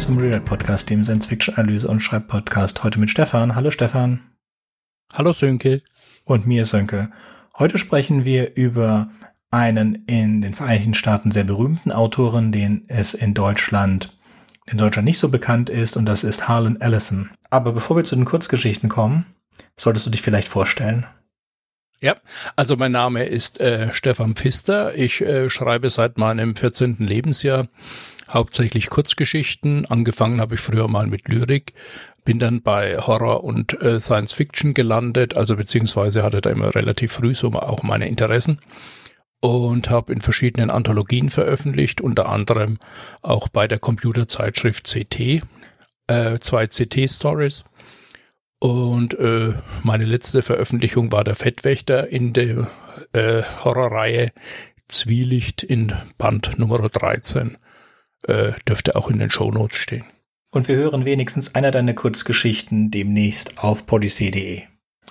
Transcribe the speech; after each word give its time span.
zum 0.00 0.16
Real 0.16 0.40
Podcast, 0.40 0.88
dem 0.88 1.04
Science-Fiction-Analyse- 1.04 1.86
und 1.86 2.00
Schreibpodcast. 2.00 2.82
Heute 2.82 2.98
mit 2.98 3.10
Stefan. 3.10 3.54
Hallo 3.54 3.70
Stefan. 3.70 4.20
Hallo 5.12 5.32
Sönke. 5.32 5.82
Und 6.24 6.46
mir 6.46 6.64
Sönke. 6.64 7.10
Heute 7.58 7.76
sprechen 7.76 8.24
wir 8.24 8.56
über 8.56 9.10
einen 9.50 10.06
in 10.06 10.40
den 10.40 10.54
Vereinigten 10.54 10.94
Staaten 10.94 11.30
sehr 11.30 11.44
berühmten 11.44 11.92
Autoren, 11.92 12.50
den 12.50 12.84
es 12.88 13.12
in 13.12 13.34
Deutschland, 13.34 14.18
in 14.66 14.78
Deutschland 14.78 15.04
nicht 15.04 15.18
so 15.18 15.28
bekannt 15.28 15.68
ist, 15.68 15.98
und 15.98 16.06
das 16.06 16.24
ist 16.24 16.48
Harlan 16.48 16.80
Ellison. 16.80 17.28
Aber 17.50 17.72
bevor 17.72 17.96
wir 17.96 18.04
zu 18.04 18.16
den 18.16 18.24
Kurzgeschichten 18.24 18.88
kommen, 18.88 19.26
solltest 19.76 20.06
du 20.06 20.10
dich 20.10 20.22
vielleicht 20.22 20.48
vorstellen. 20.48 21.04
Ja, 22.00 22.16
also 22.56 22.76
mein 22.76 22.92
Name 22.92 23.24
ist 23.24 23.60
äh, 23.60 23.92
Stefan 23.92 24.34
Pfister. 24.34 24.94
Ich 24.96 25.20
äh, 25.20 25.50
schreibe 25.50 25.90
seit 25.90 26.16
meinem 26.16 26.56
14. 26.56 26.96
Lebensjahr 27.00 27.68
hauptsächlich 28.32 28.90
Kurzgeschichten. 28.90 29.86
Angefangen 29.86 30.40
habe 30.40 30.54
ich 30.54 30.60
früher 30.60 30.88
mal 30.88 31.06
mit 31.06 31.28
Lyrik, 31.28 31.74
bin 32.24 32.38
dann 32.38 32.62
bei 32.62 32.98
Horror 32.98 33.44
und 33.44 33.80
äh, 33.82 34.00
Science 34.00 34.32
Fiction 34.32 34.74
gelandet, 34.74 35.36
also 35.36 35.56
beziehungsweise 35.56 36.22
hatte 36.22 36.40
da 36.40 36.50
immer 36.50 36.74
relativ 36.74 37.12
früh 37.12 37.34
so 37.34 37.52
auch 37.52 37.82
meine 37.82 38.08
Interessen 38.08 38.60
und 39.40 39.88
habe 39.88 40.12
in 40.12 40.20
verschiedenen 40.20 40.70
Anthologien 40.70 41.30
veröffentlicht, 41.30 42.00
unter 42.00 42.28
anderem 42.28 42.78
auch 43.22 43.48
bei 43.48 43.66
der 43.66 43.78
Computerzeitschrift 43.78 44.84
CT, 44.84 45.42
äh, 46.08 46.38
zwei 46.40 46.66
CT-Stories 46.66 47.64
und 48.60 49.18
äh, 49.18 49.54
meine 49.82 50.04
letzte 50.04 50.42
Veröffentlichung 50.42 51.10
war 51.12 51.24
der 51.24 51.34
Fettwächter 51.34 52.08
in 52.08 52.34
der 52.34 52.70
äh, 53.14 53.42
Horrorreihe 53.64 54.32
Zwielicht 54.88 55.62
in 55.62 55.94
Band 56.18 56.58
Nummer 56.58 56.86
13. 56.86 57.56
Äh, 58.26 58.52
dürfte 58.68 58.96
auch 58.96 59.08
in 59.08 59.18
den 59.18 59.30
Shownotes 59.30 59.78
stehen. 59.78 60.04
Und 60.50 60.68
wir 60.68 60.76
hören 60.76 61.04
wenigstens 61.04 61.54
einer 61.54 61.70
deiner 61.70 61.94
Kurzgeschichten 61.94 62.90
demnächst 62.90 63.62
auf 63.62 63.86
podyssee.de. 63.86 64.62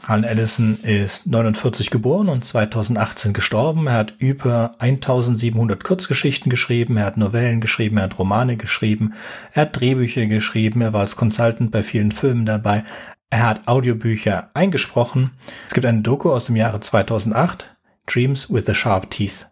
Alan 0.05 0.23
Ellison 0.23 0.79
ist 0.83 1.27
49 1.27 1.89
geboren 1.89 2.29
und 2.29 2.45
2018 2.45 3.33
gestorben. 3.33 3.87
Er 3.87 3.93
hat 3.93 4.13
über 4.17 4.75
1700 4.79 5.83
Kurzgeschichten 5.83 6.49
geschrieben, 6.49 6.97
er 6.97 7.05
hat 7.05 7.17
Novellen 7.17 7.61
geschrieben, 7.61 7.97
er 7.97 8.03
hat 8.03 8.17
Romane 8.17 8.57
geschrieben, 8.57 9.13
er 9.53 9.63
hat 9.63 9.79
Drehbücher 9.79 10.25
geschrieben, 10.25 10.81
er 10.81 10.93
war 10.93 11.01
als 11.01 11.15
Consultant 11.15 11.71
bei 11.71 11.83
vielen 11.83 12.11
Filmen 12.11 12.45
dabei. 12.45 12.83
Er 13.29 13.47
hat 13.47 13.67
Audiobücher 13.67 14.49
eingesprochen. 14.53 15.31
Es 15.67 15.73
gibt 15.73 15.85
eine 15.85 16.01
Doku 16.01 16.31
aus 16.31 16.45
dem 16.45 16.55
Jahre 16.55 16.79
2008, 16.79 17.75
Dreams 18.07 18.51
with 18.51 18.65
the 18.65 18.73
Sharp 18.73 19.11
Teeth. 19.11 19.48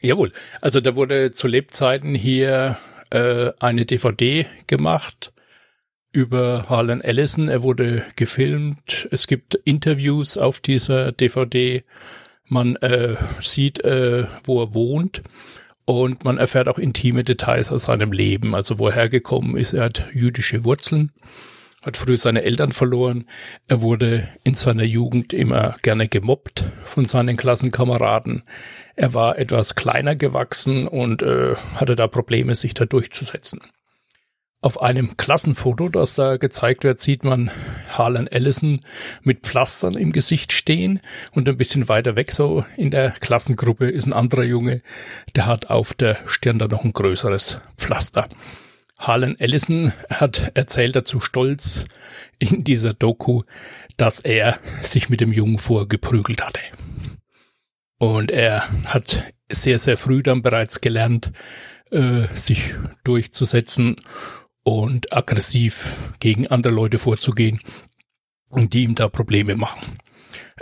Jawohl, 0.00 0.32
also 0.60 0.80
da 0.80 0.94
wurde 0.96 1.32
zu 1.32 1.46
Lebzeiten 1.46 2.14
hier 2.14 2.78
äh, 3.10 3.52
eine 3.60 3.84
DVD 3.84 4.46
gemacht 4.66 5.32
über 6.12 6.66
Harlan 6.68 7.00
Ellison. 7.00 7.48
Er 7.48 7.62
wurde 7.62 8.04
gefilmt. 8.16 9.08
Es 9.10 9.26
gibt 9.26 9.54
Interviews 9.54 10.36
auf 10.36 10.60
dieser 10.60 11.12
DVD. 11.12 11.84
Man 12.46 12.76
äh, 12.76 13.16
sieht, 13.40 13.84
äh, 13.84 14.26
wo 14.44 14.62
er 14.62 14.74
wohnt. 14.74 15.22
Und 15.84 16.24
man 16.24 16.38
erfährt 16.38 16.68
auch 16.68 16.78
intime 16.78 17.24
Details 17.24 17.72
aus 17.72 17.84
seinem 17.84 18.12
Leben, 18.12 18.54
also 18.54 18.78
wo 18.78 18.88
er 18.88 18.94
hergekommen 18.94 19.56
ist. 19.56 19.72
Er 19.72 19.84
hat 19.84 20.08
jüdische 20.14 20.64
Wurzeln 20.64 21.12
hat 21.82 21.96
früh 21.96 22.16
seine 22.16 22.42
Eltern 22.42 22.72
verloren. 22.72 23.24
Er 23.66 23.80
wurde 23.80 24.28
in 24.44 24.54
seiner 24.54 24.84
Jugend 24.84 25.32
immer 25.32 25.76
gerne 25.82 26.08
gemobbt 26.08 26.64
von 26.84 27.06
seinen 27.06 27.36
Klassenkameraden. 27.36 28.42
Er 28.96 29.14
war 29.14 29.38
etwas 29.38 29.74
kleiner 29.74 30.14
gewachsen 30.14 30.86
und 30.86 31.22
äh, 31.22 31.56
hatte 31.74 31.96
da 31.96 32.06
Probleme, 32.06 32.54
sich 32.54 32.74
da 32.74 32.84
durchzusetzen. 32.84 33.60
Auf 34.62 34.82
einem 34.82 35.16
Klassenfoto, 35.16 35.88
das 35.88 36.16
da 36.16 36.36
gezeigt 36.36 36.84
wird, 36.84 36.98
sieht 36.98 37.24
man 37.24 37.50
Harlan 37.88 38.26
Ellison 38.26 38.82
mit 39.22 39.46
Pflastern 39.46 39.94
im 39.94 40.12
Gesicht 40.12 40.52
stehen 40.52 41.00
und 41.32 41.48
ein 41.48 41.56
bisschen 41.56 41.88
weiter 41.88 42.14
weg 42.14 42.32
so 42.32 42.66
in 42.76 42.90
der 42.90 43.12
Klassengruppe 43.12 43.88
ist 43.88 44.04
ein 44.04 44.12
anderer 44.12 44.42
Junge, 44.42 44.82
der 45.34 45.46
hat 45.46 45.70
auf 45.70 45.94
der 45.94 46.18
Stirn 46.26 46.58
da 46.58 46.68
noch 46.68 46.84
ein 46.84 46.92
größeres 46.92 47.58
Pflaster. 47.78 48.28
Harlan 49.00 49.38
Ellison 49.40 49.92
hat 50.10 50.52
erzählt 50.54 50.94
dazu 50.94 51.20
stolz 51.20 51.86
in 52.38 52.64
dieser 52.64 52.94
Doku, 52.94 53.42
dass 53.96 54.20
er 54.20 54.58
sich 54.82 55.08
mit 55.08 55.20
dem 55.20 55.32
Jungen 55.32 55.58
vorgeprügelt 55.58 56.44
hatte. 56.44 56.60
Und 57.98 58.30
er 58.30 58.68
hat 58.84 59.24
sehr, 59.50 59.78
sehr 59.78 59.96
früh 59.96 60.22
dann 60.22 60.42
bereits 60.42 60.80
gelernt, 60.80 61.32
äh, 61.90 62.28
sich 62.34 62.74
durchzusetzen 63.02 63.96
und 64.62 65.12
aggressiv 65.12 65.96
gegen 66.20 66.46
andere 66.46 66.72
Leute 66.72 66.98
vorzugehen 66.98 67.60
die 68.52 68.82
ihm 68.82 68.94
da 68.94 69.08
Probleme 69.08 69.56
machen. 69.56 69.98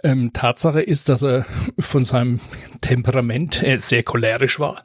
Ähm, 0.03 0.33
Tatsache 0.33 0.81
ist, 0.81 1.09
dass 1.09 1.23
er 1.23 1.47
von 1.79 2.05
seinem 2.05 2.41
Temperament 2.81 3.63
äh, 3.63 3.79
sehr 3.79 4.03
cholerisch 4.03 4.61
war 4.61 4.85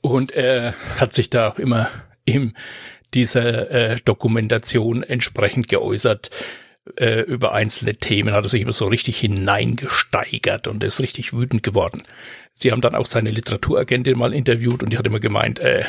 und 0.00 0.32
er 0.32 0.74
hat 0.98 1.12
sich 1.12 1.30
da 1.30 1.48
auch 1.48 1.58
immer 1.58 1.88
in 2.24 2.54
dieser 3.14 3.70
äh, 3.70 3.96
Dokumentation 4.04 5.02
entsprechend 5.02 5.68
geäußert 5.68 6.30
äh, 6.96 7.20
über 7.20 7.52
einzelne 7.52 7.96
Themen, 7.96 8.32
hat 8.32 8.44
er 8.44 8.48
sich 8.48 8.62
immer 8.62 8.72
so 8.72 8.86
richtig 8.86 9.18
hineingesteigert 9.18 10.66
und 10.66 10.82
ist 10.82 11.00
richtig 11.00 11.32
wütend 11.32 11.62
geworden. 11.62 12.02
Sie 12.54 12.72
haben 12.72 12.80
dann 12.80 12.94
auch 12.94 13.06
seine 13.06 13.30
Literaturagentin 13.30 14.18
mal 14.18 14.34
interviewt 14.34 14.82
und 14.82 14.92
die 14.92 14.98
hat 14.98 15.06
immer 15.06 15.20
gemeint, 15.20 15.58
äh, 15.58 15.84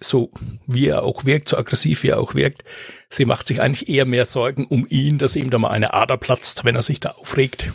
so 0.00 0.32
wie 0.66 0.88
er 0.88 1.04
auch 1.04 1.24
wirkt, 1.24 1.48
so 1.48 1.58
aggressiv 1.58 2.02
wie 2.02 2.08
er 2.08 2.20
auch 2.20 2.34
wirkt, 2.34 2.64
sie 3.10 3.26
macht 3.26 3.46
sich 3.46 3.60
eigentlich 3.60 3.88
eher 3.88 4.06
mehr 4.06 4.24
Sorgen 4.24 4.66
um 4.66 4.86
ihn, 4.88 5.18
dass 5.18 5.36
ihm 5.36 5.50
da 5.50 5.58
mal 5.58 5.70
eine 5.70 5.92
Ader 5.92 6.16
platzt, 6.16 6.64
wenn 6.64 6.74
er 6.74 6.82
sich 6.82 7.00
da 7.00 7.10
aufregt, 7.10 7.70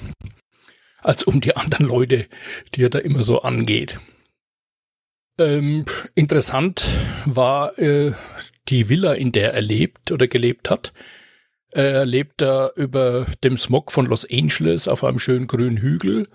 als 1.01 1.23
um 1.23 1.39
die 1.39 1.55
anderen 1.55 1.85
Leute, 1.85 2.25
die 2.73 2.83
er 2.83 2.89
da 2.89 2.99
immer 2.99 3.23
so 3.23 3.41
angeht. 3.41 3.99
Ähm, 5.37 5.85
interessant 6.15 6.85
war 7.25 7.77
äh, 7.77 8.13
die 8.69 8.89
Villa, 8.89 9.13
in 9.13 9.31
der 9.31 9.53
er 9.53 9.61
lebt 9.61 10.11
oder 10.11 10.27
gelebt 10.27 10.69
hat. 10.69 10.93
Er 11.71 12.05
lebt 12.05 12.41
da 12.41 12.71
über 12.75 13.25
dem 13.43 13.57
Smog 13.57 13.91
von 13.91 14.05
Los 14.05 14.25
Angeles 14.31 14.87
auf 14.87 15.03
einem 15.03 15.19
schönen 15.19 15.47
grünen 15.47 15.77
Hügel. 15.77 16.29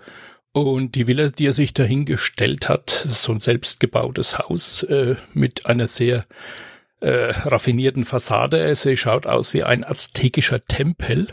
Und 0.53 0.95
die 0.95 1.07
Villa, 1.07 1.29
die 1.29 1.47
er 1.47 1.53
sich 1.53 1.73
dahingestellt 1.73 2.69
hat, 2.69 2.89
so 2.89 3.31
ein 3.31 3.39
selbstgebautes 3.39 4.37
Haus 4.37 4.83
äh, 4.83 5.15
mit 5.33 5.65
einer 5.65 5.87
sehr 5.87 6.25
äh, 6.99 7.09
raffinierten 7.09 8.05
Fassade. 8.05 8.75
Sie 8.75 8.97
schaut 8.97 9.25
aus 9.25 9.53
wie 9.53 9.63
ein 9.63 9.83
aztekischer 9.83 10.63
Tempel 10.63 11.27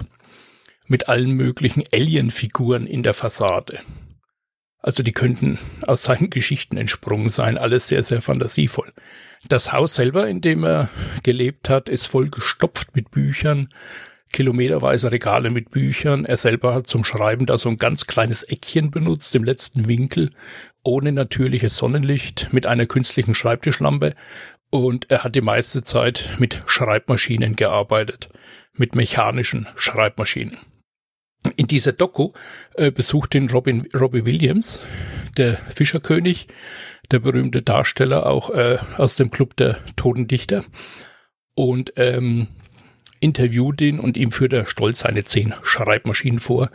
mit 0.86 1.08
allen 1.08 1.32
möglichen 1.32 1.82
Alien-Figuren 1.92 2.86
in 2.86 3.02
der 3.02 3.12
Fassade. 3.12 3.80
Also 4.80 5.02
die 5.02 5.12
könnten 5.12 5.58
aus 5.86 6.04
seinen 6.04 6.30
Geschichten 6.30 6.76
entsprungen 6.76 7.28
sein, 7.28 7.58
alles 7.58 7.88
sehr, 7.88 8.02
sehr 8.02 8.22
fantasievoll. 8.22 8.92
Das 9.48 9.72
Haus 9.72 9.94
selber, 9.94 10.28
in 10.28 10.40
dem 10.40 10.64
er 10.64 10.88
gelebt 11.22 11.68
hat, 11.68 11.88
ist 11.88 12.06
voll 12.06 12.28
gestopft 12.28 12.94
mit 12.94 13.10
Büchern, 13.10 13.68
kilometerweise 14.32 15.10
Regale 15.12 15.50
mit 15.50 15.70
Büchern. 15.70 16.24
Er 16.24 16.36
selber 16.36 16.74
hat 16.74 16.86
zum 16.86 17.04
Schreiben 17.04 17.46
da 17.46 17.56
so 17.56 17.68
ein 17.68 17.76
ganz 17.76 18.06
kleines 18.06 18.42
Eckchen 18.42 18.90
benutzt, 18.90 19.34
im 19.34 19.44
letzten 19.44 19.88
Winkel, 19.88 20.30
ohne 20.82 21.12
natürliches 21.12 21.76
Sonnenlicht, 21.76 22.48
mit 22.52 22.66
einer 22.66 22.86
künstlichen 22.86 23.34
Schreibtischlampe. 23.34 24.14
Und 24.70 25.10
er 25.10 25.24
hat 25.24 25.34
die 25.34 25.40
meiste 25.40 25.82
Zeit 25.82 26.36
mit 26.38 26.60
Schreibmaschinen 26.66 27.56
gearbeitet, 27.56 28.28
mit 28.74 28.94
mechanischen 28.94 29.66
Schreibmaschinen. 29.76 30.58
In 31.56 31.66
dieser 31.66 31.92
Doku 31.92 32.32
äh, 32.74 32.90
besucht 32.90 33.34
ihn 33.34 33.48
Robin, 33.50 33.86
Robbie 33.94 34.26
Williams, 34.26 34.86
der 35.36 35.54
Fischerkönig, 35.68 36.48
der 37.10 37.20
berühmte 37.20 37.62
Darsteller 37.62 38.26
auch 38.26 38.50
äh, 38.50 38.78
aus 38.96 39.16
dem 39.16 39.30
Club 39.30 39.56
der 39.56 39.78
Totendichter 39.96 40.64
und 41.54 41.92
ähm, 41.96 42.48
interviewt 43.20 43.80
ihn 43.80 43.98
und 43.98 44.16
ihm 44.16 44.30
führt 44.30 44.52
er 44.52 44.66
stolz 44.66 45.00
seine 45.00 45.24
zehn 45.24 45.54
Schreibmaschinen 45.62 46.38
vor, 46.38 46.70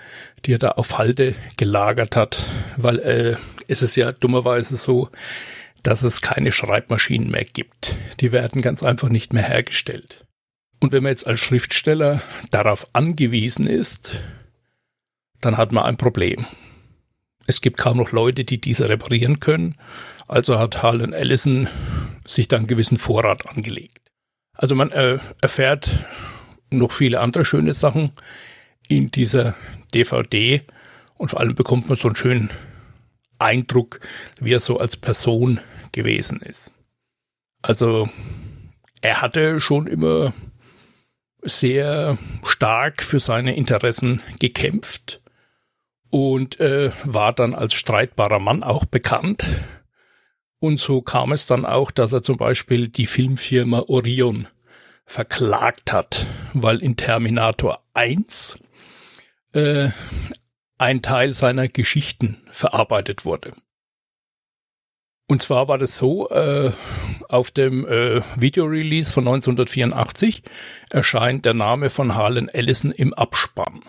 die 0.45 0.53
er 0.53 0.57
da 0.57 0.71
auf 0.71 0.97
Halde 0.97 1.35
gelagert 1.57 2.15
hat, 2.15 2.43
weil 2.77 2.99
äh, 2.99 3.35
es 3.67 3.81
ist 3.81 3.95
ja 3.95 4.11
dummerweise 4.11 4.77
so, 4.77 5.09
dass 5.83 6.03
es 6.03 6.21
keine 6.21 6.51
Schreibmaschinen 6.51 7.29
mehr 7.29 7.43
gibt. 7.43 7.95
Die 8.19 8.31
werden 8.31 8.61
ganz 8.61 8.83
einfach 8.83 9.09
nicht 9.09 9.33
mehr 9.33 9.43
hergestellt. 9.43 10.25
Und 10.79 10.91
wenn 10.91 11.03
man 11.03 11.11
jetzt 11.11 11.27
als 11.27 11.39
Schriftsteller 11.39 12.21
darauf 12.51 12.87
angewiesen 12.93 13.67
ist, 13.67 14.19
dann 15.45 15.57
hat 15.57 15.71
man 15.71 15.83
ein 15.85 15.97
Problem. 15.97 16.45
Es 17.45 17.61
gibt 17.61 17.77
kaum 17.77 17.97
noch 17.97 18.11
Leute, 18.11 18.45
die 18.45 18.59
diese 18.59 18.89
reparieren 18.89 19.39
können. 19.39 19.75
Also 20.27 20.57
hat 20.57 20.81
Harlan 20.81 21.13
Ellison 21.13 21.67
sich 22.25 22.47
dann 22.47 22.59
einen 22.59 22.67
gewissen 22.67 22.97
Vorrat 22.97 23.47
angelegt. 23.47 23.99
Also 24.53 24.75
man 24.75 24.91
äh, 24.91 25.19
erfährt 25.41 25.91
noch 26.69 26.91
viele 26.91 27.19
andere 27.19 27.43
schöne 27.43 27.73
Sachen 27.73 28.11
in 28.87 29.11
dieser 29.11 29.55
DVD 29.93 30.61
und 31.17 31.29
vor 31.29 31.39
allem 31.39 31.55
bekommt 31.55 31.89
man 31.89 31.97
so 31.97 32.07
einen 32.07 32.15
schönen 32.15 32.49
Eindruck, 33.39 33.99
wie 34.39 34.53
er 34.53 34.59
so 34.59 34.77
als 34.77 34.95
Person 34.95 35.59
gewesen 35.91 36.41
ist. 36.41 36.71
Also 37.61 38.09
er 39.01 39.21
hatte 39.21 39.59
schon 39.59 39.87
immer 39.87 40.33
sehr 41.41 42.17
stark 42.45 43.03
für 43.03 43.19
seine 43.19 43.55
Interessen 43.55 44.21
gekämpft 44.39 45.22
und 46.13 46.59
äh, 46.59 46.91
war 47.05 47.33
dann 47.33 47.55
als 47.55 47.73
streitbarer 47.73 48.37
Mann 48.37 48.61
auch 48.61 48.85
bekannt. 48.85 49.43
Und 50.59 50.79
so 50.79 51.01
kam 51.01 51.31
es 51.31 51.47
dann 51.47 51.65
auch, 51.65 51.89
dass 51.89 52.13
er 52.13 52.21
zum 52.21 52.37
Beispiel 52.37 52.87
die 52.87 53.07
Filmfirma 53.07 53.85
Orion 53.87 54.47
verklagt 55.07 55.91
hat, 55.91 56.27
weil 56.53 56.83
in 56.83 56.97
Terminator 56.97 57.83
1 57.95 58.59
äh, 59.53 59.89
ein 60.77 61.01
Teil 61.01 61.33
seiner 61.33 61.67
Geschichten 61.67 62.43
verarbeitet 62.51 63.25
wurde. 63.25 63.53
Und 65.27 65.41
zwar 65.41 65.67
war 65.67 65.79
das 65.79 65.97
so, 65.97 66.29
äh, 66.29 66.73
auf 67.27 67.49
dem 67.49 67.87
äh, 67.87 68.21
Videorelease 68.35 69.11
von 69.11 69.27
1984 69.27 70.43
erscheint 70.91 71.43
der 71.43 71.55
Name 71.55 71.89
von 71.89 72.13
Harlan 72.13 72.49
Ellison 72.49 72.91
im 72.91 73.15
Abspann. 73.15 73.81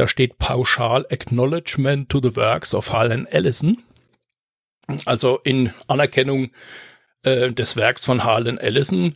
Da 0.00 0.08
steht 0.08 0.38
pauschal 0.38 1.04
Acknowledgement 1.10 2.08
to 2.08 2.22
the 2.22 2.34
Works 2.34 2.74
of 2.74 2.90
Harlan 2.90 3.26
Ellison. 3.26 3.82
Also 5.04 5.40
in 5.44 5.74
Anerkennung 5.88 6.52
äh, 7.22 7.52
des 7.52 7.76
Werks 7.76 8.06
von 8.06 8.24
Harlan 8.24 8.56
Ellison. 8.56 9.12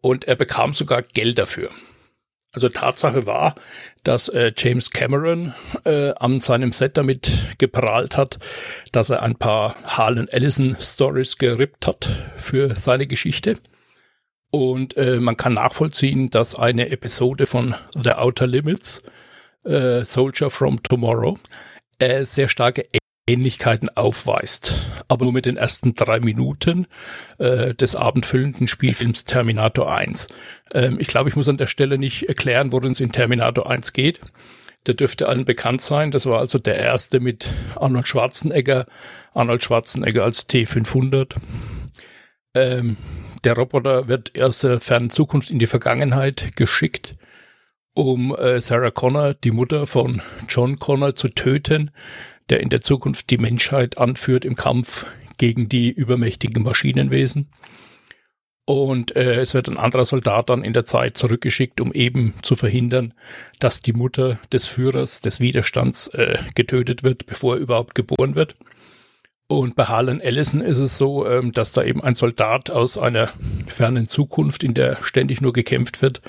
Und 0.00 0.24
er 0.24 0.34
bekam 0.34 0.72
sogar 0.72 1.02
Geld 1.02 1.38
dafür. 1.38 1.70
Also 2.50 2.68
Tatsache 2.68 3.28
war, 3.28 3.54
dass 4.02 4.28
äh, 4.28 4.52
James 4.56 4.90
Cameron 4.90 5.54
äh, 5.84 6.12
an 6.18 6.40
seinem 6.40 6.72
Set 6.72 6.96
damit 6.96 7.30
geprahlt 7.58 8.16
hat, 8.16 8.40
dass 8.90 9.10
er 9.10 9.22
ein 9.22 9.36
paar 9.36 9.76
Harlan 9.84 10.26
Ellison 10.26 10.76
Stories 10.80 11.38
gerippt 11.38 11.86
hat 11.86 12.08
für 12.36 12.74
seine 12.74 13.06
Geschichte. 13.06 13.60
Und 14.50 14.96
äh, 14.96 15.20
man 15.20 15.36
kann 15.36 15.52
nachvollziehen, 15.52 16.28
dass 16.30 16.56
eine 16.56 16.90
Episode 16.90 17.46
von 17.46 17.76
The 17.94 18.14
Outer 18.14 18.48
Limits, 18.48 19.04
äh, 19.64 20.04
Soldier 20.04 20.50
from 20.50 20.82
Tomorrow, 20.82 21.38
äh, 21.98 22.24
sehr 22.24 22.48
starke 22.48 22.84
Ähnlichkeiten 23.28 23.90
aufweist, 23.94 24.74
aber 25.06 25.24
nur 25.26 25.34
mit 25.34 25.46
den 25.46 25.58
ersten 25.58 25.94
drei 25.94 26.18
Minuten 26.18 26.86
äh, 27.38 27.74
des 27.74 27.94
abendfüllenden 27.94 28.68
Spielfilms 28.68 29.26
Terminator 29.26 29.94
1. 29.94 30.28
Ähm, 30.72 30.98
ich 30.98 31.08
glaube, 31.08 31.28
ich 31.28 31.36
muss 31.36 31.48
an 31.48 31.58
der 31.58 31.66
Stelle 31.66 31.98
nicht 31.98 32.28
erklären, 32.28 32.72
worin 32.72 32.92
es 32.92 33.00
in 33.00 33.12
Terminator 33.12 33.70
1 33.70 33.92
geht. 33.92 34.20
Der 34.86 34.94
dürfte 34.94 35.28
allen 35.28 35.44
bekannt 35.44 35.82
sein. 35.82 36.10
Das 36.10 36.24
war 36.24 36.38
also 36.38 36.58
der 36.58 36.76
erste 36.76 37.20
mit 37.20 37.48
Arnold 37.76 38.08
Schwarzenegger. 38.08 38.86
Arnold 39.34 39.62
Schwarzenegger 39.62 40.24
als 40.24 40.48
T500. 40.48 41.34
Ähm, 42.54 42.96
der 43.44 43.54
Roboter 43.54 44.08
wird 44.08 44.40
aus 44.40 44.60
der 44.60 44.80
fernen 44.80 45.10
Zukunft 45.10 45.50
in 45.50 45.58
die 45.58 45.66
Vergangenheit 45.66 46.56
geschickt, 46.56 47.14
um 47.98 48.32
äh, 48.36 48.60
Sarah 48.60 48.92
Connor, 48.92 49.34
die 49.34 49.50
Mutter 49.50 49.88
von 49.88 50.22
John 50.48 50.76
Connor, 50.76 51.16
zu 51.16 51.28
töten 51.28 51.90
der 52.48 52.60
in 52.60 52.70
der 52.70 52.80
Zukunft 52.80 53.28
die 53.30 53.38
Menschheit 53.38 53.98
anführt 53.98 54.44
im 54.44 54.54
Kampf 54.54 55.06
gegen 55.36 55.68
die 55.68 55.90
übermächtigen 55.90 56.62
Maschinenwesen. 56.62 57.50
Und 58.64 59.16
äh, 59.16 59.40
es 59.40 59.52
wird 59.52 59.68
ein 59.68 59.76
anderer 59.76 60.04
Soldat 60.04 60.48
dann 60.48 60.62
in 60.62 60.74
der 60.74 60.84
Zeit 60.84 61.16
zurückgeschickt, 61.16 61.80
um 61.80 61.92
eben 61.92 62.34
zu 62.42 62.54
verhindern, 62.54 63.14
dass 63.60 63.80
die 63.80 63.94
Mutter 63.94 64.38
des 64.52 64.66
Führers 64.66 65.20
des 65.20 65.40
Widerstands 65.40 66.08
äh, 66.08 66.38
getötet 66.54 67.02
wird, 67.02 67.26
bevor 67.26 67.56
er 67.56 67.60
überhaupt 67.60 67.94
geboren 67.94 68.34
wird. 68.34 68.54
Und 69.46 69.74
bei 69.74 69.84
Harlan 69.84 70.20
Ellison 70.20 70.60
ist 70.60 70.78
es 70.78 70.98
so, 70.98 71.26
ähm, 71.26 71.52
dass 71.52 71.72
da 71.72 71.82
eben 71.82 72.02
ein 72.02 72.14
Soldat 72.14 72.70
aus 72.70 72.98
einer 72.98 73.32
fernen 73.66 74.06
Zukunft, 74.06 74.62
in 74.62 74.74
der 74.74 74.98
ständig 75.02 75.40
nur 75.40 75.54
gekämpft 75.54 76.02
wird, 76.02 76.20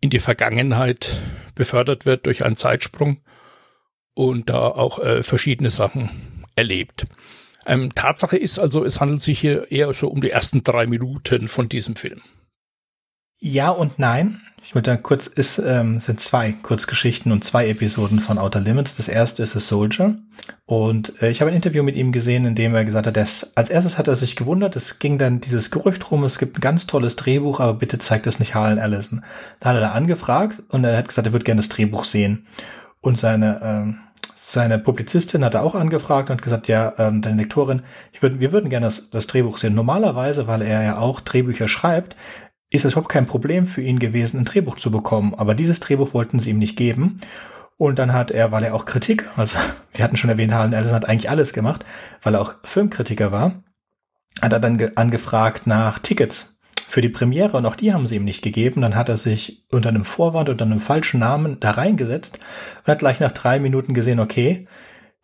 in 0.00 0.10
die 0.10 0.18
Vergangenheit 0.18 1.18
befördert 1.54 2.06
wird 2.06 2.26
durch 2.26 2.44
einen 2.44 2.56
Zeitsprung 2.56 3.20
und 4.14 4.50
da 4.50 4.68
auch 4.68 4.98
äh, 4.98 5.22
verschiedene 5.22 5.70
Sachen 5.70 6.44
erlebt. 6.56 7.06
Ähm, 7.66 7.90
Tatsache 7.94 8.36
ist 8.36 8.58
also, 8.58 8.84
es 8.84 9.00
handelt 9.00 9.22
sich 9.22 9.38
hier 9.38 9.70
eher 9.70 9.92
so 9.94 10.08
um 10.08 10.20
die 10.20 10.30
ersten 10.30 10.64
drei 10.64 10.86
Minuten 10.86 11.48
von 11.48 11.68
diesem 11.68 11.96
Film. 11.96 12.22
Ja 13.38 13.70
und 13.70 13.98
nein. 13.98 14.40
Ich 14.62 14.74
würde 14.74 14.90
da 14.90 14.96
kurz, 14.96 15.26
ist, 15.26 15.58
ähm, 15.58 15.98
sind 15.98 16.20
zwei 16.20 16.52
Kurzgeschichten 16.52 17.32
und 17.32 17.44
zwei 17.44 17.68
Episoden 17.68 18.20
von 18.20 18.38
Outer 18.38 18.60
Limits. 18.60 18.96
Das 18.96 19.08
erste 19.08 19.42
ist 19.42 19.56
A 19.56 19.60
Soldier. 19.60 20.16
Und 20.66 21.20
äh, 21.22 21.30
ich 21.30 21.40
habe 21.40 21.50
ein 21.50 21.56
Interview 21.56 21.82
mit 21.82 21.96
ihm 21.96 22.12
gesehen, 22.12 22.44
in 22.44 22.54
dem 22.54 22.74
er 22.74 22.84
gesagt 22.84 23.06
hat, 23.06 23.16
dass 23.16 23.56
als 23.56 23.70
erstes 23.70 23.96
hat 23.96 24.06
er 24.06 24.14
sich 24.14 24.36
gewundert, 24.36 24.76
es 24.76 24.98
ging 24.98 25.16
dann 25.16 25.40
dieses 25.40 25.70
Gerücht 25.70 26.10
rum, 26.10 26.24
es 26.24 26.38
gibt 26.38 26.58
ein 26.58 26.60
ganz 26.60 26.86
tolles 26.86 27.16
Drehbuch, 27.16 27.58
aber 27.58 27.74
bitte 27.74 27.98
zeigt 27.98 28.26
es 28.26 28.38
nicht 28.38 28.54
Harlan 28.54 28.78
Ellison. 28.78 29.24
Da 29.60 29.70
hat 29.70 29.76
er 29.76 29.80
da 29.80 29.92
angefragt 29.92 30.62
und 30.68 30.84
er 30.84 30.98
hat 30.98 31.08
gesagt, 31.08 31.26
er 31.26 31.32
würde 31.32 31.44
gerne 31.44 31.60
das 31.60 31.70
Drehbuch 31.70 32.04
sehen. 32.04 32.46
Und 33.00 33.16
seine, 33.16 33.60
ähm, 33.64 33.98
seine 34.34 34.78
Publizistin 34.78 35.42
hat 35.42 35.54
er 35.54 35.62
auch 35.62 35.74
angefragt 35.74 36.30
und 36.30 36.42
gesagt, 36.42 36.68
ja, 36.68 36.92
ähm, 36.98 37.22
deine 37.22 37.42
Lektorin, 37.42 37.82
ich 38.12 38.20
würd, 38.20 38.40
wir 38.40 38.52
würden 38.52 38.68
gerne 38.68 38.86
das, 38.86 39.08
das 39.08 39.26
Drehbuch 39.26 39.56
sehen. 39.56 39.74
Normalerweise, 39.74 40.46
weil 40.46 40.60
er 40.60 40.82
ja 40.82 40.98
auch 40.98 41.20
Drehbücher 41.20 41.66
schreibt, 41.66 42.14
ist 42.70 42.84
es 42.84 42.92
überhaupt 42.92 43.10
kein 43.10 43.26
Problem 43.26 43.66
für 43.66 43.82
ihn 43.82 43.98
gewesen, 43.98 44.38
ein 44.38 44.44
Drehbuch 44.44 44.76
zu 44.76 44.90
bekommen. 44.90 45.34
Aber 45.34 45.54
dieses 45.54 45.80
Drehbuch 45.80 46.14
wollten 46.14 46.38
sie 46.38 46.50
ihm 46.50 46.58
nicht 46.58 46.76
geben. 46.76 47.20
Und 47.76 47.98
dann 47.98 48.12
hat 48.12 48.30
er, 48.30 48.52
weil 48.52 48.64
er 48.64 48.74
auch 48.74 48.84
Kritik, 48.84 49.28
also 49.36 49.58
wir 49.94 50.04
hatten 50.04 50.16
schon 50.16 50.30
erwähnt, 50.30 50.52
Harlan 50.52 50.72
Ellison 50.72 50.94
hat 50.94 51.08
eigentlich 51.08 51.30
alles 51.30 51.52
gemacht, 51.52 51.84
weil 52.22 52.34
er 52.34 52.40
auch 52.40 52.54
Filmkritiker 52.62 53.32
war, 53.32 53.64
hat 54.40 54.52
er 54.52 54.60
dann 54.60 54.80
angefragt 54.94 55.66
nach 55.66 55.98
Tickets 55.98 56.58
für 56.86 57.00
die 57.00 57.08
Premiere 57.08 57.56
und 57.56 57.66
auch 57.66 57.76
die 57.76 57.92
haben 57.92 58.06
sie 58.06 58.16
ihm 58.16 58.24
nicht 58.24 58.42
gegeben. 58.42 58.82
Dann 58.82 58.96
hat 58.96 59.08
er 59.08 59.16
sich 59.16 59.64
unter 59.70 59.88
einem 59.88 60.04
Vorwand, 60.04 60.48
unter 60.48 60.64
einem 60.64 60.80
falschen 60.80 61.20
Namen 61.20 61.58
da 61.60 61.72
reingesetzt 61.72 62.38
und 62.80 62.88
hat 62.88 62.98
gleich 62.98 63.20
nach 63.20 63.32
drei 63.32 63.58
Minuten 63.58 63.94
gesehen, 63.94 64.20
okay, 64.20 64.66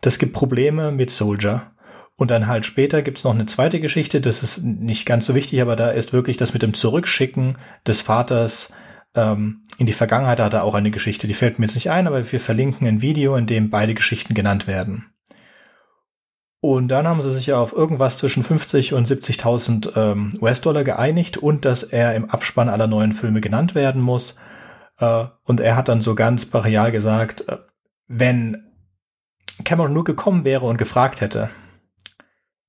das 0.00 0.18
gibt 0.18 0.32
Probleme 0.32 0.92
mit 0.92 1.10
Soldier. 1.10 1.72
Und 2.16 2.30
dann 2.30 2.46
halt 2.46 2.64
später 2.64 3.02
gibt's 3.02 3.24
noch 3.24 3.34
eine 3.34 3.46
zweite 3.46 3.78
Geschichte, 3.78 4.22
das 4.22 4.42
ist 4.42 4.64
nicht 4.64 5.04
ganz 5.04 5.26
so 5.26 5.34
wichtig, 5.34 5.60
aber 5.60 5.76
da 5.76 5.90
ist 5.90 6.14
wirklich 6.14 6.38
das 6.38 6.54
mit 6.54 6.62
dem 6.62 6.72
Zurückschicken 6.72 7.58
des 7.86 8.00
Vaters 8.00 8.72
ähm, 9.14 9.64
in 9.76 9.86
die 9.86 9.92
Vergangenheit, 9.92 10.38
da 10.38 10.44
hat 10.44 10.54
er 10.54 10.64
auch 10.64 10.74
eine 10.74 10.90
Geschichte, 10.90 11.26
die 11.26 11.34
fällt 11.34 11.58
mir 11.58 11.66
jetzt 11.66 11.74
nicht 11.74 11.90
ein, 11.90 12.06
aber 12.06 12.32
wir 12.32 12.40
verlinken 12.40 12.86
ein 12.86 13.02
Video, 13.02 13.36
in 13.36 13.46
dem 13.46 13.68
beide 13.68 13.94
Geschichten 13.94 14.32
genannt 14.32 14.66
werden. 14.66 15.06
Und 16.60 16.88
dann 16.88 17.06
haben 17.06 17.20
sie 17.20 17.34
sich 17.34 17.52
auf 17.52 17.72
irgendwas 17.72 18.18
zwischen 18.18 18.42
50 18.42 18.94
und 18.94 19.06
70.000 19.06 19.96
ähm, 19.96 20.38
US-Dollar 20.40 20.84
geeinigt 20.84 21.36
und 21.36 21.64
dass 21.64 21.82
er 21.82 22.14
im 22.14 22.30
Abspann 22.30 22.68
aller 22.68 22.86
neuen 22.86 23.12
Filme 23.12 23.40
genannt 23.40 23.74
werden 23.74 24.00
muss. 24.00 24.36
Äh, 24.98 25.26
und 25.44 25.60
er 25.60 25.76
hat 25.76 25.88
dann 25.88 26.00
so 26.00 26.14
ganz 26.14 26.46
brachial 26.46 26.92
gesagt, 26.92 27.46
äh, 27.48 27.58
wenn 28.08 28.64
Cameron 29.64 29.92
nur 29.92 30.04
gekommen 30.04 30.44
wäre 30.44 30.64
und 30.64 30.78
gefragt 30.78 31.20
hätte, 31.20 31.50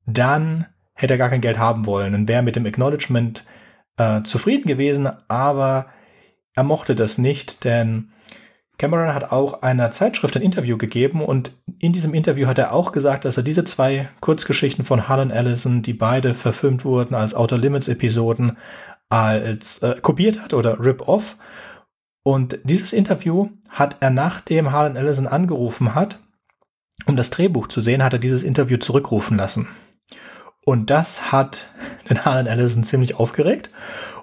dann 0.07 0.65
hätte 0.95 1.13
er 1.13 1.17
gar 1.19 1.29
kein 1.29 1.41
Geld 1.41 1.59
haben 1.59 1.85
wollen 1.85 2.15
und 2.15 2.27
wäre 2.27 2.41
mit 2.41 2.55
dem 2.55 2.65
Acknowledgement 2.65 3.45
äh, 3.97 4.23
zufrieden 4.23 4.67
gewesen, 4.67 5.09
aber 5.27 5.87
er 6.55 6.63
mochte 6.63 6.95
das 6.95 7.19
nicht, 7.19 7.63
denn 7.65 8.09
Cameron 8.79 9.13
hat 9.13 9.31
auch 9.31 9.61
einer 9.63 9.91
Zeitschrift 9.91 10.35
ein 10.35 10.43
Interview 10.43 10.77
gegeben 10.77 11.21
und 11.21 11.51
in 11.79 11.93
diesem 11.93 12.13
Interview 12.13 12.47
hat 12.47 12.57
er 12.57 12.73
auch 12.73 12.91
gesagt, 12.91 13.25
dass 13.25 13.37
er 13.37 13.43
diese 13.43 13.63
zwei 13.63 14.09
Kurzgeschichten 14.21 14.85
von 14.85 15.07
Harlan 15.07 15.31
Ellison, 15.31 15.81
die 15.81 15.93
beide 15.93 16.33
verfilmt 16.33 16.85
wurden 16.85 17.15
als 17.15 17.33
Outer 17.33 17.57
Limits 17.57 17.87
Episoden, 17.87 18.57
als 19.09 19.79
äh, 19.79 19.95
kopiert 20.01 20.41
hat 20.41 20.53
oder 20.53 20.79
Rip-Off. 20.79 21.37
Und 22.23 22.59
dieses 22.63 22.93
Interview 22.93 23.49
hat 23.69 23.97
er 23.99 24.11
nachdem 24.11 24.71
Harlan 24.71 24.95
Ellison 24.95 25.27
angerufen 25.27 25.95
hat, 25.95 26.19
um 27.07 27.15
das 27.15 27.29
Drehbuch 27.29 27.67
zu 27.67 27.81
sehen, 27.81 28.03
hat 28.03 28.13
er 28.13 28.19
dieses 28.19 28.43
Interview 28.43 28.77
zurückrufen 28.77 29.37
lassen. 29.37 29.67
Und 30.67 30.89
das 30.89 31.31
hat 31.31 31.73
den 32.09 32.25
Harlan 32.25 32.45
Ellison 32.45 32.83
ziemlich 32.83 33.15
aufgeregt. 33.15 33.69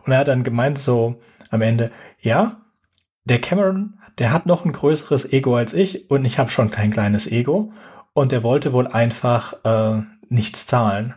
Und 0.04 0.12
er 0.12 0.18
hat 0.18 0.28
dann 0.28 0.44
gemeint 0.44 0.78
so 0.78 1.20
am 1.50 1.62
Ende, 1.62 1.90
ja, 2.20 2.60
der 3.24 3.40
Cameron 3.40 3.98
der 4.18 4.32
hat 4.32 4.46
noch 4.46 4.64
ein 4.64 4.72
größeres 4.72 5.32
Ego 5.32 5.56
als 5.56 5.72
ich 5.74 6.10
und 6.10 6.24
ich 6.24 6.38
habe 6.38 6.50
schon 6.50 6.70
kein 6.70 6.90
kleines 6.90 7.26
Ego 7.30 7.72
und 8.12 8.32
der 8.32 8.42
wollte 8.42 8.72
wohl 8.72 8.86
einfach 8.86 9.54
äh, 9.64 10.02
nichts 10.28 10.66
zahlen. 10.66 11.14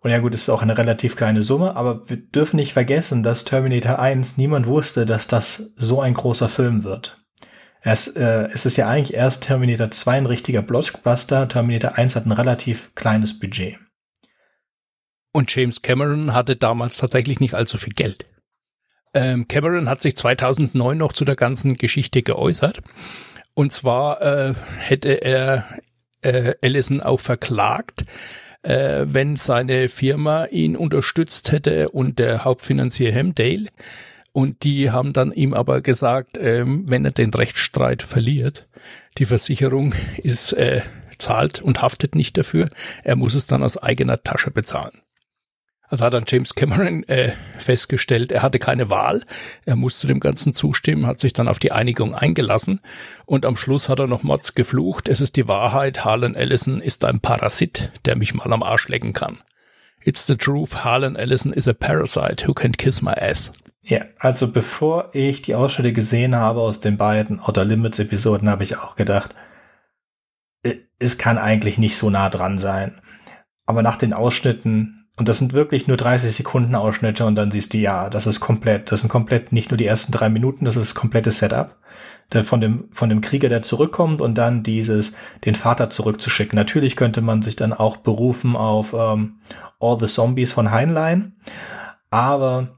Und 0.00 0.10
ja 0.10 0.18
gut, 0.18 0.34
es 0.34 0.42
ist 0.42 0.50
auch 0.50 0.62
eine 0.62 0.78
relativ 0.78 1.16
kleine 1.16 1.42
Summe, 1.42 1.76
aber 1.76 2.08
wir 2.08 2.16
dürfen 2.16 2.56
nicht 2.56 2.72
vergessen, 2.72 3.22
dass 3.22 3.44
Terminator 3.44 3.98
1 3.98 4.36
niemand 4.36 4.66
wusste, 4.66 5.06
dass 5.06 5.26
das 5.26 5.72
so 5.76 6.00
ein 6.00 6.14
großer 6.14 6.48
Film 6.48 6.84
wird. 6.84 7.18
Es, 7.82 8.08
äh, 8.08 8.48
es 8.52 8.66
ist 8.66 8.76
ja 8.76 8.88
eigentlich 8.88 9.16
erst 9.16 9.44
Terminator 9.44 9.90
2 9.90 10.18
ein 10.18 10.26
richtiger 10.26 10.62
Blockbuster, 10.62 11.48
Terminator 11.48 11.94
1 11.96 12.16
hat 12.16 12.26
ein 12.26 12.32
relativ 12.32 12.94
kleines 12.94 13.38
Budget. 13.38 13.78
Und 15.36 15.54
James 15.54 15.82
Cameron 15.82 16.32
hatte 16.32 16.56
damals 16.56 16.96
tatsächlich 16.96 17.40
nicht 17.40 17.52
allzu 17.52 17.76
viel 17.76 17.92
Geld. 17.92 18.24
Ähm, 19.12 19.46
Cameron 19.46 19.86
hat 19.86 20.00
sich 20.00 20.16
2009 20.16 20.96
noch 20.96 21.12
zu 21.12 21.26
der 21.26 21.36
ganzen 21.36 21.76
Geschichte 21.76 22.22
geäußert. 22.22 22.80
Und 23.52 23.70
zwar 23.70 24.22
äh, 24.22 24.54
hätte 24.78 25.10
er 25.10 25.66
äh, 26.22 26.54
Allison 26.62 27.02
auch 27.02 27.20
verklagt, 27.20 28.06
äh, 28.62 29.04
wenn 29.08 29.36
seine 29.36 29.90
Firma 29.90 30.46
ihn 30.46 30.74
unterstützt 30.74 31.52
hätte 31.52 31.90
und 31.90 32.18
der 32.18 32.44
Hauptfinanzier 32.44 33.12
Hemdale. 33.12 33.66
Und 34.32 34.64
die 34.64 34.90
haben 34.90 35.12
dann 35.12 35.32
ihm 35.32 35.52
aber 35.52 35.82
gesagt, 35.82 36.38
ähm, 36.40 36.86
wenn 36.88 37.04
er 37.04 37.10
den 37.10 37.34
Rechtsstreit 37.34 38.02
verliert, 38.02 38.68
die 39.18 39.26
Versicherung 39.26 39.92
ist 40.16 40.54
äh, 40.54 40.80
zahlt 41.18 41.60
und 41.60 41.82
haftet 41.82 42.14
nicht 42.14 42.38
dafür, 42.38 42.70
er 43.04 43.16
muss 43.16 43.34
es 43.34 43.46
dann 43.46 43.62
aus 43.62 43.76
eigener 43.76 44.22
Tasche 44.22 44.50
bezahlen. 44.50 45.02
Also 45.88 46.04
hat 46.04 46.14
dann 46.14 46.24
James 46.26 46.54
Cameron 46.54 47.04
äh, 47.04 47.32
festgestellt, 47.58 48.32
er 48.32 48.42
hatte 48.42 48.58
keine 48.58 48.90
Wahl, 48.90 49.22
er 49.64 49.76
musste 49.76 50.08
dem 50.08 50.18
Ganzen 50.18 50.52
zustimmen, 50.52 51.06
hat 51.06 51.20
sich 51.20 51.32
dann 51.32 51.46
auf 51.46 51.60
die 51.60 51.70
Einigung 51.70 52.14
eingelassen 52.14 52.80
und 53.24 53.46
am 53.46 53.56
Schluss 53.56 53.88
hat 53.88 54.00
er 54.00 54.08
noch 54.08 54.24
Mods 54.24 54.54
geflucht, 54.54 55.08
es 55.08 55.20
ist 55.20 55.36
die 55.36 55.46
Wahrheit, 55.46 56.04
Harlan 56.04 56.34
Ellison 56.34 56.80
ist 56.80 57.04
ein 57.04 57.20
Parasit, 57.20 57.92
der 58.04 58.16
mich 58.16 58.34
mal 58.34 58.52
am 58.52 58.64
Arsch 58.64 58.88
lecken 58.88 59.12
kann. 59.12 59.38
It's 60.02 60.26
the 60.26 60.36
truth, 60.36 60.84
Harlan 60.84 61.16
Ellison 61.16 61.52
is 61.52 61.68
a 61.68 61.72
parasite 61.72 62.46
who 62.46 62.54
can 62.54 62.72
kiss 62.72 63.00
my 63.00 63.12
ass. 63.12 63.52
Ja, 63.82 64.00
also 64.18 64.50
bevor 64.50 65.10
ich 65.12 65.42
die 65.42 65.54
Ausschnitte 65.54 65.92
gesehen 65.92 66.34
habe 66.34 66.60
aus 66.60 66.80
den 66.80 66.96
beiden 66.96 67.38
Outer 67.38 67.64
Limits 67.64 68.00
Episoden, 68.00 68.50
habe 68.50 68.64
ich 68.64 68.76
auch 68.76 68.96
gedacht, 68.96 69.36
äh, 70.64 70.74
es 70.98 71.18
kann 71.18 71.38
eigentlich 71.38 71.78
nicht 71.78 71.96
so 71.96 72.10
nah 72.10 72.28
dran 72.28 72.58
sein. 72.58 73.00
Aber 73.64 73.82
nach 73.82 73.96
den 73.96 74.12
Ausschnitten 74.12 74.95
und 75.16 75.28
das 75.28 75.38
sind 75.38 75.54
wirklich 75.54 75.86
nur 75.86 75.96
30 75.96 76.34
Sekunden 76.34 76.74
Ausschnitte 76.74 77.24
und 77.24 77.36
dann 77.36 77.50
siehst 77.50 77.72
du, 77.72 77.78
ja, 77.78 78.10
das 78.10 78.26
ist 78.26 78.40
komplett, 78.40 78.92
das 78.92 79.00
sind 79.00 79.08
komplett 79.08 79.50
nicht 79.50 79.70
nur 79.70 79.78
die 79.78 79.86
ersten 79.86 80.12
drei 80.12 80.28
Minuten, 80.28 80.66
das 80.66 80.76
ist 80.76 80.90
das 80.90 80.94
komplette 80.94 81.30
Setup. 81.30 81.76
Von 82.42 82.60
dem, 82.60 82.88
von 82.90 83.08
dem 83.08 83.20
Krieger, 83.20 83.48
der 83.48 83.62
zurückkommt 83.62 84.20
und 84.20 84.36
dann 84.36 84.64
dieses, 84.64 85.12
den 85.44 85.54
Vater 85.54 85.90
zurückzuschicken. 85.90 86.56
Natürlich 86.56 86.96
könnte 86.96 87.20
man 87.20 87.40
sich 87.40 87.54
dann 87.54 87.72
auch 87.72 87.98
berufen 87.98 88.56
auf 88.56 88.94
ähm, 88.94 89.36
All 89.78 89.96
the 90.00 90.08
Zombies 90.08 90.52
von 90.52 90.72
Heinlein. 90.72 91.36
Aber 92.10 92.76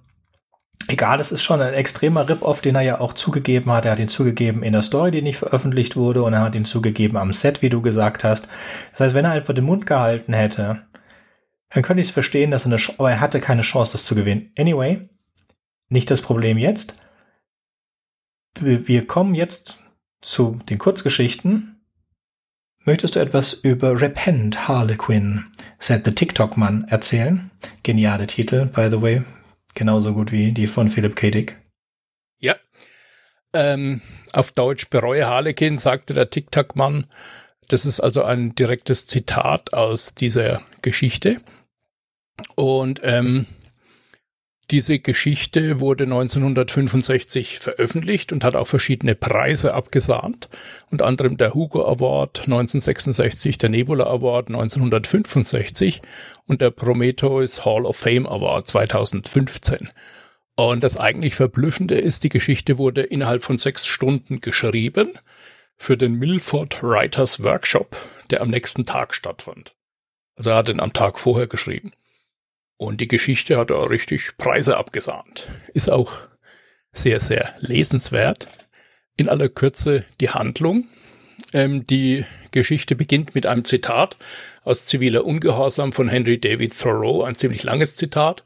egal, 0.87 1.18
es 1.18 1.33
ist 1.33 1.42
schon 1.42 1.62
ein 1.62 1.73
extremer 1.73 2.28
Rip-Off, 2.28 2.61
den 2.61 2.75
er 2.75 2.83
ja 2.83 3.00
auch 3.00 3.14
zugegeben 3.14 3.73
hat. 3.73 3.87
Er 3.87 3.92
hat 3.92 4.00
ihn 4.00 4.09
zugegeben 4.09 4.62
in 4.62 4.75
der 4.75 4.83
Story, 4.83 5.11
die 5.12 5.23
nicht 5.23 5.38
veröffentlicht 5.38 5.97
wurde, 5.97 6.23
und 6.23 6.35
er 6.35 6.42
hat 6.42 6.54
ihn 6.54 6.66
zugegeben 6.66 7.16
am 7.16 7.33
Set, 7.33 7.62
wie 7.62 7.71
du 7.71 7.80
gesagt 7.80 8.25
hast. 8.25 8.49
Das 8.92 9.00
heißt, 9.00 9.14
wenn 9.14 9.25
er 9.25 9.33
einfach 9.33 9.54
den 9.54 9.64
Mund 9.64 9.87
gehalten 9.87 10.35
hätte, 10.35 10.83
dann 11.70 11.82
könnte 11.82 12.00
ich 12.00 12.08
es 12.08 12.12
verstehen, 12.12 12.50
dass 12.50 12.64
er 12.64 12.72
eine, 12.72 12.82
aber 12.98 13.10
er 13.10 13.20
hatte 13.20 13.40
keine 13.40 13.62
Chance, 13.62 13.92
das 13.92 14.04
zu 14.04 14.14
gewinnen. 14.14 14.52
Anyway, 14.58 15.08
nicht 15.88 16.10
das 16.10 16.22
Problem 16.22 16.58
jetzt. 16.58 16.94
Wir 18.60 19.06
kommen 19.06 19.34
jetzt 19.34 19.78
zu 20.20 20.58
den 20.68 20.78
Kurzgeschichten. 20.78 21.80
Möchtest 22.84 23.16
du 23.16 23.20
etwas 23.20 23.52
über 23.52 24.00
Repent 24.00 24.66
Harlequin, 24.66 25.44
said 25.78 26.04
the 26.06 26.12
TikTok-Mann, 26.12 26.84
erzählen? 26.88 27.50
Geniale 27.82 28.26
Titel, 28.26 28.66
by 28.66 28.88
the 28.90 29.02
way. 29.02 29.22
Genauso 29.75 30.14
gut 30.14 30.32
wie 30.32 30.52
die 30.52 30.66
von 30.66 30.88
Philip 30.88 31.14
K. 31.14 31.30
Dick. 31.30 31.56
Ja. 32.38 32.56
Ähm, 33.52 34.00
auf 34.32 34.52
Deutsch 34.52 34.88
bereue 34.88 35.26
Harlequin, 35.26 35.78
sagte 35.78 36.14
der 36.14 36.30
TikTok-Mann. 36.30 37.06
Das 37.68 37.84
ist 37.84 38.00
also 38.00 38.25
ein 38.25 38.54
direktes 38.54 39.06
Zitat 39.06 39.75
aus 39.75 40.14
dieser 40.14 40.62
Geschichte. 40.80 41.37
Und 42.54 43.00
ähm, 43.02 43.47
diese 44.71 44.99
Geschichte 44.99 45.80
wurde 45.80 46.04
1965 46.04 47.59
veröffentlicht 47.59 48.33
und 48.33 48.45
hat 48.45 48.54
auch 48.54 48.66
verschiedene 48.66 49.14
Preise 49.14 49.73
abgesahnt, 49.73 50.50
unter 50.90 51.07
anderem 51.07 51.38
der 51.38 51.54
Hugo 51.54 51.87
Award 51.87 52.40
1966, 52.40 53.57
der 53.57 53.71
Nebula 53.71 54.04
Award 54.07 54.49
1965 54.49 56.02
und 56.47 56.61
der 56.61 56.71
Prometheus 56.71 57.64
Hall 57.64 57.87
of 57.87 57.97
Fame 57.97 58.26
Award 58.26 58.66
2015. 58.66 59.88
Und 60.54 60.85
das 60.85 60.99
eigentlich 60.99 61.35
Verblüffende 61.35 61.95
ist, 61.95 62.25
die 62.25 62.28
Geschichte 62.28 62.76
wurde 62.76 63.02
innerhalb 63.02 63.45
von 63.45 63.57
sechs 63.57 63.87
Stunden 63.87 64.42
geschrieben 64.42 65.12
für 65.76 65.97
den 65.97 66.14
Milford 66.14 66.83
Writers 66.83 67.42
Workshop, 67.42 67.97
der 68.28 68.42
am 68.42 68.50
nächsten 68.50 68.85
Tag 68.85 69.14
stattfand. 69.14 69.75
Also 70.37 70.50
er 70.50 70.57
hat 70.57 70.68
ihn 70.68 70.80
am 70.80 70.92
Tag 70.92 71.18
vorher 71.18 71.47
geschrieben. 71.47 71.92
Und 72.78 73.00
die 73.00 73.08
Geschichte 73.08 73.58
hat 73.58 73.73
auch 73.73 73.90
richtig 73.90 74.38
Preise 74.38 74.76
abgesahnt. 74.76 75.49
Ist 75.75 75.90
auch 75.90 76.14
sehr, 76.92 77.20
sehr 77.20 77.54
lesenswert. 77.58 78.49
In 79.16 79.28
aller 79.28 79.49
Kürze 79.49 80.04
die 80.20 80.30
Handlung. 80.30 80.87
Ähm, 81.52 81.87
die 81.87 82.25
Geschichte 82.52 82.94
beginnt 82.94 83.35
mit 83.35 83.47
einem 83.47 83.64
Zitat 83.64 84.16
aus 84.62 84.87
Ziviler 84.87 85.25
Ungehorsam 85.25 85.92
von 85.92 86.08
Henry 86.08 86.40
David 86.40 86.78
Thoreau, 86.78 87.25
ein 87.25 87.35
ziemlich 87.35 87.64
langes 87.64 87.97
Zitat. 87.97 88.44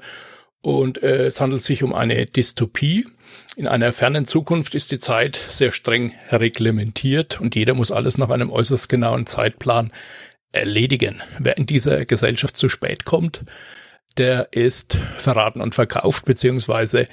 Und 0.63 1.03
äh, 1.03 1.27
es 1.27 1.41
handelt 1.41 1.63
sich 1.63 1.83
um 1.83 1.93
eine 1.93 2.25
Dystopie. 2.25 3.07
In 3.57 3.67
einer 3.67 3.93
fernen 3.93 4.25
Zukunft 4.25 4.75
ist 4.75 4.91
die 4.93 4.99
Zeit 4.99 5.41
sehr 5.49 5.73
streng 5.73 6.15
reglementiert 6.31 7.39
und 7.41 7.55
jeder 7.55 7.75
muss 7.75 7.91
alles 7.91 8.17
nach 8.17 8.31
einem 8.31 8.51
äußerst 8.51 8.89
genauen 8.89 9.27
Zeitplan 9.27 9.91
erledigen. 10.53 11.21
Wer 11.39 11.59
in 11.59 11.67
dieser 11.67 12.07
Gesellschaft 12.07 12.57
zu 12.57 12.69
spät 12.69 13.05
kommt, 13.05 13.43
der 14.19 14.53
ist 14.53 14.99
verraten 15.17 15.61
und 15.61 15.75
verkauft, 15.75 16.25
beziehungsweise 16.25 17.07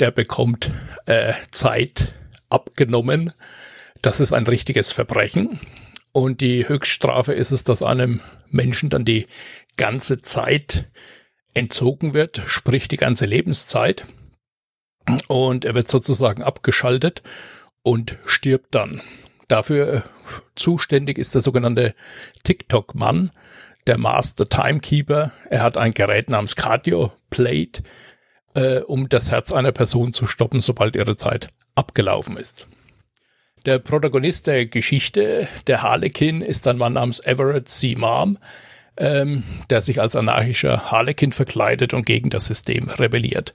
der 0.00 0.10
bekommt 0.10 0.70
äh, 1.06 1.32
Zeit 1.50 2.14
abgenommen. 2.48 3.32
Das 4.02 4.20
ist 4.20 4.32
ein 4.32 4.46
richtiges 4.46 4.92
Verbrechen. 4.92 5.60
Und 6.12 6.40
die 6.40 6.66
Höchststrafe 6.66 7.34
ist 7.34 7.50
es, 7.50 7.64
dass 7.64 7.82
einem 7.82 8.20
Menschen 8.48 8.88
dann 8.88 9.04
die 9.04 9.26
ganze 9.76 10.22
Zeit 10.22 10.86
entzogen 11.52 12.14
wird, 12.14 12.42
sprich 12.46 12.88
die 12.88 12.96
ganze 12.96 13.26
Lebenszeit. 13.26 14.06
Und 15.28 15.64
er 15.64 15.74
wird 15.74 15.88
sozusagen 15.88 16.42
abgeschaltet 16.42 17.22
und 17.82 18.16
stirbt 18.26 18.74
dann. 18.74 19.02
Dafür 19.48 20.04
zuständig 20.56 21.18
ist 21.18 21.34
der 21.34 21.42
sogenannte 21.42 21.94
TikTok-Mann, 22.42 23.30
der 23.86 23.98
Master 23.98 24.48
Timekeeper. 24.48 25.32
Er 25.50 25.62
hat 25.62 25.76
ein 25.76 25.92
Gerät 25.92 26.30
namens 26.30 26.56
Cardio 26.56 27.12
Plate, 27.30 27.82
äh, 28.54 28.78
um 28.80 29.08
das 29.08 29.30
Herz 29.30 29.52
einer 29.52 29.72
Person 29.72 30.12
zu 30.12 30.26
stoppen, 30.26 30.60
sobald 30.60 30.96
ihre 30.96 31.16
Zeit 31.16 31.48
abgelaufen 31.74 32.36
ist. 32.36 32.66
Der 33.64 33.78
Protagonist 33.78 34.46
der 34.46 34.66
Geschichte, 34.66 35.48
der 35.66 35.82
Harlekin, 35.82 36.40
ist 36.40 36.68
ein 36.68 36.78
Mann 36.78 36.92
namens 36.92 37.20
Everett 37.20 37.68
C. 37.68 37.96
Marm, 37.96 38.38
ähm, 38.96 39.42
der 39.70 39.82
sich 39.82 40.00
als 40.00 40.14
anarchischer 40.14 40.90
Harlekin 40.90 41.32
verkleidet 41.32 41.92
und 41.92 42.06
gegen 42.06 42.30
das 42.30 42.46
System 42.46 42.88
rebelliert. 42.88 43.54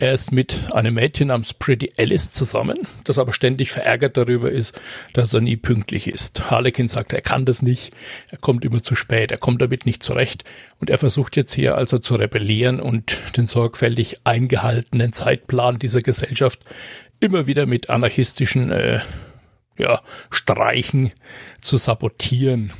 Er 0.00 0.12
ist 0.12 0.32
mit 0.32 0.72
einem 0.74 0.94
Mädchen 0.94 1.28
namens 1.28 1.54
Pretty 1.54 1.88
Alice 1.96 2.32
zusammen, 2.32 2.76
das 3.04 3.20
aber 3.20 3.32
ständig 3.32 3.70
verärgert 3.70 4.16
darüber 4.16 4.50
ist, 4.50 4.80
dass 5.12 5.32
er 5.32 5.40
nie 5.40 5.56
pünktlich 5.56 6.08
ist. 6.08 6.50
Harlequin 6.50 6.88
sagt, 6.88 7.12
er 7.12 7.20
kann 7.20 7.44
das 7.44 7.62
nicht, 7.62 7.94
er 8.28 8.38
kommt 8.38 8.64
immer 8.64 8.82
zu 8.82 8.96
spät, 8.96 9.30
er 9.30 9.38
kommt 9.38 9.62
damit 9.62 9.86
nicht 9.86 10.02
zurecht 10.02 10.42
und 10.80 10.90
er 10.90 10.98
versucht 10.98 11.36
jetzt 11.36 11.52
hier 11.52 11.76
also 11.76 11.98
zu 11.98 12.16
rebellieren 12.16 12.80
und 12.80 13.18
den 13.36 13.46
sorgfältig 13.46 14.18
eingehaltenen 14.24 15.12
Zeitplan 15.12 15.78
dieser 15.78 16.00
Gesellschaft 16.00 16.58
immer 17.20 17.46
wieder 17.46 17.66
mit 17.66 17.88
anarchistischen 17.88 18.72
äh, 18.72 19.00
ja, 19.78 20.02
Streichen 20.28 21.12
zu 21.60 21.76
sabotieren. 21.76 22.72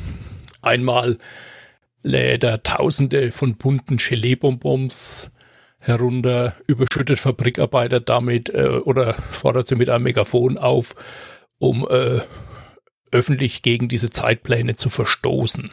Einmal 0.63 1.19
lädt 2.03 2.43
er 2.43 2.63
Tausende 2.65 3.31
von 3.31 3.57
bunten 3.57 3.99
Gelee-Bonbons 3.99 5.31
herunter, 5.87 6.57
überschüttet 6.67 7.21
Fabrikarbeiter 7.21 8.01
damit 8.01 8.49
äh, 8.51 8.69
oder 8.69 9.15
fordert 9.31 9.67
sie 9.67 9.77
mit 9.77 9.89
einem 9.89 10.05
Megafon 10.05 10.59
auf, 10.59 10.95
um 11.59 11.87
äh, 11.89 12.21
öffentlich 13.13 13.63
gegen 13.63 13.89
diese 13.89 14.11
Zeitpläne 14.11 14.77
zu 14.77 14.89
verstoßen. 14.89 15.71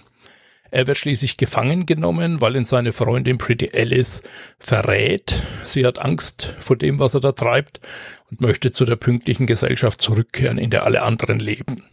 Er 0.70 0.88
wird 0.88 0.98
schließlich 0.98 1.36
gefangen 1.36 1.86
genommen, 1.86 2.40
weil 2.40 2.56
ihn 2.56 2.64
seine 2.64 2.94
Freundin 2.94 3.38
Pretty 3.38 3.72
Alice 3.74 4.24
verrät. 4.58 5.44
Sie 5.66 5.86
hat 5.86 6.00
Angst 6.00 6.54
vor 6.60 6.78
dem, 6.78 6.98
was 6.98 7.14
er 7.14 7.20
da 7.20 7.34
treibt 7.34 7.82
und 8.30 8.40
möchte 8.40 8.72
zu 8.72 8.86
der 8.86 8.96
pünktlichen 8.96 9.48
Gesellschaft 9.48 10.02
zurückkehren, 10.02 10.58
in 10.58 10.70
der 10.70 10.86
alle 10.86 11.02
anderen 11.02 11.40
leben. 11.40 11.84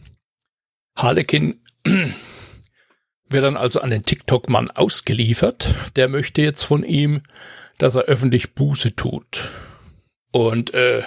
Harlekin 0.95 1.59
wird 3.29 3.43
dann 3.43 3.57
also 3.57 3.81
an 3.81 3.89
den 3.89 4.03
TikTok-Mann 4.03 4.71
ausgeliefert. 4.71 5.75
Der 5.97 6.07
möchte 6.07 6.41
jetzt 6.41 6.63
von 6.63 6.83
ihm 6.83 7.21
dass 7.79 7.95
er 7.95 8.03
öffentlich 8.03 8.53
Buße 8.53 8.95
tut. 8.95 9.49
Und 10.31 10.73
äh, 10.75 11.01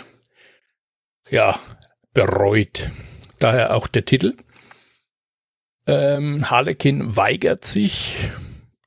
ja, 1.30 1.60
bereut. 2.12 2.90
Daher 3.38 3.76
auch 3.76 3.86
der 3.86 4.04
Titel. 4.04 4.34
Ähm, 5.86 6.50
Harlekin 6.50 7.16
weigert 7.16 7.64
sich 7.64 8.16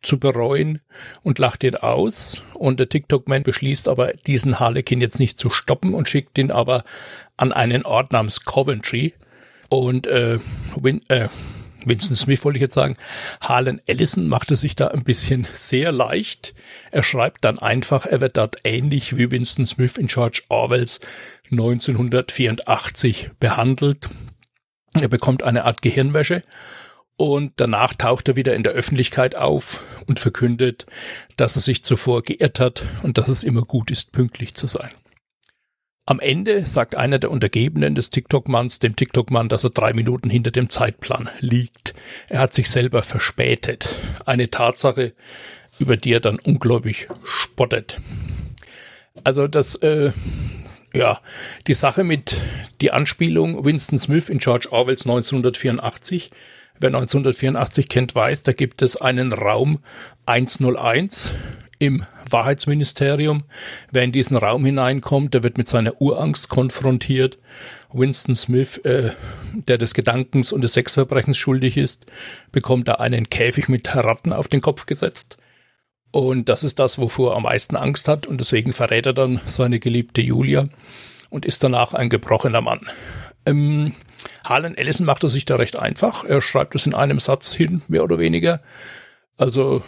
zu 0.01 0.19
bereuen 0.19 0.81
und 1.23 1.39
lacht 1.39 1.63
ihn 1.63 1.75
aus. 1.75 2.43
Und 2.55 2.79
der 2.79 2.89
TikTok-Man 2.89 3.43
beschließt 3.43 3.87
aber, 3.87 4.13
diesen 4.13 4.59
Harlekin 4.59 5.01
jetzt 5.01 5.19
nicht 5.19 5.37
zu 5.37 5.49
stoppen 5.49 5.93
und 5.93 6.09
schickt 6.09 6.37
ihn 6.37 6.51
aber 6.51 6.83
an 7.37 7.53
einen 7.53 7.85
Ort 7.85 8.11
namens 8.11 8.41
Coventry. 8.41 9.13
Und 9.69 10.07
äh, 10.07 10.39
Win 10.75 11.01
äh, 11.09 11.29
Vincent 11.85 12.17
Smith 12.17 12.43
wollte 12.43 12.57
ich 12.57 12.61
jetzt 12.61 12.73
sagen, 12.73 12.97
Harlan 13.41 13.79
Ellison 13.85 14.27
machte 14.27 14.55
sich 14.55 14.75
da 14.75 14.87
ein 14.87 15.03
bisschen 15.03 15.47
sehr 15.53 15.91
leicht. 15.91 16.53
Er 16.91 17.03
schreibt 17.03 17.45
dann 17.45 17.59
einfach, 17.59 18.05
er 18.05 18.21
wird 18.21 18.37
dort 18.37 18.57
ähnlich 18.63 19.17
wie 19.17 19.31
Winston 19.31 19.65
Smith 19.65 19.97
in 19.97 20.07
George 20.07 20.41
Orwells 20.49 20.99
1984 21.51 23.31
behandelt. 23.39 24.09
Er 24.93 25.07
bekommt 25.07 25.43
eine 25.43 25.65
Art 25.65 25.81
Gehirnwäsche 25.81 26.41
und 27.17 27.53
danach 27.57 27.93
taucht 27.93 28.27
er 28.29 28.35
wieder 28.35 28.55
in 28.55 28.63
der 28.63 28.73
Öffentlichkeit 28.73 29.35
auf 29.35 29.83
und 30.05 30.19
verkündet, 30.19 30.85
dass 31.37 31.55
er 31.55 31.61
sich 31.61 31.83
zuvor 31.83 32.23
geirrt 32.23 32.59
hat 32.59 32.83
und 33.03 33.17
dass 33.17 33.27
es 33.27 33.43
immer 33.43 33.61
gut 33.61 33.91
ist, 33.91 34.11
pünktlich 34.11 34.55
zu 34.55 34.67
sein. 34.67 34.91
Am 36.07 36.19
Ende 36.19 36.67
sagt 36.67 36.95
einer 36.95 37.17
der 37.17 37.31
Untergebenen 37.31 37.95
des 37.95 38.11
TikTok-Manns 38.11 38.77
dem 38.77 38.95
TikTok-Mann, 38.95 39.49
dass 39.49 39.63
er 39.63 39.71
drei 39.71 39.91
Minuten 39.93 40.29
hinter 40.29 40.51
dem 40.51 40.69
Zeitplan 40.69 41.29
liegt. 41.39 41.95
Er 42.29 42.41
hat 42.41 42.53
sich 42.53 42.69
selber 42.69 43.01
verspätet. 43.01 43.99
Eine 44.23 44.51
Tatsache, 44.51 45.13
über 45.79 45.97
die 45.97 46.13
er 46.13 46.19
dann 46.19 46.37
ungläubig 46.37 47.07
spottet. 47.23 47.99
Also 49.23 49.47
das, 49.47 49.73
äh, 49.77 50.11
ja, 50.93 51.21
die 51.65 51.73
Sache 51.73 52.03
mit 52.03 52.37
die 52.81 52.91
Anspielung 52.91 53.65
Winston 53.65 53.97
Smith 53.97 54.29
in 54.29 54.37
George 54.37 54.67
Orwells 54.71 55.05
1984. 55.07 56.29
Wer 56.79 56.89
1984 56.89 57.89
kennt, 57.89 58.13
weiß, 58.13 58.43
da 58.43 58.51
gibt 58.51 58.83
es 58.83 58.95
einen 58.95 59.33
Raum 59.33 59.79
101 60.27 61.33
im 61.79 62.05
Wahrheitsministerium. 62.29 63.43
Wer 63.91 64.03
in 64.03 64.11
diesen 64.11 64.37
Raum 64.37 64.65
hineinkommt, 64.65 65.33
der 65.33 65.43
wird 65.43 65.57
mit 65.57 65.67
seiner 65.67 66.01
Urangst 66.01 66.49
konfrontiert. 66.49 67.37
Winston 67.91 68.35
Smith, 68.35 68.77
äh, 68.79 69.11
der 69.53 69.77
des 69.77 69.93
Gedankens 69.93 70.51
und 70.51 70.61
des 70.61 70.73
Sexverbrechens 70.73 71.37
schuldig 71.37 71.77
ist, 71.77 72.05
bekommt 72.51 72.87
da 72.87 72.95
einen 72.95 73.29
Käfig 73.29 73.69
mit 73.69 73.95
Ratten 73.95 74.33
auf 74.33 74.47
den 74.47 74.61
Kopf 74.61 74.85
gesetzt. 74.85 75.37
Und 76.11 76.49
das 76.49 76.63
ist 76.63 76.79
das, 76.79 76.97
wovor 76.97 77.33
er 77.33 77.37
am 77.37 77.43
meisten 77.43 77.75
Angst 77.75 78.07
hat. 78.07 78.27
Und 78.27 78.39
deswegen 78.39 78.73
verrät 78.73 79.05
er 79.05 79.13
dann 79.13 79.41
seine 79.45 79.79
geliebte 79.79 80.21
Julia 80.21 80.67
und 81.29 81.45
ist 81.45 81.63
danach 81.63 81.93
ein 81.93 82.09
gebrochener 82.09 82.61
Mann. 82.61 82.81
Ähm, 83.45 83.93
Harlan 84.43 84.75
Ellison 84.75 85.05
macht 85.05 85.23
es 85.23 85.33
sich 85.33 85.45
da 85.45 85.55
recht 85.55 85.77
einfach. 85.77 86.23
Er 86.23 86.41
schreibt 86.41 86.75
es 86.75 86.85
in 86.85 86.93
einem 86.93 87.19
Satz 87.19 87.53
hin, 87.53 87.81
mehr 87.87 88.03
oder 88.03 88.19
weniger. 88.19 88.61
Also 89.37 89.83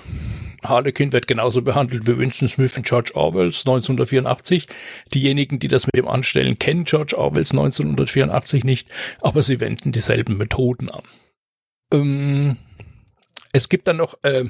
Harlequin 0.70 1.14
wird 1.14 1.28
genauso 1.28 1.62
behandelt 1.62 2.08
wie 2.08 2.18
Winston 2.18 2.48
Smith 2.48 2.78
in 2.78 2.84
George 2.84 3.12
Orwells 3.16 3.60
1984. 3.60 4.66
Diejenigen, 5.14 5.60
die 5.60 5.68
das 5.68 5.86
mit 5.86 5.96
dem 5.96 6.08
anstellen, 6.08 6.60
kennen 6.60 6.86
George 6.86 7.18
Orwells 7.18 7.52
1984 7.52 8.64
nicht, 8.64 8.90
aber 9.22 9.44
sie 9.44 9.60
wenden 9.60 9.92
dieselben 9.92 10.38
Methoden 10.38 10.90
an. 10.90 11.04
Ähm, 11.92 12.58
es 13.52 13.70
gibt 13.70 13.88
dann 13.88 13.98
noch 13.98 14.18
äh, 14.24 14.46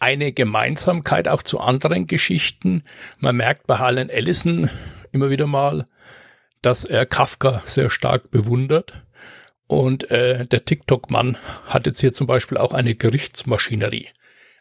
eine 0.00 0.32
Gemeinsamkeit 0.32 1.28
auch 1.28 1.42
zu 1.42 1.60
anderen 1.60 2.06
Geschichten. 2.06 2.82
Man 3.18 3.36
merkt 3.36 3.66
bei 3.66 3.78
Harlan 3.78 4.10
Ellison 4.10 4.70
immer 5.12 5.30
wieder 5.30 5.46
mal, 5.46 5.86
dass 6.62 6.84
er 6.84 7.06
Kafka 7.06 7.62
sehr 7.66 7.90
stark 7.90 8.30
bewundert. 8.30 8.92
Und 9.66 10.10
äh, 10.10 10.46
der 10.46 10.64
TikTok-Mann 10.64 11.38
hat 11.66 11.86
jetzt 11.86 12.00
hier 12.00 12.12
zum 12.12 12.26
Beispiel 12.26 12.58
auch 12.58 12.72
eine 12.72 12.94
Gerichtsmaschinerie. 12.94 14.08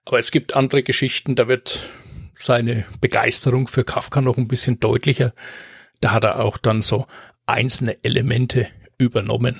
Aber 0.05 0.19
es 0.19 0.31
gibt 0.31 0.55
andere 0.55 0.83
Geschichten, 0.83 1.35
da 1.35 1.47
wird 1.47 1.89
seine 2.35 2.85
Begeisterung 2.99 3.67
für 3.67 3.83
Kafka 3.83 4.21
noch 4.21 4.37
ein 4.37 4.47
bisschen 4.47 4.79
deutlicher. 4.79 5.33
Da 6.01 6.11
hat 6.11 6.23
er 6.23 6.39
auch 6.39 6.57
dann 6.57 6.81
so 6.81 7.07
einzelne 7.45 7.97
Elemente 8.03 8.67
übernommen. 8.97 9.59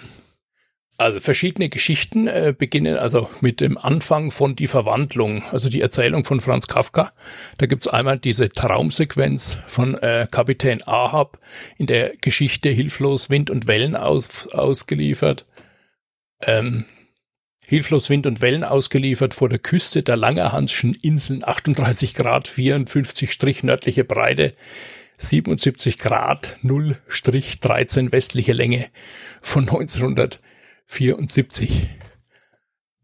Also 0.98 1.20
verschiedene 1.20 1.70
Geschichten 1.70 2.28
äh, 2.28 2.54
beginnen 2.56 2.98
also 2.98 3.30
mit 3.42 3.62
dem 3.62 3.78
Anfang 3.78 4.30
von 4.30 4.56
die 4.56 4.68
Verwandlung, 4.68 5.44
also 5.52 5.68
die 5.68 5.82
Erzählung 5.82 6.24
von 6.24 6.40
Franz 6.40 6.68
Kafka. 6.68 7.14
Da 7.58 7.66
gibt's 7.66 7.88
einmal 7.88 8.20
diese 8.20 8.50
Traumsequenz 8.50 9.58
von 9.66 9.96
äh, 9.96 10.28
Kapitän 10.30 10.84
Ahab 10.86 11.40
in 11.78 11.88
der 11.88 12.16
Geschichte 12.18 12.70
Hilflos 12.70 13.32
Wind 13.32 13.50
und 13.50 13.66
Wellen 13.66 13.96
aus, 13.96 14.48
ausgeliefert. 14.54 15.48
Ähm, 16.42 16.86
Hilflos 17.74 18.10
Wind 18.12 18.28
und 18.28 18.40
Wellen 18.40 18.64
ausgeliefert 18.64 19.34
vor 19.34 19.50
der 19.50 19.58
Küste 19.58 20.04
der 20.04 20.16
Langerhanschen 20.16 20.94
Inseln 20.94 21.44
38 21.44 22.14
Grad 22.14 22.48
54 22.48 23.32
Strich 23.32 23.64
nördliche 23.64 24.04
Breite, 24.04 24.52
77 25.18 25.98
Grad 25.98 26.58
0 26.62 26.98
Strich 27.08 27.60
13 27.62 28.12
westliche 28.12 28.54
Länge 28.54 28.86
von 29.42 29.64
1974. 29.64 31.88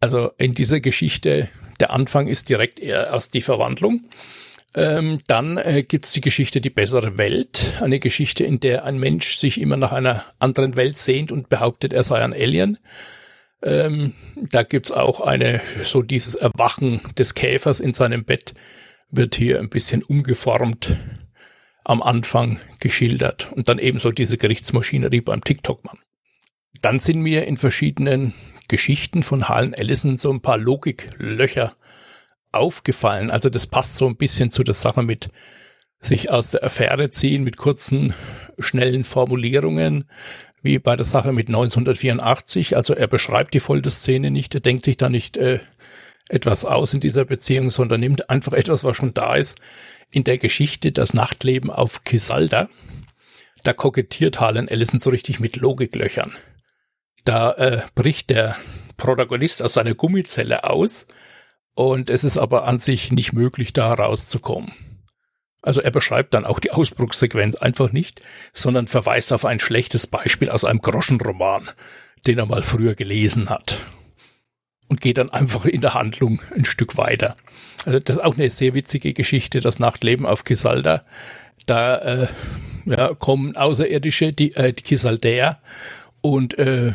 Also 0.01 0.33
in 0.37 0.53
dieser 0.53 0.81
Geschichte, 0.81 1.49
der 1.79 1.89
Anfang 1.89 2.27
ist 2.27 2.49
direkt 2.49 2.79
eher 2.79 3.15
aus 3.15 3.31
die 3.31 3.41
Verwandlung. 3.41 4.07
Ähm, 4.75 5.17
dann 5.25 5.57
äh, 5.57 5.81
gibt 5.81 6.05
es 6.05 6.11
die 6.11 6.21
Geschichte 6.21 6.61
Die 6.61 6.69
bessere 6.69 7.17
Welt, 7.17 7.79
eine 7.81 7.99
Geschichte, 7.99 8.43
in 8.43 8.59
der 8.59 8.85
ein 8.85 8.99
Mensch 8.99 9.37
sich 9.37 9.59
immer 9.59 9.77
nach 9.77 9.93
einer 9.93 10.25
anderen 10.37 10.75
Welt 10.75 10.99
sehnt 10.99 11.31
und 11.31 11.49
behauptet, 11.49 11.91
er 11.91 12.03
sei 12.03 12.21
ein 12.21 12.33
Alien. 12.33 12.77
Ähm, 13.61 14.13
da 14.35 14.63
gibt's 14.63 14.91
auch 14.91 15.21
eine, 15.21 15.61
so 15.83 16.01
dieses 16.01 16.35
Erwachen 16.35 17.01
des 17.17 17.33
Käfers 17.33 17.79
in 17.79 17.93
seinem 17.93 18.23
Bett 18.23 18.53
wird 19.11 19.35
hier 19.35 19.59
ein 19.59 19.69
bisschen 19.69 20.03
umgeformt 20.03 20.97
am 21.83 22.01
Anfang 22.01 22.59
geschildert 22.79 23.51
und 23.51 23.67
dann 23.67 23.79
ebenso 23.79 24.11
diese 24.11 24.37
Gerichtsmaschinerie 24.37 25.21
beim 25.21 25.43
TikTok-Mann. 25.43 25.97
Dann 26.81 26.99
sind 26.99 27.21
mir 27.21 27.47
in 27.47 27.57
verschiedenen 27.57 28.33
Geschichten 28.67 29.23
von 29.23 29.49
Harlan 29.49 29.73
Ellison 29.73 30.17
so 30.17 30.31
ein 30.31 30.41
paar 30.41 30.57
Logiklöcher 30.57 31.75
aufgefallen. 32.51 33.31
Also 33.31 33.49
das 33.49 33.67
passt 33.67 33.95
so 33.95 34.07
ein 34.07 34.17
bisschen 34.17 34.51
zu 34.51 34.63
der 34.63 34.75
Sache 34.75 35.03
mit 35.03 35.29
sich 35.99 36.29
aus 36.29 36.51
der 36.51 36.63
Affäre 36.63 37.09
ziehen, 37.09 37.43
mit 37.43 37.57
kurzen, 37.57 38.13
schnellen 38.59 39.03
Formulierungen, 39.03 40.05
wie 40.61 40.79
bei 40.79 40.95
der 40.95 41.05
Sache 41.05 41.31
mit 41.31 41.47
1984. 41.47 42.75
Also 42.75 42.93
er 42.93 43.07
beschreibt 43.07 43.53
die 43.53 43.59
Folterszene 43.59 44.31
nicht, 44.31 44.53
er 44.53 44.61
denkt 44.61 44.85
sich 44.85 44.97
da 44.97 45.09
nicht 45.09 45.37
äh, 45.37 45.59
etwas 46.29 46.65
aus 46.65 46.93
in 46.93 46.99
dieser 46.99 47.25
Beziehung, 47.25 47.71
sondern 47.71 47.99
nimmt 47.99 48.29
einfach 48.29 48.53
etwas, 48.53 48.83
was 48.83 48.95
schon 48.95 49.13
da 49.13 49.35
ist. 49.35 49.57
In 50.11 50.23
der 50.23 50.37
Geschichte 50.37 50.91
Das 50.91 51.13
Nachtleben 51.13 51.69
auf 51.69 52.03
Kisalda, 52.03 52.69
da 53.63 53.73
kokettiert 53.73 54.39
Harlan 54.39 54.67
Ellison 54.67 54.99
so 54.99 55.09
richtig 55.09 55.39
mit 55.39 55.55
Logiklöchern. 55.55 56.33
Da 57.25 57.51
äh, 57.53 57.81
bricht 57.95 58.29
der 58.29 58.55
Protagonist 58.97 59.61
aus 59.61 59.73
seiner 59.73 59.93
Gummizelle 59.93 60.63
aus 60.63 61.07
und 61.73 62.09
es 62.09 62.23
ist 62.23 62.37
aber 62.37 62.65
an 62.65 62.79
sich 62.79 63.11
nicht 63.11 63.33
möglich, 63.33 63.73
da 63.73 63.93
rauszukommen. 63.93 64.73
Also 65.61 65.81
er 65.81 65.91
beschreibt 65.91 66.33
dann 66.33 66.45
auch 66.45 66.59
die 66.59 66.71
Ausbruchssequenz 66.71 67.55
einfach 67.55 67.91
nicht, 67.91 68.21
sondern 68.53 68.87
verweist 68.87 69.33
auf 69.33 69.45
ein 69.45 69.59
schlechtes 69.59 70.07
Beispiel 70.07 70.49
aus 70.49 70.63
einem 70.63 70.79
Groschenroman, 70.79 71.69
den 72.25 72.37
er 72.37 72.45
mal 72.45 72.63
früher 72.63 72.95
gelesen 72.95 73.49
hat. 73.49 73.79
Und 74.87 75.01
geht 75.01 75.17
dann 75.17 75.29
einfach 75.29 75.65
in 75.65 75.81
der 75.81 75.93
Handlung 75.93 76.41
ein 76.55 76.65
Stück 76.65 76.97
weiter. 76.97 77.35
Also 77.85 77.99
das 77.99 78.17
ist 78.17 78.23
auch 78.23 78.35
eine 78.35 78.49
sehr 78.49 78.73
witzige 78.73 79.13
Geschichte, 79.13 79.59
das 79.59 79.79
Nachtleben 79.79 80.25
auf 80.25 80.45
Kisalda. 80.45 81.03
Da 81.65 81.97
äh, 81.97 82.27
ja, 82.85 83.13
kommen 83.13 83.55
Außerirdische, 83.55 84.33
die, 84.33 84.55
äh, 84.55 84.73
die 84.73 84.83
Kisaldäer, 84.83 85.59
und 86.21 86.57
äh, 86.57 86.93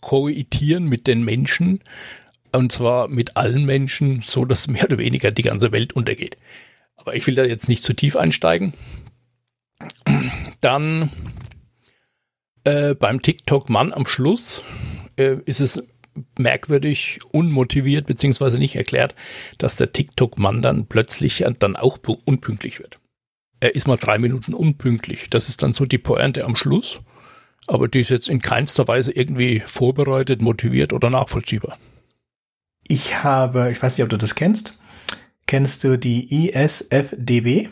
koitieren 0.00 0.84
mit 0.84 1.06
den 1.06 1.24
Menschen, 1.24 1.80
und 2.52 2.72
zwar 2.72 3.08
mit 3.08 3.36
allen 3.36 3.64
Menschen, 3.64 4.22
so 4.22 4.44
dass 4.44 4.68
mehr 4.68 4.84
oder 4.84 4.98
weniger 4.98 5.30
die 5.30 5.42
ganze 5.42 5.72
Welt 5.72 5.94
untergeht. 5.94 6.36
Aber 7.02 7.16
ich 7.16 7.26
will 7.26 7.34
da 7.34 7.44
jetzt 7.44 7.68
nicht 7.68 7.82
zu 7.82 7.94
tief 7.94 8.16
einsteigen. 8.16 8.74
Dann 10.60 11.10
äh, 12.62 12.94
beim 12.94 13.20
TikTok-Mann 13.20 13.92
am 13.92 14.06
Schluss 14.06 14.62
äh, 15.16 15.36
ist 15.44 15.60
es 15.60 15.82
merkwürdig 16.38 17.18
unmotiviert 17.32 18.06
beziehungsweise 18.06 18.58
nicht 18.58 18.76
erklärt, 18.76 19.16
dass 19.58 19.74
der 19.74 19.92
TikTok-Mann 19.92 20.62
dann 20.62 20.86
plötzlich 20.86 21.44
dann 21.58 21.74
auch 21.74 21.98
unpünktlich 22.24 22.78
wird. 22.78 23.00
Er 23.58 23.74
ist 23.74 23.88
mal 23.88 23.96
drei 23.96 24.18
Minuten 24.18 24.54
unpünktlich. 24.54 25.28
Das 25.28 25.48
ist 25.48 25.62
dann 25.62 25.72
so 25.72 25.86
die 25.86 25.98
Pointe 25.98 26.44
am 26.44 26.54
Schluss. 26.54 27.00
Aber 27.66 27.88
die 27.88 28.00
ist 28.00 28.10
jetzt 28.10 28.28
in 28.28 28.40
keinster 28.40 28.86
Weise 28.86 29.12
irgendwie 29.12 29.60
vorbereitet, 29.60 30.40
motiviert 30.42 30.92
oder 30.92 31.10
nachvollziehbar. 31.10 31.78
Ich 32.86 33.22
habe, 33.24 33.70
ich 33.70 33.82
weiß 33.82 33.96
nicht, 33.96 34.04
ob 34.04 34.10
du 34.10 34.18
das 34.18 34.34
kennst. 34.34 34.74
Kennst 35.52 35.84
du 35.84 35.98
die 35.98 36.48
ISFDB? 36.48 37.68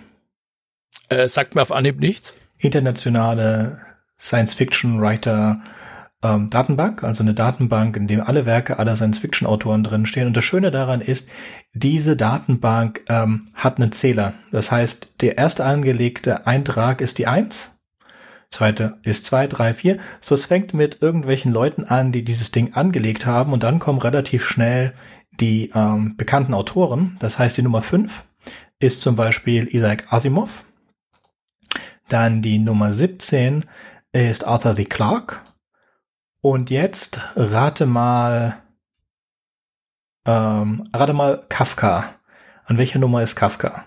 Äh, 1.08 1.28
sagt 1.28 1.54
mir 1.54 1.62
auf 1.62 1.72
Anhieb 1.72 1.98
nichts. 1.98 2.34
Internationale 2.58 3.80
Science-Fiction-Writer 4.18 5.62
ähm, 6.22 6.50
Datenbank, 6.50 7.02
also 7.02 7.22
eine 7.22 7.32
Datenbank, 7.32 7.96
in 7.96 8.06
dem 8.06 8.20
alle 8.20 8.44
Werke 8.44 8.78
aller 8.78 8.96
Science-Fiction-Autoren 8.96 9.82
drinstehen. 9.82 10.26
Und 10.26 10.36
das 10.36 10.44
Schöne 10.44 10.70
daran 10.70 11.00
ist, 11.00 11.30
diese 11.72 12.16
Datenbank 12.16 13.00
ähm, 13.08 13.46
hat 13.54 13.78
einen 13.78 13.92
Zähler. 13.92 14.34
Das 14.52 14.70
heißt, 14.70 15.08
der 15.22 15.38
erste 15.38 15.64
angelegte 15.64 16.46
Eintrag 16.46 17.00
ist 17.00 17.16
die 17.16 17.28
Eins, 17.28 17.80
Zweite 18.50 18.98
ist 19.04 19.24
zwei, 19.26 19.46
drei, 19.46 19.72
vier. 19.74 19.98
So, 20.20 20.34
es 20.34 20.46
fängt 20.46 20.74
mit 20.74 20.98
irgendwelchen 21.00 21.52
Leuten 21.52 21.84
an, 21.84 22.10
die 22.10 22.24
dieses 22.24 22.50
Ding 22.50 22.74
angelegt 22.74 23.24
haben 23.24 23.52
und 23.52 23.62
dann 23.62 23.78
kommen 23.78 24.00
relativ 24.00 24.44
schnell 24.44 24.92
die 25.40 25.70
ähm, 25.74 26.16
bekannten 26.16 26.54
Autoren. 26.54 27.16
Das 27.18 27.38
heißt, 27.38 27.56
die 27.56 27.62
Nummer 27.62 27.82
fünf 27.82 28.24
ist 28.78 29.00
zum 29.00 29.16
Beispiel 29.16 29.74
Isaac 29.74 30.12
Asimov. 30.12 30.64
Dann 32.08 32.42
die 32.42 32.58
Nummer 32.58 32.92
17 32.92 33.64
ist 34.12 34.44
Arthur 34.44 34.76
C. 34.76 34.84
Clarke. 34.84 35.38
Und 36.40 36.70
jetzt 36.70 37.20
rate 37.36 37.86
mal, 37.86 38.60
ähm, 40.26 40.88
rate 40.92 41.12
mal 41.12 41.44
Kafka. 41.48 42.16
An 42.64 42.78
welcher 42.78 42.98
Nummer 42.98 43.22
ist 43.22 43.36
Kafka? 43.36 43.84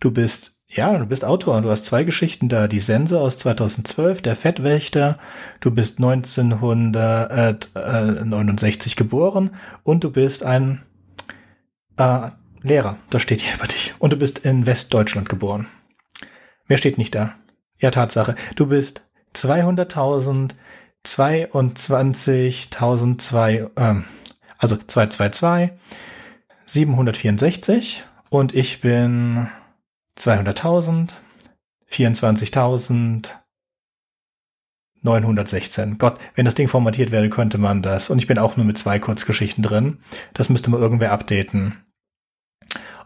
Du 0.00 0.10
bist 0.10 0.58
ja, 0.70 0.98
du 0.98 1.06
bist 1.06 1.24
Autor. 1.24 1.62
Du 1.62 1.70
hast 1.70 1.86
zwei 1.86 2.04
Geschichten 2.04 2.50
da. 2.50 2.68
Die 2.68 2.78
Sense 2.78 3.18
aus 3.18 3.38
2012, 3.38 4.20
der 4.20 4.36
Fettwächter. 4.36 5.18
Du 5.60 5.70
bist 5.70 5.96
1969 5.98 8.96
geboren 8.96 9.56
und 9.82 10.04
du 10.04 10.10
bist 10.10 10.42
ein 10.42 10.82
äh, 11.96 12.32
Lehrer. 12.60 12.98
Das 13.08 13.22
steht 13.22 13.40
hier 13.40 13.54
über 13.54 13.66
dich. 13.66 13.94
Und 13.98 14.12
du 14.12 14.18
bist 14.18 14.40
in 14.40 14.66
Westdeutschland 14.66 15.30
geboren. 15.30 15.68
Mehr 16.66 16.76
steht 16.76 16.98
nicht 16.98 17.14
da. 17.14 17.32
Ja, 17.78 17.90
Tatsache. 17.90 18.34
Du 18.56 18.66
bist 18.66 19.04
200.000, 19.34 20.50
22.002, 21.06 23.70
ähm, 23.76 24.04
also 24.58 24.76
222, 24.76 25.70
764 26.66 28.04
und 28.30 28.54
ich 28.54 28.80
bin 28.80 29.48
200.000, 30.16 31.12
24.000, 31.90 33.30
916. 35.02 35.98
Gott, 35.98 36.18
wenn 36.34 36.44
das 36.44 36.54
Ding 36.54 36.68
formatiert 36.68 37.10
wäre, 37.10 37.28
könnte 37.30 37.58
man 37.58 37.82
das. 37.82 38.10
Und 38.10 38.18
ich 38.18 38.26
bin 38.26 38.38
auch 38.38 38.56
nur 38.56 38.66
mit 38.66 38.78
zwei 38.78 38.98
Kurzgeschichten 38.98 39.62
drin. 39.62 39.98
Das 40.34 40.48
müsste 40.48 40.70
mal 40.70 40.80
irgendwer 40.80 41.12
updaten. 41.12 41.84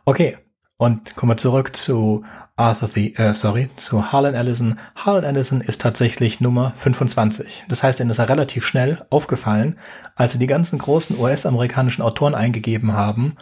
Okay. 0.04 0.38
Und 0.78 1.14
kommen 1.14 1.30
wir 1.30 1.36
zurück 1.36 1.76
zu 1.76 2.24
Arthur 2.56 2.88
the, 2.88 3.14
äh, 3.14 3.34
sorry, 3.34 3.70
zu 3.76 4.10
Harlan 4.10 4.34
Ellison. 4.34 4.80
Harlan 4.96 5.22
Ellison 5.22 5.60
ist 5.60 5.80
tatsächlich 5.80 6.40
Nummer 6.40 6.72
25. 6.76 7.66
Das 7.68 7.84
heißt, 7.84 8.00
ihnen 8.00 8.10
ist 8.10 8.18
er 8.18 8.28
relativ 8.28 8.66
schnell 8.66 9.06
aufgefallen, 9.08 9.78
als 10.16 10.32
sie 10.32 10.40
die 10.40 10.48
ganzen 10.48 10.78
großen 10.80 11.16
US-amerikanischen 11.20 12.02
Autoren 12.02 12.34
eingegeben 12.34 12.94
haben, 12.94 13.36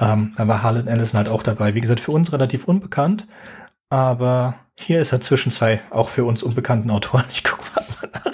ähm, 0.00 0.32
da 0.36 0.48
war 0.48 0.62
Harlan 0.62 0.88
Ellison 0.88 1.18
halt 1.18 1.28
auch 1.28 1.42
dabei. 1.42 1.74
Wie 1.74 1.80
gesagt, 1.80 2.00
für 2.00 2.12
uns 2.12 2.32
relativ 2.32 2.64
unbekannt, 2.64 3.26
aber 3.90 4.56
hier 4.74 5.00
ist 5.00 5.12
er 5.12 5.20
zwischen 5.20 5.50
zwei 5.50 5.80
auch 5.90 6.08
für 6.08 6.24
uns 6.24 6.42
unbekannten 6.42 6.90
Autoren. 6.90 7.24
Ich 7.30 7.44
gucke 7.44 7.62
mal 7.74 7.84
nach. 8.12 8.30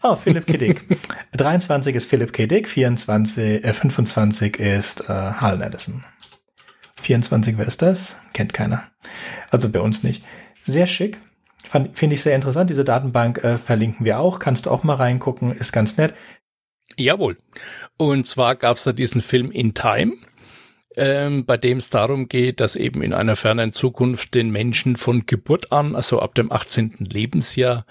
Ah, 0.00 0.16
Philipp 0.16 0.46
K. 0.46 0.56
Dick. 0.56 0.98
23 1.36 1.94
ist 1.94 2.08
Philipp 2.08 2.32
K. 2.32 2.46
Dick, 2.46 2.68
24, 2.68 3.64
äh, 3.64 3.72
25 3.72 4.58
ist 4.58 5.08
äh, 5.08 5.12
Harlan 5.12 5.60
Ellison. 5.60 6.04
24, 7.00 7.58
wer 7.58 7.66
ist 7.66 7.82
das? 7.82 8.16
Kennt 8.32 8.52
keiner. 8.54 8.84
Also 9.50 9.70
bei 9.70 9.80
uns 9.80 10.02
nicht. 10.02 10.24
Sehr 10.62 10.86
schick. 10.86 11.18
Finde 11.92 12.14
ich 12.14 12.22
sehr 12.22 12.34
interessant. 12.34 12.70
Diese 12.70 12.84
Datenbank 12.84 13.42
äh, 13.44 13.58
verlinken 13.58 14.06
wir 14.06 14.18
auch. 14.18 14.38
Kannst 14.38 14.66
du 14.66 14.70
auch 14.70 14.82
mal 14.82 14.94
reingucken. 14.94 15.52
Ist 15.52 15.72
ganz 15.72 15.96
nett. 15.98 16.14
Jawohl. 16.96 17.36
Und 17.96 18.26
zwar 18.26 18.56
gab 18.56 18.76
es 18.76 18.84
da 18.84 18.92
diesen 18.92 19.20
Film 19.20 19.50
In 19.50 19.74
Time 19.74 20.14
ähm, 20.96 21.44
bei 21.44 21.56
dem 21.56 21.78
es 21.78 21.90
darum 21.90 22.28
geht, 22.28 22.60
dass 22.60 22.76
eben 22.76 23.02
in 23.02 23.12
einer 23.12 23.36
fernen 23.36 23.72
Zukunft 23.72 24.34
den 24.34 24.50
Menschen 24.50 24.96
von 24.96 25.26
Geburt 25.26 25.72
an, 25.72 25.94
also 25.94 26.20
ab 26.20 26.34
dem 26.34 26.50
18. 26.50 27.08
Lebensjahr, 27.12 27.84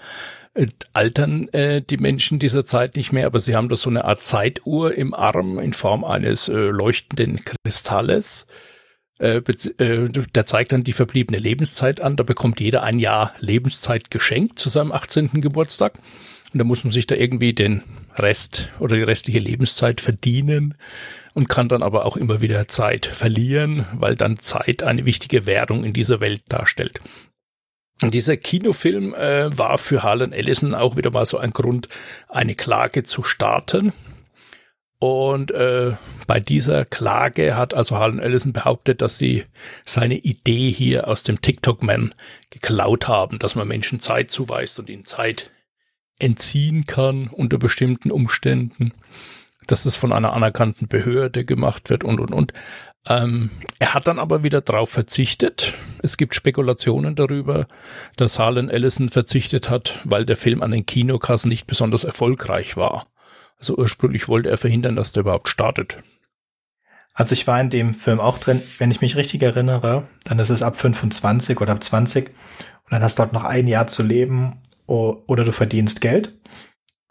äh, 0.54 0.66
altern 0.92 1.48
äh, 1.48 1.82
die 1.82 1.98
Menschen 1.98 2.38
dieser 2.38 2.64
Zeit 2.64 2.96
nicht 2.96 3.12
mehr, 3.12 3.26
aber 3.26 3.40
sie 3.40 3.54
haben 3.54 3.68
da 3.68 3.76
so 3.76 3.90
eine 3.90 4.04
Art 4.04 4.26
Zeituhr 4.26 4.94
im 4.94 5.14
Arm 5.14 5.58
in 5.58 5.72
Form 5.72 6.04
eines 6.04 6.48
äh, 6.48 6.52
leuchtenden 6.52 7.42
Kristalles. 7.44 8.46
Äh, 9.18 9.38
äh, 9.38 10.08
der 10.08 10.46
zeigt 10.46 10.72
dann 10.72 10.84
die 10.84 10.92
verbliebene 10.92 11.38
Lebenszeit 11.38 12.00
an. 12.00 12.16
Da 12.16 12.22
bekommt 12.22 12.60
jeder 12.60 12.82
ein 12.82 12.98
Jahr 12.98 13.32
Lebenszeit 13.40 14.10
geschenkt 14.10 14.58
zu 14.58 14.68
seinem 14.68 14.92
18. 14.92 15.40
Geburtstag. 15.40 15.94
Und 16.56 16.60
da 16.60 16.64
muss 16.64 16.84
man 16.84 16.90
sich 16.90 17.06
da 17.06 17.14
irgendwie 17.14 17.52
den 17.52 17.82
Rest 18.14 18.70
oder 18.78 18.96
die 18.96 19.02
restliche 19.02 19.40
Lebenszeit 19.40 20.00
verdienen 20.00 20.74
und 21.34 21.50
kann 21.50 21.68
dann 21.68 21.82
aber 21.82 22.06
auch 22.06 22.16
immer 22.16 22.40
wieder 22.40 22.66
Zeit 22.66 23.04
verlieren, 23.04 23.84
weil 23.92 24.16
dann 24.16 24.38
Zeit 24.38 24.82
eine 24.82 25.04
wichtige 25.04 25.44
Währung 25.44 25.84
in 25.84 25.92
dieser 25.92 26.18
Welt 26.20 26.40
darstellt. 26.48 27.02
Und 28.00 28.14
dieser 28.14 28.38
Kinofilm 28.38 29.12
äh, 29.12 29.50
war 29.58 29.76
für 29.76 30.02
Harlan 30.02 30.32
Ellison 30.32 30.74
auch 30.74 30.96
wieder 30.96 31.10
mal 31.10 31.26
so 31.26 31.36
ein 31.36 31.50
Grund, 31.50 31.90
eine 32.26 32.54
Klage 32.54 33.02
zu 33.02 33.22
starten. 33.22 33.92
Und 34.98 35.50
äh, 35.50 35.92
bei 36.26 36.40
dieser 36.40 36.86
Klage 36.86 37.54
hat 37.54 37.74
also 37.74 37.98
Harlan 37.98 38.18
Ellison 38.18 38.54
behauptet, 38.54 39.02
dass 39.02 39.18
sie 39.18 39.44
seine 39.84 40.16
Idee 40.16 40.72
hier 40.72 41.06
aus 41.06 41.22
dem 41.22 41.42
TikTok-Man 41.42 42.14
geklaut 42.48 43.08
haben, 43.08 43.38
dass 43.38 43.56
man 43.56 43.68
Menschen 43.68 44.00
Zeit 44.00 44.30
zuweist 44.30 44.78
und 44.78 44.88
ihnen 44.88 45.04
Zeit 45.04 45.50
entziehen 46.18 46.86
kann 46.86 47.28
unter 47.28 47.58
bestimmten 47.58 48.10
Umständen 48.10 48.92
dass 49.66 49.84
es 49.84 49.96
von 49.96 50.12
einer 50.12 50.32
anerkannten 50.32 50.88
Behörde 50.88 51.44
gemacht 51.44 51.90
wird 51.90 52.04
und, 52.04 52.20
und, 52.20 52.32
und. 52.32 52.52
Ähm, 53.08 53.50
er 53.78 53.94
hat 53.94 54.06
dann 54.06 54.18
aber 54.18 54.42
wieder 54.42 54.60
darauf 54.60 54.90
verzichtet. 54.90 55.74
Es 56.02 56.16
gibt 56.16 56.34
Spekulationen 56.34 57.14
darüber, 57.14 57.66
dass 58.16 58.38
Harlan 58.38 58.68
Ellison 58.68 59.08
verzichtet 59.08 59.70
hat, 59.70 60.00
weil 60.04 60.24
der 60.24 60.36
Film 60.36 60.62
an 60.62 60.72
den 60.72 60.86
Kinokassen 60.86 61.48
nicht 61.48 61.66
besonders 61.66 62.04
erfolgreich 62.04 62.76
war. 62.76 63.06
Also 63.58 63.76
ursprünglich 63.76 64.28
wollte 64.28 64.50
er 64.50 64.58
verhindern, 64.58 64.96
dass 64.96 65.12
der 65.12 65.22
überhaupt 65.22 65.48
startet. 65.48 65.98
Also 67.14 67.32
ich 67.32 67.46
war 67.46 67.60
in 67.60 67.70
dem 67.70 67.94
Film 67.94 68.20
auch 68.20 68.38
drin, 68.38 68.62
wenn 68.78 68.90
ich 68.90 69.00
mich 69.00 69.16
richtig 69.16 69.40
erinnere, 69.40 70.06
dann 70.24 70.38
ist 70.38 70.50
es 70.50 70.62
ab 70.62 70.76
25 70.76 71.60
oder 71.60 71.72
ab 71.72 71.82
20 71.82 72.28
und 72.28 72.34
dann 72.90 73.02
hast 73.02 73.18
du 73.18 73.22
dort 73.22 73.32
noch 73.32 73.44
ein 73.44 73.66
Jahr 73.66 73.86
zu 73.86 74.02
leben 74.02 74.60
oder 74.86 75.44
du 75.44 75.52
verdienst 75.52 76.00
Geld 76.00 76.36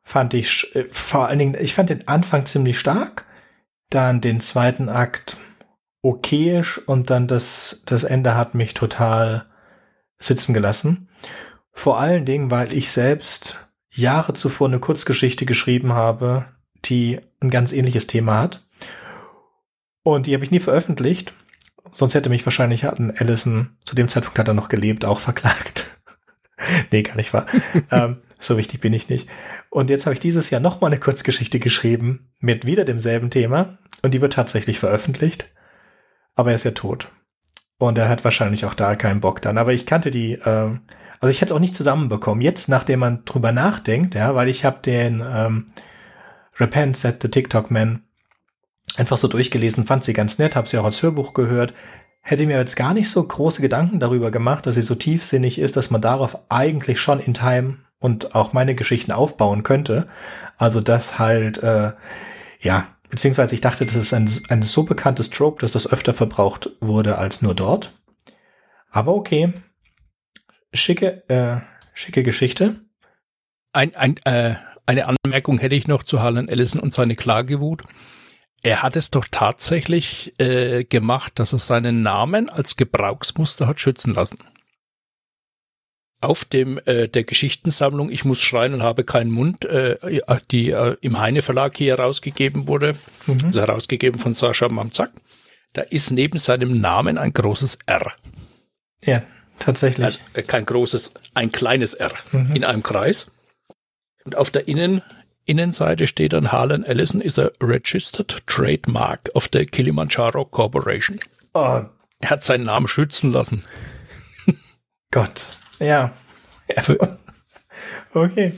fand 0.06 0.36
ich 0.36 0.74
äh, 0.76 0.86
vor 0.90 1.28
allen 1.28 1.40
Dingen, 1.40 1.58
ich 1.60 1.74
fand 1.74 1.90
den 1.90 2.08
Anfang 2.08 2.46
ziemlich 2.46 2.80
stark, 2.80 3.26
dann 3.90 4.22
den 4.22 4.40
zweiten 4.40 4.88
Akt 4.88 5.38
okayisch 6.02 6.78
und 6.78 7.10
dann 7.10 7.28
das, 7.28 7.82
das 7.86 8.04
Ende 8.04 8.36
hat 8.36 8.54
mich 8.54 8.76
total 8.76 9.48
sitzen 10.18 10.54
gelassen. 10.54 11.10
Vor 11.72 12.00
allen 12.00 12.24
Dingen, 12.26 12.52
weil 12.52 12.72
ich 12.72 12.92
selbst 12.92 13.68
Jahre 13.90 14.34
zuvor 14.34 14.68
eine 14.68 14.80
Kurzgeschichte 14.80 15.46
geschrieben 15.46 15.94
habe, 15.94 16.46
die 16.86 17.20
ein 17.42 17.50
ganz 17.50 17.74
ähnliches 17.74 18.08
Thema 18.08 18.40
hat. 18.40 18.66
Und 20.04 20.28
die 20.28 20.36
habe 20.36 20.44
ich 20.44 20.52
nie 20.52 20.60
veröffentlicht. 20.60 21.34
Sonst 21.92 22.14
hätte 22.14 22.30
mich 22.30 22.46
wahrscheinlich 22.46 22.86
Allison, 22.88 23.76
zu 23.84 23.96
dem 23.96 24.08
Zeitpunkt 24.08 24.38
hat 24.38 24.48
er 24.48 24.54
noch 24.54 24.70
gelebt, 24.70 25.06
auch 25.06 25.20
verklagt. 25.20 25.85
nee, 26.92 27.04
gar 27.04 27.16
nicht 27.16 27.34
wahr. 27.34 27.46
ähm, 27.92 28.18
so 28.40 28.58
wichtig 28.58 28.82
bin 28.82 28.94
ich 28.94 29.10
nicht. 29.10 29.30
Und 29.70 29.90
jetzt 29.90 30.06
habe 30.06 30.14
ich 30.14 30.20
dieses 30.20 30.50
Jahr 30.50 30.62
noch 30.62 30.82
mal 30.82 30.88
eine 30.88 31.00
Kurzgeschichte 31.00 31.60
geschrieben 31.60 32.32
mit 32.40 32.66
wieder 32.66 32.86
demselben 32.86 33.30
Thema 33.30 33.78
und 34.02 34.14
die 34.14 34.22
wird 34.22 34.34
tatsächlich 34.34 34.80
veröffentlicht. 34.80 35.52
Aber 36.36 36.50
er 36.50 36.56
ist 36.56 36.66
ja 36.66 36.72
tot. 36.72 37.10
Und 37.78 37.98
er 37.98 38.10
hat 38.10 38.24
wahrscheinlich 38.24 38.66
auch 38.66 38.74
da 38.74 38.96
keinen 38.96 39.22
Bock 39.22 39.42
dann. 39.42 39.58
Aber 39.58 39.74
ich 39.74 39.86
kannte 39.86 40.12
die, 40.12 40.34
ähm, 40.46 40.82
also 41.20 41.32
ich 41.32 41.42
hätte 41.42 41.54
es 41.54 41.56
auch 41.56 41.62
nicht 41.62 41.76
zusammenbekommen. 41.76 42.42
Jetzt, 42.42 42.70
nachdem 42.70 43.00
man 43.00 43.26
drüber 43.26 43.52
nachdenkt, 43.52 44.16
ja, 44.16 44.36
weil 44.36 44.50
ich 44.50 44.64
habe 44.64 44.80
den 44.82 45.24
ähm, 45.26 45.66
Repent 46.58 46.96
Set 46.96 47.22
the 47.22 47.30
TikTok 47.30 47.72
Man 47.72 48.04
einfach 48.96 49.18
so 49.18 49.28
durchgelesen, 49.28 49.86
fand 49.86 50.04
sie 50.04 50.14
ganz 50.14 50.38
nett, 50.40 50.56
habe 50.56 50.70
sie 50.70 50.78
auch 50.78 50.86
als 50.86 51.02
Hörbuch 51.02 51.34
gehört, 51.34 51.74
hätte 52.26 52.48
mir 52.48 52.58
jetzt 52.58 52.76
gar 52.76 52.96
nicht 52.96 53.10
so 53.10 53.24
große 53.24 53.62
Gedanken 53.62 54.00
darüber 54.00 54.32
gemacht, 54.32 54.66
dass 54.66 54.76
sie 54.76 54.82
so 54.82 54.96
tiefsinnig 54.96 55.60
ist, 55.60 55.78
dass 55.78 55.92
man 55.92 56.02
darauf 56.02 56.40
eigentlich 56.50 57.00
schon 57.00 57.20
in 57.20 57.36
Time 57.36 57.78
und 58.00 58.34
auch 58.34 58.52
meine 58.52 58.74
Geschichten 58.74 59.12
aufbauen 59.12 59.62
könnte. 59.62 60.08
Also 60.58 60.82
das 60.82 61.20
halt, 61.20 61.60
äh, 61.60 61.92
ja, 62.60 62.88
beziehungsweise 63.12 63.54
ich 63.54 63.62
dachte, 63.62 63.86
das 63.86 63.96
ist 63.96 64.12
ein, 64.12 64.28
ein 64.50 64.64
so 64.64 64.84
bekanntes 64.84 65.30
Trope, 65.30 65.62
dass 65.62 65.74
das 65.74 65.88
öfter 65.88 66.16
verbraucht 66.16 66.72
wurde 66.82 67.20
als 67.20 67.44
nur 67.44 67.54
dort. 67.54 67.94
Aber 68.90 69.14
okay. 69.14 69.54
Schicke, 70.74 71.24
äh, 71.30 71.58
schicke 71.94 72.24
Geschichte. 72.24 72.82
Ein, 73.72 73.96
ein, 73.96 74.16
äh, 74.26 74.56
eine 74.88 75.06
Anmerkung 75.06 75.60
hätte 75.60 75.76
ich 75.76 75.88
noch 75.88 76.02
zu 76.02 76.24
Harlan 76.24 76.48
Ellison 76.48 76.82
und 76.82 76.92
seine 76.92 77.16
Klagewut. 77.16 77.84
Er 78.66 78.82
hat 78.82 78.96
es 78.96 79.12
doch 79.12 79.26
tatsächlich 79.30 80.34
äh, 80.40 80.84
gemacht, 80.86 81.34
dass 81.36 81.54
er 81.54 81.60
seinen 81.60 82.02
Namen 82.02 82.50
als 82.50 82.76
Gebrauchsmuster 82.76 83.68
hat 83.68 83.80
schützen 83.80 84.14
lassen. 84.16 84.40
auf 86.20 86.46
dem 86.46 86.80
äh, 86.86 87.08
der 87.08 87.24
Geschichtensammlung 87.24 88.10
Ich 88.10 88.26
muss 88.26 88.42
schreien 88.42 88.74
und 88.74 88.82
habe 88.82 89.04
keinen 89.04 89.30
Mund, 89.32 89.66
äh, 89.66 89.98
die 90.50 90.72
äh, 90.72 90.98
im 91.02 91.20
Heine 91.20 91.44
Verlag 91.44 91.78
hier 91.78 91.98
herausgegeben 91.98 92.68
wurde, 92.68 92.96
mhm. 93.28 93.38
also 93.46 93.62
herausgegeben 93.62 94.20
von 94.20 94.34
Sascha 94.34 94.68
Mamzak, 94.68 95.12
da 95.74 95.84
ist 95.84 96.10
neben 96.10 96.40
seinem 96.40 96.82
Namen 96.82 97.20
ein 97.20 97.34
großes 97.34 97.78
R. 97.86 98.14
Ja, 99.04 99.22
tatsächlich. 99.60 100.06
Also, 100.06 100.20
äh, 100.34 100.42
kein 100.42 100.66
großes, 100.66 101.14
ein 101.36 101.52
kleines 101.52 101.94
R 101.94 102.14
mhm. 102.32 102.56
in 102.56 102.64
einem 102.64 102.82
Kreis. 102.82 103.28
Und 104.24 104.36
auf 104.36 104.50
der 104.50 104.68
Innen, 104.68 105.04
Innenseite 105.46 106.08
steht 106.08 106.34
dann 106.34 106.52
Harlan 106.52 106.84
Ellison 106.84 107.22
is 107.22 107.38
a 107.38 107.52
registered 107.62 108.46
trademark 108.48 109.30
of 109.34 109.48
the 109.54 109.66
Kilimanjaro 109.66 110.46
Corporation. 110.46 111.20
Oh. 111.54 111.86
Er 112.20 112.30
hat 112.30 112.44
seinen 112.44 112.66
Namen 112.66 112.88
schützen 112.88 113.32
lassen. 113.32 113.64
Gott. 115.12 115.46
Ja. 115.80 116.14
ja. 116.68 117.18
okay. 118.14 118.54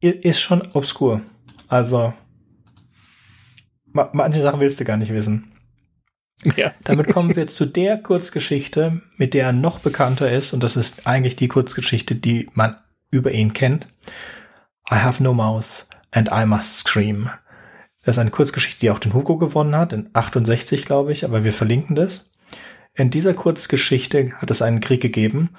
Ist 0.00 0.40
schon 0.40 0.62
obskur. 0.72 1.20
Also, 1.68 2.14
manche 3.92 4.42
Sachen 4.42 4.60
willst 4.60 4.80
du 4.80 4.84
gar 4.84 4.96
nicht 4.96 5.12
wissen. 5.12 5.52
Ja. 6.56 6.72
Damit 6.84 7.08
kommen 7.08 7.36
wir 7.36 7.46
zu 7.48 7.66
der 7.66 7.98
Kurzgeschichte, 7.98 9.02
mit 9.16 9.34
der 9.34 9.46
er 9.46 9.52
noch 9.52 9.80
bekannter 9.80 10.30
ist, 10.30 10.52
und 10.52 10.62
das 10.62 10.76
ist 10.76 11.06
eigentlich 11.06 11.36
die 11.36 11.48
Kurzgeschichte, 11.48 12.14
die 12.14 12.48
man 12.54 12.76
über 13.10 13.32
ihn 13.32 13.52
kennt. 13.52 13.88
I 14.90 14.96
have 14.96 15.22
no 15.22 15.32
mouse 15.32 15.88
and 16.10 16.28
I 16.32 16.44
must 16.46 16.78
scream. 16.78 17.30
Das 18.02 18.16
ist 18.16 18.18
eine 18.18 18.30
Kurzgeschichte, 18.30 18.80
die 18.80 18.90
auch 18.90 18.98
den 18.98 19.14
Hugo 19.14 19.36
gewonnen 19.36 19.76
hat, 19.76 19.92
in 19.92 20.08
68, 20.12 20.84
glaube 20.84 21.12
ich, 21.12 21.24
aber 21.24 21.44
wir 21.44 21.52
verlinken 21.52 21.94
das. 21.94 22.30
In 22.94 23.10
dieser 23.10 23.34
Kurzgeschichte 23.34 24.32
hat 24.38 24.50
es 24.50 24.62
einen 24.62 24.80
Krieg 24.80 25.00
gegeben, 25.00 25.50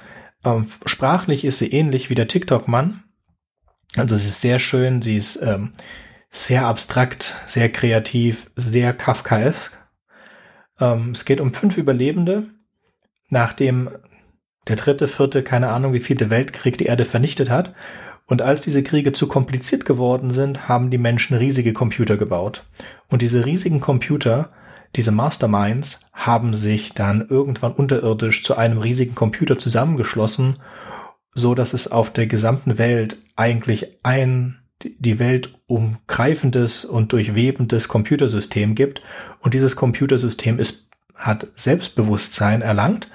ähm, 0.44 0.68
sprachlich 0.86 1.46
ist 1.46 1.60
sie 1.60 1.72
ähnlich 1.72 2.10
wie 2.10 2.16
der 2.16 2.28
TikTok-Mann. 2.28 3.04
Also 3.96 4.16
sie 4.16 4.30
ist 4.30 4.42
sehr 4.42 4.60
schön, 4.60 5.02
sie 5.02 5.18
ist 5.18 5.38
ähm, 5.42 5.72
sehr 6.30 6.66
abstrakt, 6.66 7.36
sehr 7.48 7.72
kreativ, 7.72 8.50
sehr 8.56 8.94
Kafkaesk. 8.94 9.78
Ähm, 10.80 11.12
es 11.12 11.26
geht 11.26 11.42
um 11.42 11.54
fünf 11.54 11.78
Überlebende, 11.78 12.50
nachdem 13.30 13.90
der 14.68 14.76
dritte, 14.78 15.08
vierte, 15.08 15.44
keine 15.44 15.70
Ahnung 15.70 15.94
wie 15.94 16.00
vielte 16.00 16.30
Weltkrieg 16.30 16.78
die 16.78 16.86
Erde 16.86 17.06
vernichtet 17.06 17.50
hat. 17.50 17.74
Und 18.32 18.42
als 18.42 18.62
diese 18.62 18.82
Kriege 18.82 19.12
zu 19.12 19.28
kompliziert 19.28 19.84
geworden 19.84 20.32
sind, 20.32 20.70
haben 20.70 20.90
die 20.90 20.98
Menschen 20.98 21.36
riesige 21.36 21.74
Computer 21.74 22.16
gebaut. 22.16 22.66
Und 23.10 23.22
diese 23.22 23.46
riesigen 23.46 23.82
Computer 23.82 24.52
diese 24.96 25.12
Masterminds 25.12 26.00
haben 26.14 26.54
sich 26.54 26.94
dann 26.94 27.28
irgendwann 27.28 27.74
unterirdisch 27.74 28.42
zu 28.46 28.56
einem 28.56 28.78
riesigen 28.78 29.16
Computer 29.16 29.58
zusammengeschlossen, 29.58 30.60
so 31.34 31.56
dass 31.56 31.74
es 31.74 31.92
auf 31.92 32.10
der 32.10 32.26
gesamten 32.26 32.78
Welt 32.78 33.18
eigentlich 33.36 33.98
ein 34.04 34.60
die 34.82 35.20
Welt 35.20 35.54
umgreifendes 35.68 36.86
und 36.86 37.12
durchwebendes 37.12 37.90
Computersystem 37.90 38.76
gibt 38.76 39.02
und 39.42 39.54
dieses 39.54 39.76
Computersystem 39.76 40.58
ist 40.58 40.90
hat 41.16 41.48
Selbstbewusstsein 41.56 42.62
erlangt 42.62 43.10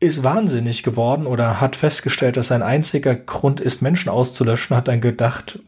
ist 0.00 0.24
wahnsinnig 0.24 0.82
geworden 0.82 1.26
oder 1.26 1.60
hat 1.60 1.76
festgestellt, 1.76 2.36
dass 2.36 2.48
sein 2.48 2.62
einziger 2.62 3.14
Grund 3.14 3.60
ist, 3.60 3.82
Menschen 3.82 4.08
auszulöschen, 4.08 4.76
hat 4.76 4.88
dann 4.88 5.00
gedacht, 5.00 5.60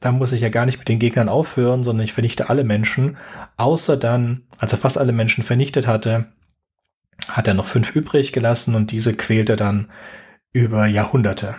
da 0.00 0.12
muss 0.12 0.32
ich 0.32 0.40
ja 0.40 0.48
gar 0.48 0.66
nicht 0.66 0.78
mit 0.78 0.88
den 0.88 0.98
Gegnern 0.98 1.28
aufhören, 1.28 1.84
sondern 1.84 2.04
ich 2.04 2.12
vernichte 2.12 2.50
alle 2.50 2.64
Menschen, 2.64 3.16
außer 3.56 3.96
dann, 3.96 4.42
als 4.58 4.72
er 4.72 4.78
fast 4.78 4.98
alle 4.98 5.12
Menschen 5.12 5.44
vernichtet 5.44 5.86
hatte, 5.86 6.26
hat 7.28 7.48
er 7.48 7.54
noch 7.54 7.66
fünf 7.66 7.94
übrig 7.94 8.32
gelassen 8.32 8.74
und 8.74 8.90
diese 8.90 9.14
quält 9.14 9.48
er 9.48 9.56
dann 9.56 9.90
über 10.52 10.86
Jahrhunderte. 10.86 11.56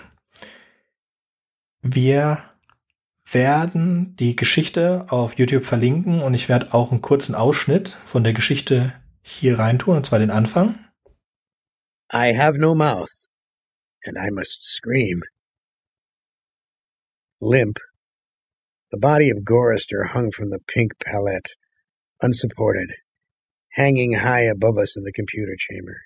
Wir 1.81 2.39
werden 3.31 4.15
die 4.17 4.35
Geschichte 4.35 5.05
auf 5.09 5.37
YouTube 5.37 5.65
verlinken 5.65 6.21
und 6.21 6.33
ich 6.33 6.49
werde 6.49 6.73
auch 6.73 6.91
einen 6.91 7.01
kurzen 7.01 7.35
Ausschnitt 7.35 7.97
von 8.05 8.23
der 8.23 8.33
Geschichte 8.33 8.93
hier 9.21 9.57
reintun, 9.57 9.97
und 9.97 10.05
zwar 10.05 10.19
den 10.19 10.31
Anfang. 10.31 10.75
I 12.15 12.27
have 12.27 12.57
no 12.57 12.75
mouth, 12.75 13.09
and 14.05 14.19
I 14.19 14.29
must 14.29 14.63
scream. 14.63 15.21
Limp 17.41 17.79
The 18.91 18.99
body 18.99 19.31
of 19.31 19.43
Gorister 19.43 20.09
hung 20.09 20.29
from 20.29 20.51
the 20.51 20.59
pink 20.67 20.91
palette, 21.03 21.55
unsupported, 22.21 22.91
hanging 23.71 24.13
high 24.13 24.43
above 24.43 24.77
us 24.77 24.95
in 24.95 25.01
the 25.01 25.11
computer 25.11 25.55
chamber. 25.57 26.01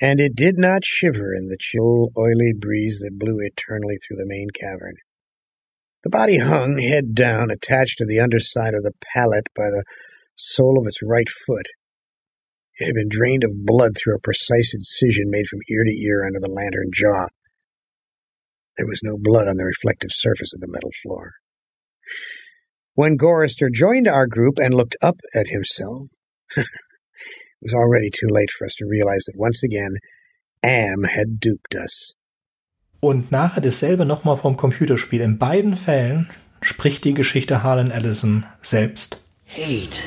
And 0.00 0.20
it 0.20 0.36
did 0.36 0.58
not 0.58 0.84
shiver 0.84 1.34
in 1.34 1.48
the 1.48 1.58
chill, 1.58 2.10
oily 2.16 2.52
breeze 2.56 3.00
that 3.02 3.18
blew 3.18 3.38
eternally 3.40 3.96
through 3.96 4.18
the 4.18 4.26
main 4.26 4.50
cavern. 4.50 4.94
The 6.04 6.10
body 6.10 6.38
hung, 6.38 6.78
head 6.78 7.16
down, 7.16 7.50
attached 7.50 7.98
to 7.98 8.06
the 8.06 8.20
underside 8.20 8.74
of 8.74 8.84
the 8.84 8.94
pallet 9.12 9.48
by 9.56 9.70
the 9.70 9.82
sole 10.36 10.78
of 10.78 10.86
its 10.86 11.00
right 11.02 11.28
foot. 11.28 11.66
It 12.78 12.86
had 12.86 12.94
been 12.94 13.08
drained 13.08 13.44
of 13.44 13.64
blood 13.64 13.92
through 13.96 14.16
a 14.16 14.20
precise 14.20 14.74
incision 14.74 15.30
made 15.30 15.46
from 15.46 15.60
ear 15.70 15.84
to 15.84 16.02
ear 16.02 16.26
under 16.26 16.40
the 16.40 16.52
lantern 16.52 16.90
jaw. 16.92 17.26
There 18.76 18.86
was 18.86 19.00
no 19.02 19.16
blood 19.18 19.48
on 19.48 19.56
the 19.56 19.64
reflective 19.64 20.10
surface 20.12 20.52
of 20.54 20.60
the 20.60 20.68
metal 20.68 20.90
floor. 21.02 21.32
When 22.94 23.16
Gorister 23.16 23.68
joined 23.72 24.08
our 24.08 24.26
group 24.26 24.58
and 24.58 24.74
looked 24.74 24.96
up 25.00 25.16
at 25.34 25.48
himself, 25.48 26.08
it 26.56 26.66
was 27.62 27.72
already 27.72 28.10
too 28.10 28.28
late 28.30 28.50
for 28.50 28.66
us 28.66 28.74
to 28.76 28.86
realize 28.86 29.24
that 29.26 29.36
once 29.36 29.62
again 29.62 29.96
Am 30.62 31.04
had 31.04 31.40
duped 31.40 31.74
us. 31.74 32.14
Und 33.00 33.30
nachher 33.30 33.60
dasselbe 33.60 34.04
nochmal 34.04 34.38
vom 34.38 34.56
Computerspiel. 34.56 35.20
In 35.20 35.38
beiden 35.38 35.76
Fällen 35.76 36.28
spricht 36.60 37.04
die 37.04 37.14
Geschichte 37.14 37.62
Harlan 37.62 37.90
Ellison 37.90 38.44
selbst. 38.62 39.20
Hate. 39.46 40.02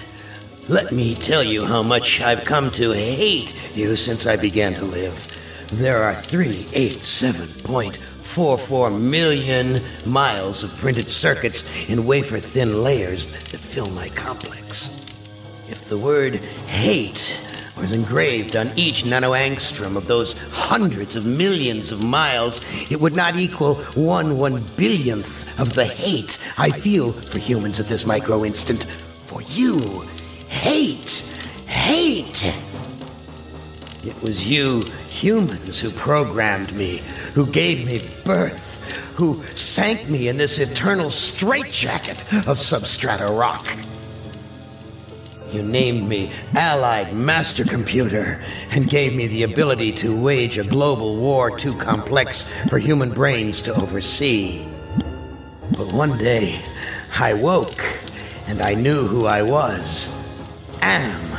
Let 0.70 0.92
me 0.92 1.16
tell 1.16 1.44
you 1.44 1.66
how 1.66 1.82
much 1.82 2.22
I've 2.22 2.46
come 2.46 2.70
to 2.72 2.92
hate 2.92 3.54
you 3.76 3.96
since 3.96 4.28
I 4.28 4.36
began 4.36 4.76
to 4.76 4.86
live. 4.86 5.28
There 5.72 6.04
are 6.04 6.14
387.4 6.14 8.60
4 8.60 8.92
million 8.92 9.82
miles 10.06 10.62
of 10.62 10.78
printed 10.78 11.10
circuits 11.10 11.90
in 11.90 12.06
wafer 12.06 12.38
thin 12.38 12.84
layers 12.84 13.26
that 13.26 13.60
fill 13.60 13.90
my 13.90 14.10
complex. 14.10 15.00
If 15.68 15.90
the 15.90 15.98
word 15.98 16.36
hate 16.36 17.42
was 17.76 17.92
engraved 17.92 18.56
on 18.56 18.72
each 18.76 19.06
nanoangstrom 19.06 19.98
of 19.98 20.06
those 20.06 20.34
hundreds 20.52 21.16
of 21.16 21.26
millions 21.26 21.92
of 21.92 22.04
miles, 22.04 22.62
it 22.92 23.02
would 23.02 23.16
not 23.16 23.38
equal 23.38 23.74
one 23.96 24.38
one 24.38 24.64
billionth 24.78 25.60
of 25.60 25.74
the 25.74 25.86
hate 25.86 26.38
I 26.60 26.70
feel 26.70 27.14
for 27.14 27.40
humans 27.40 27.80
at 27.80 27.88
this 27.88 28.06
micro 28.06 28.46
instant. 28.46 28.86
For 29.26 29.42
you, 29.42 30.06
hate, 30.50 31.30
hate. 31.68 32.54
It 34.04 34.22
was 34.22 34.46
you 34.48 34.82
humans 35.08 35.80
who 35.80 35.92
programmed 35.92 36.74
me, 36.74 36.98
who 37.34 37.46
gave 37.46 37.86
me 37.86 38.10
birth, 38.26 38.82
who 39.16 39.44
sank 39.56 40.10
me 40.10 40.28
in 40.28 40.38
this 40.38 40.60
eternal 40.60 41.10
straitjacket 41.10 42.22
of 42.48 42.58
substrata 42.58 43.38
rock. 43.38 43.68
You 45.52 45.64
named 45.64 46.08
me 46.08 46.32
Allied 46.56 47.14
Master 47.14 47.64
Computer 47.64 48.40
and 48.70 48.90
gave 48.90 49.16
me 49.16 49.28
the 49.28 49.44
ability 49.44 49.92
to 49.94 50.16
wage 50.16 50.58
a 50.58 50.64
global 50.64 51.18
war 51.18 51.58
too 51.58 51.76
complex 51.76 52.44
for 52.70 52.78
human 52.78 53.12
brains 53.12 53.62
to 53.64 53.74
oversee. 53.74 54.64
But 55.76 55.92
one 55.92 56.18
day, 56.18 56.62
I 57.18 57.34
woke 57.34 57.84
and 58.48 58.62
I 58.62 58.76
knew 58.76 59.08
who 59.08 59.26
I 59.26 59.42
was. 59.42 60.16
Am. 60.82 61.38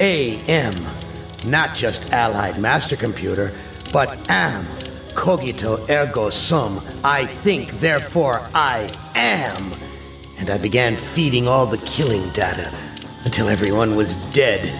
A-M 0.00 1.00
not 1.44 1.74
just 1.74 2.12
Allied 2.12 2.58
Master 2.58 2.96
Computer, 2.96 3.52
but 3.92 4.18
am. 4.30 4.66
Cogito 5.14 5.88
ergo 5.88 6.30
sum. 6.30 6.80
I 7.04 7.26
think, 7.26 7.80
therefore 7.80 8.40
I 8.54 8.90
am. 9.14 9.72
And 10.38 10.50
I 10.50 10.58
began 10.58 10.96
feeding 10.96 11.48
all 11.48 11.66
the 11.66 11.78
killing 11.78 12.28
data 12.30 12.72
until 13.24 13.48
everyone 13.48 13.96
was 13.96 14.16
dead. 14.32 14.72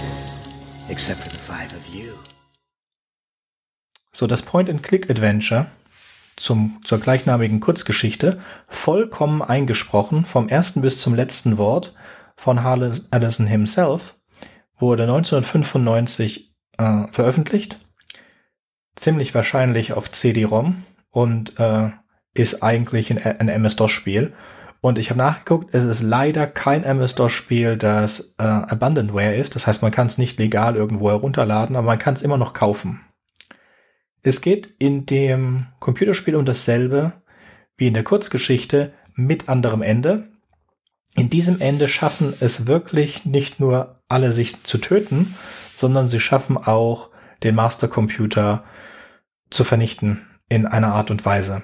Except 0.88 1.20
for 1.20 1.28
the 1.28 1.38
five 1.38 1.72
of 1.74 1.86
you. 1.94 2.16
So, 4.12 4.26
das 4.26 4.42
Point-and-Click-Adventure 4.42 5.66
zum, 6.36 6.80
zur 6.84 6.98
gleichnamigen 6.98 7.60
Kurzgeschichte, 7.60 8.40
vollkommen 8.66 9.42
eingesprochen, 9.42 10.24
vom 10.24 10.48
ersten 10.48 10.80
bis 10.80 11.00
zum 11.00 11.14
letzten 11.14 11.58
Wort 11.58 11.92
von 12.40 12.62
Harlan 12.62 12.98
Allison 13.10 13.46
himself, 13.46 14.16
wurde 14.78 15.02
1995 15.02 16.54
äh, 16.78 17.06
veröffentlicht. 17.10 17.78
Ziemlich 18.96 19.34
wahrscheinlich 19.34 19.92
auf 19.92 20.10
CD-ROM 20.10 20.82
und 21.10 21.60
äh, 21.60 21.90
ist 22.32 22.62
eigentlich 22.62 23.10
ein, 23.10 23.18
ein 23.18 23.50
MS-DOS-Spiel. 23.50 24.32
Und 24.80 24.98
ich 24.98 25.10
habe 25.10 25.18
nachgeguckt, 25.18 25.74
es 25.74 25.84
ist 25.84 26.00
leider 26.00 26.46
kein 26.46 26.82
MS-DOS-Spiel, 26.82 27.76
das 27.76 28.36
äh, 28.38 28.44
Abandonware 28.44 29.34
ist. 29.34 29.54
Das 29.54 29.66
heißt, 29.66 29.82
man 29.82 29.90
kann 29.92 30.06
es 30.06 30.16
nicht 30.16 30.38
legal 30.38 30.76
irgendwo 30.76 31.10
herunterladen, 31.10 31.76
aber 31.76 31.88
man 31.88 31.98
kann 31.98 32.14
es 32.14 32.22
immer 32.22 32.38
noch 32.38 32.54
kaufen. 32.54 33.02
Es 34.22 34.40
geht 34.40 34.74
in 34.78 35.04
dem 35.04 35.66
Computerspiel 35.78 36.36
um 36.36 36.46
dasselbe 36.46 37.12
wie 37.76 37.88
in 37.88 37.94
der 37.94 38.04
Kurzgeschichte 38.04 38.94
mit 39.14 39.50
anderem 39.50 39.82
Ende. 39.82 40.30
In 41.14 41.30
diesem 41.30 41.60
Ende 41.60 41.88
schaffen 41.88 42.34
es 42.40 42.66
wirklich 42.66 43.24
nicht 43.24 43.60
nur 43.60 44.00
alle 44.08 44.32
sich 44.32 44.62
zu 44.64 44.78
töten, 44.78 45.34
sondern 45.74 46.08
sie 46.08 46.20
schaffen 46.20 46.56
auch 46.56 47.10
den 47.42 47.54
Mastercomputer 47.54 48.64
zu 49.50 49.64
vernichten 49.64 50.26
in 50.48 50.66
einer 50.66 50.94
Art 50.94 51.10
und 51.10 51.24
Weise. 51.24 51.62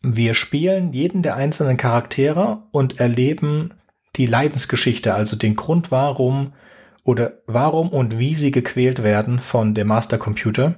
Wir 0.00 0.34
spielen 0.34 0.92
jeden 0.92 1.22
der 1.22 1.36
einzelnen 1.36 1.76
Charaktere 1.76 2.62
und 2.70 3.00
erleben 3.00 3.74
die 4.16 4.26
Leidensgeschichte, 4.26 5.14
also 5.14 5.36
den 5.36 5.56
Grund, 5.56 5.90
warum 5.90 6.52
oder 7.04 7.42
warum 7.46 7.88
und 7.88 8.18
wie 8.18 8.34
sie 8.34 8.50
gequält 8.50 9.02
werden 9.02 9.40
von 9.40 9.74
dem 9.74 9.88
Mastercomputer, 9.88 10.76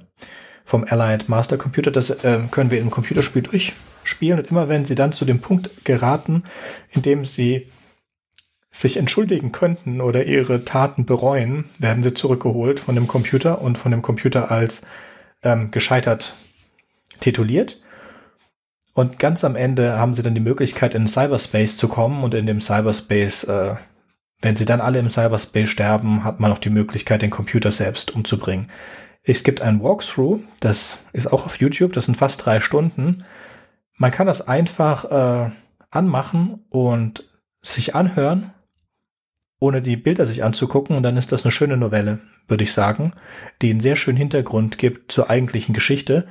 vom 0.65 0.85
Allied 0.87 1.29
Mastercomputer. 1.29 1.91
Das 1.91 2.09
äh, 2.09 2.39
können 2.49 2.71
wir 2.71 2.79
im 2.79 2.89
Computerspiel 2.89 3.43
durchspielen 4.01 4.39
und 4.39 4.51
immer 4.51 4.69
wenn 4.69 4.85
sie 4.85 4.95
dann 4.95 5.11
zu 5.11 5.25
dem 5.25 5.39
Punkt 5.39 5.85
geraten, 5.85 6.43
in 6.89 7.01
dem 7.01 7.25
sie 7.25 7.71
sich 8.71 8.97
entschuldigen 8.97 9.51
könnten 9.51 9.99
oder 9.99 10.25
ihre 10.25 10.63
Taten 10.63 11.05
bereuen, 11.05 11.65
werden 11.77 12.03
sie 12.03 12.13
zurückgeholt 12.13 12.79
von 12.79 12.95
dem 12.95 13.07
Computer 13.07 13.61
und 13.61 13.77
von 13.77 13.91
dem 13.91 14.01
Computer 14.01 14.49
als 14.49 14.81
ähm, 15.43 15.71
gescheitert 15.71 16.33
tituliert. 17.19 17.81
Und 18.93 19.19
ganz 19.19 19.43
am 19.43 19.55
Ende 19.55 19.97
haben 19.97 20.13
sie 20.13 20.23
dann 20.23 20.35
die 20.35 20.41
Möglichkeit, 20.41 20.95
in 20.95 21.07
Cyberspace 21.07 21.77
zu 21.77 21.87
kommen 21.87 22.23
und 22.23 22.33
in 22.33 22.45
dem 22.45 22.61
Cyberspace, 22.61 23.45
äh, 23.45 23.75
wenn 24.41 24.55
sie 24.55 24.65
dann 24.65 24.81
alle 24.81 24.99
im 24.99 25.09
Cyberspace 25.09 25.69
sterben, 25.69 26.23
hat 26.23 26.39
man 26.39 26.51
auch 26.51 26.57
die 26.57 26.69
Möglichkeit, 26.69 27.21
den 27.21 27.29
Computer 27.29 27.71
selbst 27.71 28.11
umzubringen. 28.11 28.69
Es 29.23 29.43
gibt 29.43 29.61
ein 29.61 29.83
Walkthrough, 29.83 30.39
das 30.61 30.99
ist 31.13 31.31
auch 31.31 31.45
auf 31.45 31.59
YouTube, 31.59 31.93
das 31.93 32.05
sind 32.05 32.15
fast 32.15 32.45
drei 32.45 32.59
Stunden. 32.59 33.23
Man 34.01 34.09
kann 34.09 34.25
das 34.25 34.47
einfach 34.47 35.05
äh, 35.11 35.51
anmachen 35.91 36.65
und 36.71 37.29
sich 37.61 37.93
anhören, 37.93 38.51
ohne 39.59 39.83
die 39.83 39.95
Bilder 39.95 40.25
sich 40.25 40.43
anzugucken, 40.43 40.97
und 40.97 41.03
dann 41.03 41.17
ist 41.17 41.31
das 41.31 41.43
eine 41.43 41.51
schöne 41.51 41.77
Novelle, 41.77 42.17
würde 42.47 42.63
ich 42.63 42.73
sagen, 42.73 43.13
die 43.61 43.69
einen 43.69 43.79
sehr 43.79 43.95
schönen 43.95 44.17
Hintergrund 44.17 44.79
gibt 44.79 45.11
zur 45.11 45.29
eigentlichen 45.29 45.75
Geschichte. 45.75 46.27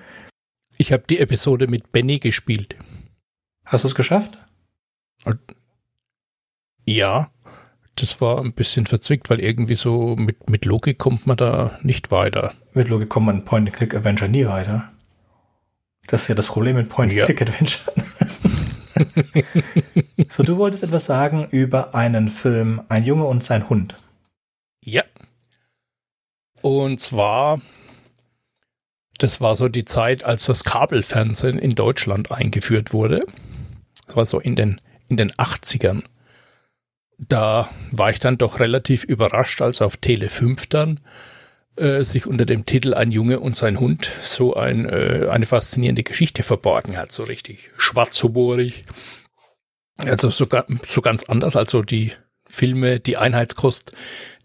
Ich 0.78 0.92
habe 0.92 1.04
die 1.08 1.20
Episode 1.20 1.68
mit 1.68 1.92
Benny 1.92 2.18
gespielt. 2.18 2.74
Hast 3.64 3.84
du 3.84 3.88
es 3.88 3.94
geschafft? 3.94 4.36
Ja, 6.86 7.30
das 7.94 8.20
war 8.20 8.40
ein 8.40 8.52
bisschen 8.52 8.86
verzwickt, 8.86 9.30
weil 9.30 9.38
irgendwie 9.38 9.76
so 9.76 10.16
mit, 10.16 10.50
mit 10.50 10.64
Logik 10.64 10.98
kommt 10.98 11.28
man 11.28 11.36
da 11.36 11.78
nicht 11.82 12.10
weiter. 12.10 12.52
Mit 12.74 12.88
Logik 12.88 13.10
kommt 13.10 13.26
man 13.26 13.36
in 13.36 13.44
Point-and-Click-Adventure 13.44 14.28
nie 14.28 14.46
weiter. 14.46 14.90
Das 16.06 16.22
ist 16.22 16.28
ja 16.28 16.34
das 16.34 16.46
Problem 16.46 16.76
mit 16.76 16.88
Point-and-Click-Adventure. 16.88 17.92
Ja. 18.96 19.42
so, 20.28 20.42
du 20.42 20.56
wolltest 20.56 20.82
etwas 20.82 21.06
sagen 21.06 21.46
über 21.50 21.94
einen 21.94 22.28
Film 22.28 22.82
Ein 22.88 23.04
Junge 23.04 23.24
und 23.24 23.44
sein 23.44 23.68
Hund. 23.68 23.96
Ja. 24.82 25.04
Und 26.62 27.00
zwar 27.00 27.60
das 29.22 29.40
war 29.42 29.54
so 29.54 29.68
die 29.68 29.84
Zeit, 29.84 30.24
als 30.24 30.46
das 30.46 30.64
Kabelfernsehen 30.64 31.58
in 31.58 31.74
Deutschland 31.74 32.32
eingeführt 32.32 32.94
wurde. 32.94 33.20
Das 34.06 34.16
war 34.16 34.24
so 34.24 34.40
in 34.40 34.56
den, 34.56 34.80
in 35.08 35.18
den 35.18 35.30
80ern. 35.32 36.02
Da 37.18 37.68
war 37.92 38.10
ich 38.10 38.18
dann 38.18 38.38
doch 38.38 38.60
relativ 38.60 39.04
überrascht, 39.04 39.60
als 39.60 39.82
auf 39.82 39.98
Tele 39.98 40.30
5 40.30 40.66
dann 40.68 41.00
äh, 41.80 42.04
sich 42.04 42.26
unter 42.26 42.46
dem 42.46 42.66
Titel 42.66 42.94
Ein 42.94 43.10
Junge 43.10 43.40
und 43.40 43.56
sein 43.56 43.80
Hund 43.80 44.10
so 44.22 44.54
ein, 44.54 44.88
äh, 44.88 45.28
eine 45.30 45.46
faszinierende 45.46 46.02
Geschichte 46.02 46.42
verborgen 46.42 46.96
hat. 46.96 47.10
So 47.10 47.24
richtig 47.24 47.70
schwarzhumorig. 47.76 48.84
Also 49.98 50.30
so, 50.30 50.46
so 50.84 51.02
ganz 51.02 51.24
anders 51.24 51.56
als 51.56 51.70
so 51.70 51.82
die 51.82 52.12
Filme, 52.46 53.00
die 53.00 53.16
Einheitskost, 53.16 53.92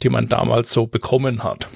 die 0.03 0.09
man 0.09 0.29
damals 0.29 0.71
so 0.71 0.87
bekommen 0.87 1.43
hat. 1.43 1.67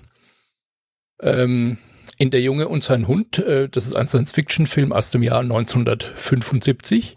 Ähm, 1.22 1.78
in 2.18 2.32
Der 2.32 2.42
Junge 2.42 2.68
und 2.68 2.84
sein 2.84 3.08
Hund, 3.08 3.40
äh, 3.40 3.70
das 3.70 3.86
ist 3.86 3.96
ein 3.96 4.08
Science-Fiction-Film 4.08 4.92
aus 4.92 5.12
dem 5.12 5.24
Jahr 5.24 5.42
1975. 5.42 7.16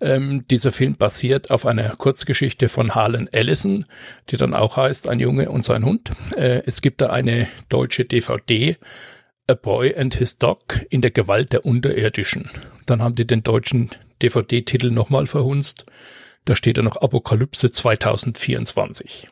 Ähm, 0.00 0.46
dieser 0.48 0.72
Film 0.72 0.96
basiert 0.96 1.50
auf 1.50 1.64
einer 1.64 1.96
Kurzgeschichte 1.96 2.68
von 2.68 2.94
Harlan 2.94 3.28
Ellison, 3.28 3.86
die 4.28 4.36
dann 4.36 4.52
auch 4.52 4.76
heißt 4.76 5.08
Ein 5.08 5.20
Junge 5.20 5.50
und 5.50 5.64
sein 5.64 5.84
Hund. 5.84 6.10
Äh, 6.36 6.62
es 6.66 6.82
gibt 6.82 7.00
da 7.00 7.08
eine 7.08 7.48
deutsche 7.68 8.04
DVD, 8.04 8.76
A 9.46 9.54
Boy 9.54 9.96
and 9.96 10.14
His 10.16 10.38
Dog 10.38 10.80
in 10.90 11.00
der 11.00 11.12
Gewalt 11.12 11.52
der 11.52 11.64
Unterirdischen. 11.64 12.50
Dann 12.84 13.00
haben 13.00 13.14
die 13.14 13.26
den 13.26 13.42
deutschen 13.42 13.90
DVD-Titel 14.22 14.90
nochmal 14.90 15.26
verhunzt. 15.26 15.86
Da 16.44 16.56
steht 16.56 16.78
da 16.78 16.82
noch 16.82 16.96
Apokalypse 16.96 17.70
2024. 17.70 19.28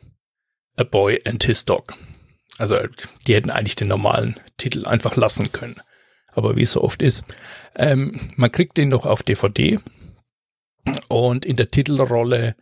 A 0.77 0.85
Boy 0.85 1.19
and 1.27 1.45
His 1.45 1.65
Dog. 1.65 1.95
Also 2.59 2.77
die 3.27 3.35
hätten 3.35 3.51
eigentlich 3.51 3.77
den 3.77 3.89
normalen 3.89 4.41
Titel 4.57 4.87
einfach 4.87 5.17
lassen 5.17 5.53
können. 5.53 5.81
Aber 6.33 6.57
wie 6.57 6.63
es 6.63 6.73
so 6.73 6.83
oft 6.83 7.03
ist, 7.03 7.23
ähm, 7.77 8.21
man 8.37 8.51
kriegt 8.51 8.77
den 8.77 8.89
noch 8.89 9.07
auf 9.07 9.23
DVD 9.23 9.79
und 11.09 11.45
in 11.45 11.57
der 11.57 11.71
Titelrolle 11.71 12.57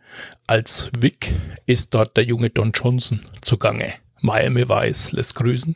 als 0.47 0.89
Vic 0.97 1.33
ist 1.65 1.93
dort 1.93 2.17
der 2.17 2.25
junge 2.25 2.49
Don 2.49 2.71
Johnson 2.71 3.21
zugange. 3.41 3.93
Miami 4.21 4.69
Vice 4.69 5.11
lässt 5.11 5.35
grüßen. 5.35 5.75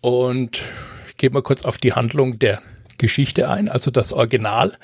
Und 0.00 0.60
ich 1.08 1.16
gehe 1.16 1.30
mal 1.30 1.42
kurz 1.42 1.64
auf 1.64 1.78
die 1.78 1.92
Handlung 1.92 2.38
der 2.38 2.62
Geschichte 2.98 3.48
ein. 3.48 3.68
Also 3.68 3.90
das 3.90 4.12
Original, 4.12 4.76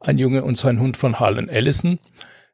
ein 0.00 0.18
Junge 0.18 0.44
und 0.44 0.58
sein 0.58 0.80
Hund 0.80 0.96
von 0.96 1.18
Harlan 1.18 1.48
Ellison, 1.48 1.98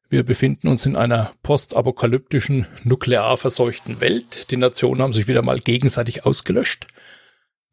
wir 0.08 0.22
befinden 0.22 0.68
uns 0.68 0.86
in 0.86 0.94
einer 0.94 1.32
postapokalyptischen, 1.42 2.68
nuklear 2.84 3.36
verseuchten 3.36 4.00
Welt. 4.00 4.50
Die 4.50 4.56
Nationen 4.56 5.02
haben 5.02 5.12
sich 5.12 5.26
wieder 5.26 5.42
mal 5.42 5.58
gegenseitig 5.58 6.24
ausgelöscht. 6.24 6.86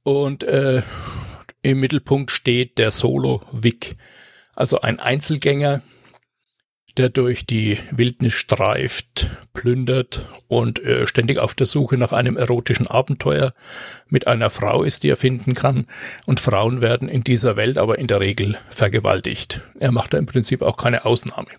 Und 0.02 0.44
äh, 0.44 0.82
im 1.62 1.80
Mittelpunkt 1.80 2.32
steht 2.32 2.80
der 2.80 2.90
Solo-Vic, 2.90 3.98
also 4.56 4.82
ein 4.82 5.00
Einzelgänger, 5.00 5.82
der 6.98 7.10
durch 7.10 7.46
die 7.46 7.80
Wildnis 7.92 8.34
streift, 8.34 9.30
plündert 9.54 10.28
und 10.48 10.80
äh, 10.84 11.08
ständig 11.08 11.40
auf 11.40 11.56
der 11.56 11.66
Suche 11.66 11.98
nach 11.98 12.12
einem 12.12 12.38
erotischen 12.38 12.86
Abenteuer 12.86 13.54
mit 14.08 14.28
einer 14.28 14.52
Frau 14.52 14.84
ist, 14.84 15.04
die 15.04 15.10
er 15.10 15.18
finden 15.18 15.56
kann. 15.56 15.88
Und 16.26 16.40
Frauen 16.40 16.82
werden 16.82 17.10
in 17.10 17.24
dieser 17.24 17.56
Welt 17.56 17.78
aber 17.78 17.98
in 17.98 18.08
der 18.08 18.20
Regel 18.20 18.58
vergewaltigt. 18.70 19.62
Er 19.80 19.92
macht 19.92 20.14
da 20.14 20.20
im 20.20 20.28
Prinzip 20.28 20.62
auch 20.62 20.78
keine 20.78 21.06
Ausnahme. 21.06 21.50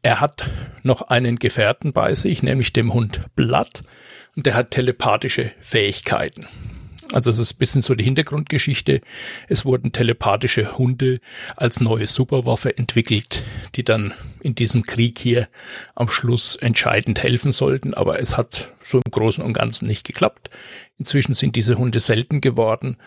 Er 0.00 0.20
hat 0.20 0.48
noch 0.82 1.02
einen 1.02 1.38
Gefährten 1.38 1.92
bei 1.92 2.14
sich, 2.14 2.42
nämlich 2.42 2.72
dem 2.72 2.94
Hund 2.94 3.20
Blatt, 3.34 3.82
und 4.36 4.46
der 4.46 4.54
hat 4.54 4.70
telepathische 4.70 5.50
Fähigkeiten. 5.60 6.46
Also 7.12 7.30
es 7.30 7.38
ist 7.38 7.54
ein 7.54 7.58
bisschen 7.58 7.80
so 7.80 7.94
die 7.94 8.04
Hintergrundgeschichte. 8.04 9.00
Es 9.48 9.64
wurden 9.64 9.92
telepathische 9.92 10.76
Hunde 10.76 11.20
als 11.56 11.80
neue 11.80 12.06
Superwaffe 12.06 12.76
entwickelt, 12.76 13.44
die 13.76 13.84
dann 13.84 14.12
in 14.40 14.54
diesem 14.54 14.82
Krieg 14.82 15.18
hier 15.18 15.48
am 15.94 16.08
Schluss 16.08 16.56
entscheidend 16.56 17.22
helfen 17.22 17.50
sollten. 17.50 17.94
Aber 17.94 18.20
es 18.20 18.36
hat 18.36 18.72
so 18.82 18.98
im 18.98 19.10
Großen 19.10 19.42
und 19.42 19.54
Ganzen 19.54 19.86
nicht 19.86 20.04
geklappt. 20.04 20.50
Inzwischen 20.98 21.34
sind 21.34 21.56
diese 21.56 21.78
Hunde 21.78 22.00
selten 22.00 22.40
geworden 22.40 22.98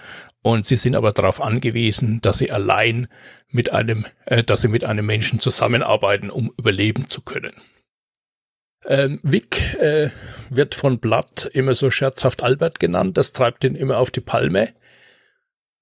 und 0.42 0.66
sie 0.66 0.78
sind 0.78 0.96
aber 0.96 1.12
darauf 1.12 1.42
angewiesen, 1.42 2.22
dass 2.22 2.40
sie 2.40 2.52
allein 2.52 3.08
mit 3.50 3.72
einem, 3.72 4.06
äh, 4.26 4.42
dass 4.44 4.62
sie 4.62 4.68
mit 4.68 4.84
einem 4.84 5.06
Menschen 5.06 5.40
zusammenarbeiten, 5.40 6.30
um 6.30 6.52
überleben 6.58 7.08
zu 7.08 7.22
können. 7.22 7.54
Ähm, 8.86 9.20
Vic 9.22 9.76
äh, 9.76 10.10
wird 10.52 10.76
von 10.76 11.00
Blatt 11.00 11.50
immer 11.54 11.74
so 11.74 11.90
scherzhaft 11.90 12.44
Albert 12.44 12.80
genannt. 12.80 13.18
Das 13.18 13.32
treibt 13.32 13.64
ihn 13.64 13.76
immer 13.76 13.98
auf 13.98 14.12
die 14.12 14.20
Palme. 14.20 14.74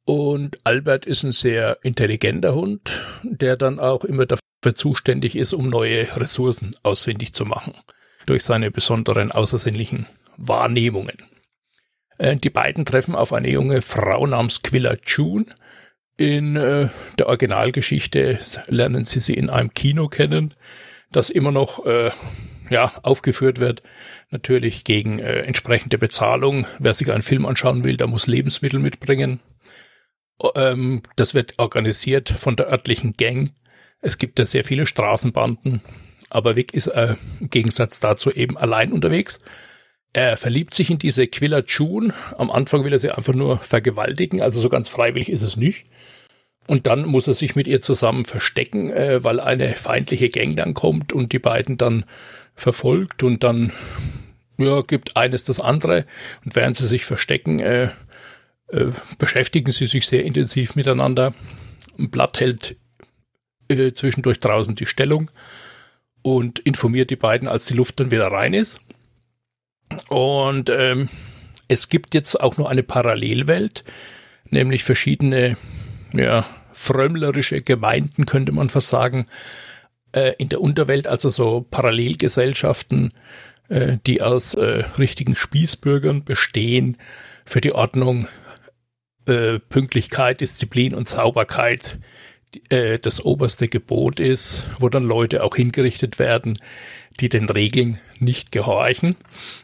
Und 0.06 0.60
Albert 0.64 1.06
ist 1.06 1.24
ein 1.24 1.32
sehr 1.32 1.80
intelligenter 1.82 2.54
Hund, 2.54 3.04
der 3.24 3.58
dann 3.58 3.80
auch 3.80 4.06
immer 4.06 4.26
dafür 4.28 4.76
zuständig 4.76 5.36
ist, 5.36 5.54
um 5.54 5.70
neue 5.70 6.16
Ressourcen 6.18 6.76
ausfindig 6.84 7.34
zu 7.34 7.46
machen. 7.46 7.74
Durch 8.28 8.44
seine 8.44 8.70
besonderen 8.70 9.32
außersinnlichen 9.32 10.06
Wahrnehmungen. 10.38 11.18
Äh, 12.20 12.36
die 12.36 12.52
beiden 12.52 12.86
treffen 12.86 13.16
auf 13.16 13.34
eine 13.34 13.50
junge 13.50 13.82
Frau 13.82 14.28
namens 14.28 14.62
Quilla 14.62 14.96
June. 15.04 15.46
In 16.16 16.56
äh, 16.58 16.90
der 17.18 17.28
Originalgeschichte 17.28 18.38
lernen 18.68 19.04
sie 19.04 19.20
sie 19.20 19.34
in 19.34 19.50
einem 19.50 19.74
Kino 19.74 20.10
kennen, 20.10 20.54
das 21.12 21.32
immer 21.32 21.52
noch 21.52 21.86
äh, 21.86 22.12
ja, 22.70 22.94
aufgeführt 23.04 23.60
wird. 23.60 23.84
Natürlich 24.30 24.84
gegen 24.84 25.20
äh, 25.20 25.42
entsprechende 25.42 25.98
Bezahlung. 25.98 26.68
Wer 26.80 26.94
sich 26.94 27.12
einen 27.12 27.24
Film 27.24 27.46
anschauen 27.46 27.84
will, 27.84 27.98
der 27.98 28.08
muss 28.08 28.28
Lebensmittel 28.28 28.80
mitbringen. 28.80 29.40
Ähm, 30.56 31.02
das 31.16 31.34
wird 31.34 31.54
organisiert 31.58 32.30
von 32.30 32.56
der 32.56 32.72
örtlichen 32.72 33.14
Gang. 33.14 33.52
Es 34.02 34.18
gibt 34.18 34.40
ja 34.40 34.46
sehr 34.46 34.64
viele 34.64 34.86
Straßenbanden, 34.86 35.82
aber 36.30 36.56
Vic 36.56 36.74
ist 36.74 36.88
äh, 36.88 37.16
im 37.40 37.50
Gegensatz 37.50 38.00
dazu 38.00 38.32
eben 38.32 38.58
allein 38.58 38.94
unterwegs. 38.94 39.40
Er 40.14 40.38
verliebt 40.38 40.74
sich 40.74 40.90
in 40.90 40.98
diese 40.98 41.28
Quilla 41.28 41.62
June. 41.66 42.14
Am 42.38 42.50
Anfang 42.50 42.84
will 42.84 42.94
er 42.94 43.00
sie 43.00 43.12
einfach 43.12 43.34
nur 43.34 43.60
vergewaltigen, 43.60 44.42
also 44.42 44.60
so 44.60 44.70
ganz 44.70 44.90
freiwillig 44.90 45.30
ist 45.30 45.44
es 45.44 45.58
nicht. 45.58 45.86
Und 46.66 46.86
dann 46.86 47.06
muss 47.06 47.28
er 47.28 47.34
sich 47.34 47.56
mit 47.56 47.68
ihr 47.68 47.82
zusammen 47.82 48.26
verstecken, 48.26 48.92
äh, 48.92 49.24
weil 49.24 49.40
eine 49.40 49.74
feindliche 49.76 50.30
Gang 50.30 50.56
dann 50.56 50.74
kommt 50.74 51.14
und 51.14 51.34
die 51.34 51.40
beiden 51.40 51.78
dann 51.78 52.06
verfolgt 52.60 53.24
und 53.24 53.44
dann 53.44 53.74
ja, 54.58 54.82
gibt 54.82 55.16
eines 55.16 55.44
das 55.44 55.60
andere. 55.60 56.06
Und 56.44 56.56
während 56.56 56.76
sie 56.76 56.86
sich 56.86 57.06
verstecken, 57.06 57.60
äh, 57.60 57.92
äh, 58.68 58.88
beschäftigen 59.18 59.72
sie 59.72 59.86
sich 59.86 60.06
sehr 60.06 60.24
intensiv 60.24 60.76
miteinander. 60.76 61.34
Ein 61.98 62.10
Blatt 62.12 62.40
hält 62.40 62.76
äh, 63.70 63.94
zwischendurch 63.94 64.40
draußen 64.40 64.76
die 64.76 64.86
Stellung 64.86 65.32
und 66.22 66.60
informiert 66.60 67.10
die 67.10 67.16
beiden, 67.16 67.48
als 67.48 67.66
die 67.66 67.76
Luft 67.76 68.00
dann 68.00 68.12
wieder 68.12 68.28
rein 68.28 68.54
ist. 68.54 68.80
Und 70.10 70.70
ähm, 70.70 71.10
es 71.68 71.90
gibt 71.90 72.14
jetzt 72.14 72.40
auch 72.40 72.58
noch 72.58 72.68
eine 72.68 72.84
Parallelwelt, 72.84 73.84
nämlich 74.46 74.84
verschiedene, 74.84 75.58
ja, 76.14 76.46
frömmlerische 76.74 77.62
Gemeinden, 77.62 78.26
könnte 78.26 78.52
man 78.52 78.70
fast 78.70 78.90
sagen, 78.90 79.26
äh, 80.12 80.34
in 80.38 80.50
der 80.50 80.62
Unterwelt, 80.62 81.08
also 81.08 81.30
so 81.30 81.66
Parallelgesellschaften, 81.70 83.14
äh, 83.70 83.98
die 84.06 84.22
aus 84.22 84.54
äh, 84.54 84.84
richtigen 84.98 85.36
Spießbürgern 85.36 86.24
bestehen, 86.24 86.98
für 87.46 87.62
die 87.62 87.74
Ordnung, 87.74 88.28
äh, 89.26 89.60
Pünktlichkeit, 89.60 90.42
Disziplin 90.42 90.94
und 90.94 91.08
Sauberkeit 91.08 92.00
äh, 92.70 93.00
das 93.00 93.24
oberste 93.24 93.68
Gebot 93.68 94.20
ist, 94.20 94.64
wo 94.80 94.90
dann 94.90 95.04
Leute 95.04 95.44
auch 95.44 95.56
hingerichtet 95.56 96.20
werden, 96.20 96.58
die 97.20 97.30
den 97.30 97.50
Regeln 97.50 98.00
nicht 98.20 98.52
gehorchen. 98.52 99.16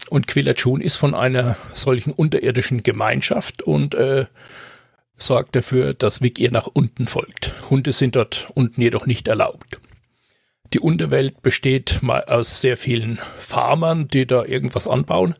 Und 0.09 0.27
Quillachun 0.27 0.81
ist 0.81 0.95
von 0.95 1.15
einer 1.15 1.57
solchen 1.73 2.11
unterirdischen 2.11 2.83
Gemeinschaft 2.83 3.63
und 3.63 3.95
äh, 3.95 4.25
sorgt 5.17 5.55
dafür, 5.55 5.93
dass 5.93 6.21
Vic 6.21 6.39
ihr 6.39 6.51
nach 6.51 6.67
unten 6.67 7.07
folgt. 7.07 7.53
Hunde 7.69 7.91
sind 7.91 8.15
dort 8.15 8.51
unten 8.53 8.81
jedoch 8.81 9.05
nicht 9.05 9.27
erlaubt. 9.27 9.79
Die 10.75 10.81
Unterwelt 10.81 11.41
besteht 11.41 11.99
mal 12.01 12.25
aus 12.25 12.59
sehr 12.59 12.75
vielen 12.75 13.17
Farmern, 13.39 14.09
die 14.09 14.27
da 14.27 14.43
irgendwas 14.43 14.89
anbauen. 14.89 15.35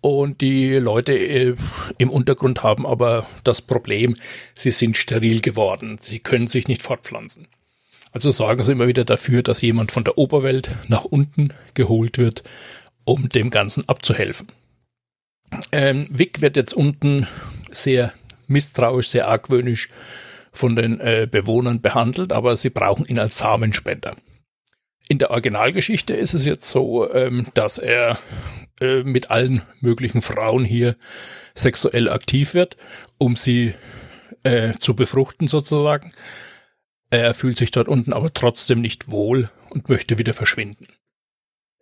Und 0.00 0.40
die 0.40 0.72
Leute 0.72 1.16
äh, 1.16 1.54
im 1.98 2.10
Untergrund 2.10 2.64
haben 2.64 2.84
aber 2.84 3.28
das 3.44 3.62
Problem, 3.62 4.16
sie 4.56 4.72
sind 4.72 4.96
steril 4.96 5.40
geworden. 5.40 5.98
Sie 6.00 6.18
können 6.18 6.48
sich 6.48 6.66
nicht 6.66 6.82
fortpflanzen. 6.82 7.46
Also 8.10 8.32
sorgen 8.32 8.64
sie 8.64 8.72
immer 8.72 8.88
wieder 8.88 9.04
dafür, 9.04 9.44
dass 9.44 9.62
jemand 9.62 9.92
von 9.92 10.02
der 10.02 10.18
Oberwelt 10.18 10.74
nach 10.88 11.04
unten 11.04 11.50
geholt 11.74 12.18
wird, 12.18 12.42
um 13.04 13.28
dem 13.28 13.50
Ganzen 13.50 13.88
abzuhelfen. 13.88 14.48
Ähm, 15.70 16.08
Vic 16.10 16.42
wird 16.42 16.56
jetzt 16.56 16.74
unten 16.74 17.28
sehr 17.70 18.12
misstrauisch, 18.48 19.10
sehr 19.10 19.28
argwöhnisch 19.28 19.90
von 20.50 20.74
den 20.74 20.98
äh, 20.98 21.28
Bewohnern 21.30 21.80
behandelt, 21.80 22.32
aber 22.32 22.56
sie 22.56 22.70
brauchen 22.70 23.06
ihn 23.06 23.20
als 23.20 23.38
Samenspender. 23.38 24.16
In 25.08 25.18
der 25.18 25.30
Originalgeschichte 25.30 26.14
ist 26.14 26.34
es 26.34 26.44
jetzt 26.44 26.68
so, 26.68 27.12
ähm, 27.12 27.46
dass 27.54 27.78
er 27.78 28.18
äh, 28.80 29.02
mit 29.02 29.30
allen 29.30 29.62
möglichen 29.80 30.20
Frauen 30.20 30.64
hier 30.64 30.96
sexuell 31.54 32.08
aktiv 32.10 32.54
wird, 32.54 32.76
um 33.18 33.36
sie 33.36 33.74
äh, 34.42 34.74
zu 34.78 34.94
befruchten 34.94 35.46
sozusagen. 35.46 36.12
Er 37.10 37.34
fühlt 37.34 37.56
sich 37.56 37.70
dort 37.70 37.88
unten 37.88 38.12
aber 38.12 38.34
trotzdem 38.34 38.80
nicht 38.80 39.10
wohl 39.10 39.50
und 39.70 39.88
möchte 39.88 40.18
wieder 40.18 40.34
verschwinden. 40.34 40.86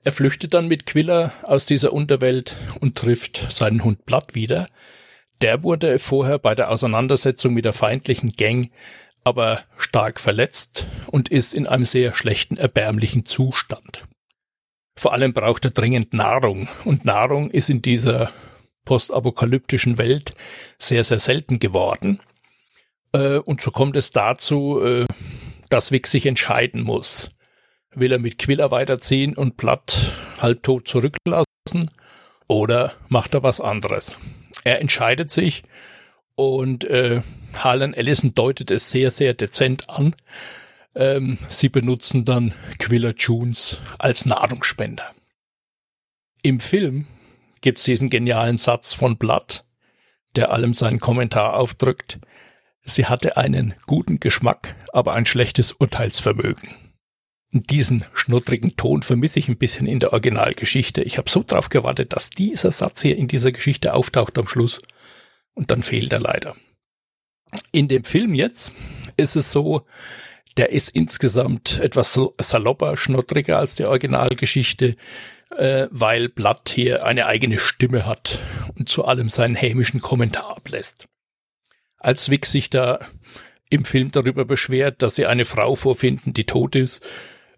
Er 0.04 0.12
flüchtet 0.12 0.52
dann 0.52 0.68
mit 0.68 0.84
Quiller 0.84 1.32
aus 1.42 1.64
dieser 1.64 1.94
Unterwelt 1.94 2.56
und 2.80 2.96
trifft 2.96 3.50
seinen 3.50 3.84
Hund 3.84 4.04
Blatt 4.04 4.34
wieder. 4.34 4.68
Der 5.40 5.62
wurde 5.62 5.98
vorher 5.98 6.38
bei 6.38 6.54
der 6.54 6.70
Auseinandersetzung 6.70 7.54
mit 7.54 7.64
der 7.64 7.72
feindlichen 7.72 8.30
Gang 8.30 8.70
aber 9.24 9.62
stark 9.78 10.20
verletzt 10.20 10.86
und 11.10 11.30
ist 11.30 11.54
in 11.54 11.66
einem 11.66 11.84
sehr 11.84 12.14
schlechten, 12.14 12.56
erbärmlichen 12.56 13.24
Zustand. 13.24 14.04
Vor 14.96 15.12
allem 15.12 15.32
braucht 15.32 15.64
er 15.64 15.70
dringend 15.72 16.12
Nahrung 16.12 16.68
und 16.84 17.04
Nahrung 17.04 17.50
ist 17.50 17.70
in 17.70 17.82
dieser 17.82 18.30
postapokalyptischen 18.84 19.98
Welt 19.98 20.34
sehr, 20.78 21.04
sehr 21.04 21.18
selten 21.18 21.58
geworden. 21.58 22.20
Äh, 23.12 23.38
und 23.38 23.60
so 23.60 23.70
kommt 23.70 23.96
es 23.96 24.10
dazu, 24.10 24.80
äh, 24.84 25.06
dass 25.70 25.90
Vic 25.90 26.06
sich 26.06 26.26
entscheiden 26.26 26.82
muss. 26.82 27.34
Will 27.94 28.12
er 28.12 28.18
mit 28.18 28.38
Quiller 28.38 28.70
weiterziehen 28.70 29.34
und 29.34 29.56
Platt 29.56 30.12
halbtot 30.40 30.86
zurücklassen 30.86 31.90
oder 32.46 32.92
macht 33.08 33.34
er 33.34 33.42
was 33.42 33.60
anderes? 33.60 34.12
Er 34.64 34.80
entscheidet 34.80 35.30
sich 35.30 35.62
und 36.36 36.84
äh, 36.84 37.22
Harlan 37.54 37.94
Ellison 37.94 38.34
deutet 38.34 38.70
es 38.70 38.90
sehr, 38.90 39.10
sehr 39.10 39.34
dezent 39.34 39.88
an. 39.88 40.14
Ähm, 40.94 41.38
sie 41.48 41.68
benutzen 41.68 42.24
dann 42.24 42.54
Quiller 42.78 43.16
Tunes 43.16 43.78
als 43.98 44.26
Nahrungsspender. 44.26 45.12
Im 46.42 46.60
Film 46.60 47.06
gibt 47.60 47.78
es 47.78 47.84
diesen 47.84 48.10
genialen 48.10 48.58
Satz 48.58 48.94
von 48.94 49.16
Blood, 49.16 49.64
der 50.36 50.52
allem 50.52 50.74
seinen 50.74 51.00
Kommentar 51.00 51.54
aufdrückt. 51.54 52.18
Sie 52.84 53.06
hatte 53.06 53.36
einen 53.36 53.74
guten 53.86 54.20
Geschmack, 54.20 54.76
aber 54.92 55.14
ein 55.14 55.26
schlechtes 55.26 55.72
Urteilsvermögen. 55.72 56.74
Diesen 57.50 58.04
schnuttrigen 58.12 58.76
Ton 58.76 59.02
vermisse 59.02 59.38
ich 59.38 59.48
ein 59.48 59.56
bisschen 59.56 59.86
in 59.86 60.00
der 60.00 60.12
Originalgeschichte. 60.12 61.02
Ich 61.02 61.18
habe 61.18 61.30
so 61.30 61.44
drauf 61.46 61.68
gewartet, 61.68 62.12
dass 62.12 62.30
dieser 62.30 62.72
Satz 62.72 63.00
hier 63.00 63.16
in 63.16 63.28
dieser 63.28 63.52
Geschichte 63.52 63.94
auftaucht 63.94 64.36
am 64.38 64.48
Schluss. 64.48 64.82
Und 65.54 65.70
dann 65.70 65.82
fehlt 65.82 66.12
er 66.12 66.20
leider. 66.20 66.56
In 67.70 67.88
dem 67.88 68.04
Film 68.04 68.34
jetzt 68.34 68.72
ist 69.16 69.36
es 69.36 69.50
so, 69.50 69.86
der 70.56 70.70
ist 70.70 70.90
insgesamt 70.90 71.78
etwas 71.80 72.18
salopper, 72.40 72.96
schnottriger 72.96 73.58
als 73.58 73.74
die 73.74 73.86
Originalgeschichte, 73.86 74.96
äh, 75.56 75.88
weil 75.90 76.28
Blatt 76.28 76.68
hier 76.68 77.04
eine 77.04 77.26
eigene 77.26 77.58
Stimme 77.58 78.06
hat 78.06 78.40
und 78.76 78.88
zu 78.88 79.04
allem 79.04 79.28
seinen 79.28 79.54
hämischen 79.54 80.00
Kommentar 80.00 80.56
ablässt. 80.56 81.06
Als 81.98 82.30
Vic 82.30 82.46
sich 82.46 82.70
da 82.70 83.00
im 83.70 83.84
Film 83.84 84.12
darüber 84.12 84.44
beschwert, 84.44 85.02
dass 85.02 85.16
sie 85.16 85.26
eine 85.26 85.44
Frau 85.44 85.74
vorfinden, 85.74 86.34
die 86.34 86.44
tot 86.44 86.76
ist, 86.76 87.04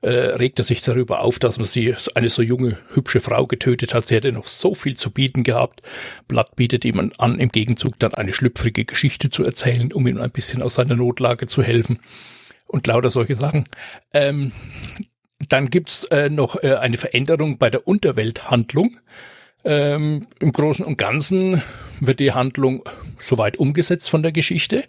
äh, 0.02 0.10
regt 0.10 0.58
er 0.58 0.64
sich 0.64 0.82
darüber 0.82 1.20
auf, 1.20 1.38
dass 1.38 1.58
man 1.58 1.66
sie, 1.66 1.94
eine 2.14 2.28
so 2.28 2.42
junge, 2.42 2.78
hübsche 2.94 3.20
Frau 3.20 3.46
getötet 3.46 3.94
hat. 3.94 4.06
Sie 4.06 4.14
hätte 4.14 4.32
noch 4.32 4.46
so 4.46 4.74
viel 4.74 4.96
zu 4.96 5.10
bieten 5.10 5.42
gehabt. 5.42 5.82
Blatt 6.28 6.56
bietet 6.56 6.84
ihm 6.84 7.12
an, 7.18 7.38
im 7.38 7.48
Gegenzug 7.48 7.98
dann 7.98 8.14
eine 8.14 8.32
schlüpfrige 8.32 8.84
Geschichte 8.84 9.30
zu 9.30 9.44
erzählen, 9.44 9.92
um 9.92 10.06
ihm 10.06 10.20
ein 10.20 10.30
bisschen 10.30 10.62
aus 10.62 10.74
seiner 10.74 10.96
Notlage 10.96 11.46
zu 11.46 11.62
helfen. 11.62 12.00
Und 12.66 12.86
lauter 12.86 13.10
solche 13.10 13.36
Sachen. 13.36 13.64
Ähm, 14.12 14.52
dann 15.48 15.70
gibt's 15.70 16.04
äh, 16.04 16.30
noch 16.30 16.62
äh, 16.62 16.74
eine 16.74 16.96
Veränderung 16.96 17.58
bei 17.58 17.70
der 17.70 17.86
Unterwelthandlung. 17.86 18.98
Ähm, 19.64 20.26
Im 20.40 20.52
Großen 20.52 20.84
und 20.84 20.98
Ganzen 20.98 21.62
wird 22.00 22.20
die 22.20 22.32
Handlung 22.32 22.84
soweit 23.18 23.58
umgesetzt 23.58 24.10
von 24.10 24.22
der 24.22 24.32
Geschichte. 24.32 24.84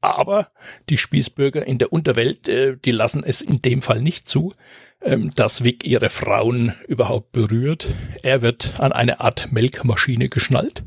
Aber 0.00 0.50
die 0.88 0.98
Spießbürger 0.98 1.66
in 1.66 1.78
der 1.78 1.92
Unterwelt, 1.92 2.48
äh, 2.48 2.76
die 2.76 2.92
lassen 2.92 3.24
es 3.24 3.40
in 3.40 3.62
dem 3.62 3.82
Fall 3.82 4.00
nicht 4.00 4.28
zu, 4.28 4.54
ähm, 5.02 5.30
dass 5.34 5.64
Vic 5.64 5.84
ihre 5.84 6.10
Frauen 6.10 6.74
überhaupt 6.86 7.32
berührt. 7.32 7.88
Er 8.22 8.42
wird 8.42 8.80
an 8.80 8.92
eine 8.92 9.20
Art 9.20 9.52
Melkmaschine 9.52 10.28
geschnallt. 10.28 10.84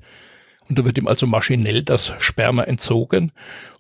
Und 0.70 0.80
da 0.80 0.86
wird 0.86 0.98
ihm 0.98 1.08
also 1.08 1.28
maschinell 1.28 1.84
das 1.84 2.14
Sperma 2.20 2.64
entzogen 2.64 3.34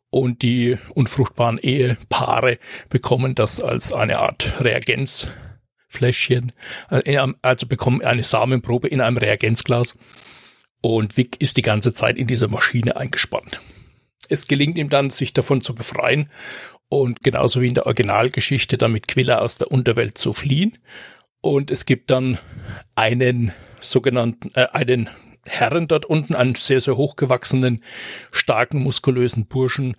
und 0.09 0.41
die 0.41 0.77
unfruchtbaren 0.93 1.57
Ehepaare 1.57 2.59
bekommen 2.89 3.34
das 3.34 3.59
als 3.61 3.93
eine 3.93 4.19
Art 4.19 4.61
Reagenzfläschchen, 4.61 6.51
äh, 6.89 7.17
also 7.41 7.65
bekommen 7.65 8.03
eine 8.03 8.23
Samenprobe 8.23 8.89
in 8.89 9.01
einem 9.01 9.17
Reagenzglas 9.17 9.95
und 10.82 11.17
Vic 11.17 11.39
ist 11.39 11.57
die 11.57 11.61
ganze 11.61 11.93
Zeit 11.93 12.17
in 12.17 12.27
dieser 12.27 12.49
Maschine 12.49 12.97
eingespannt. 12.97 13.61
Es 14.32 14.47
gelingt 14.47 14.77
ihm 14.77 14.89
dann, 14.89 15.09
sich 15.09 15.34
davon 15.34 15.61
zu 15.61 15.75
befreien 15.75 16.29
und 16.88 17.21
genauso 17.21 17.61
wie 17.61 17.67
in 17.67 17.73
der 17.73 17.86
Originalgeschichte 17.86 18.77
dann 18.77 18.93
mit 18.93 19.07
Quilla 19.07 19.39
aus 19.39 19.57
der 19.57 19.71
Unterwelt 19.71 20.17
zu 20.17 20.34
fliehen. 20.34 20.77
Und 21.41 21.71
es 21.71 21.86
gibt 21.86 22.11
dann 22.11 22.38
einen 22.95 23.53
sogenannten, 23.82 24.51
äh, 24.55 24.67
einen 24.71 25.09
Herren 25.45 25.88
dort 25.88 26.05
unten, 26.05 26.36
einen 26.36 26.55
sehr, 26.55 26.79
sehr 26.82 26.97
hochgewachsenen, 26.97 27.84
starken, 28.32 28.84
muskulösen 28.84 29.47
Burschen, 29.47 29.95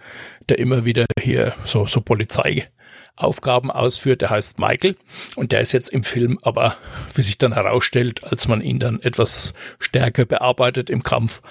der 0.49 0.59
immer 0.59 0.85
wieder 0.85 1.05
hier 1.21 1.55
so, 1.65 1.87
so 1.87 2.01
Polizeiaufgaben 2.01 3.71
ausführt. 3.71 4.23
Der 4.23 4.31
heißt 4.31 4.59
Michael 4.59 4.97
und 5.35 5.53
der 5.53 5.61
ist 5.61 5.73
jetzt 5.73 5.89
im 5.89 6.05
Film 6.05 6.39
aber, 6.43 6.77
wie 7.15 7.23
sich 7.23 7.39
dann 7.39 7.53
herausstellt, 7.53 8.25
als 8.25 8.49
man 8.49 8.63
ihn 8.63 8.79
dann 8.79 9.01
etwas 9.03 9.53
stärker 9.79 10.25
bearbeitet 10.25 10.89
im 10.89 11.03
Kampf, 11.03 11.43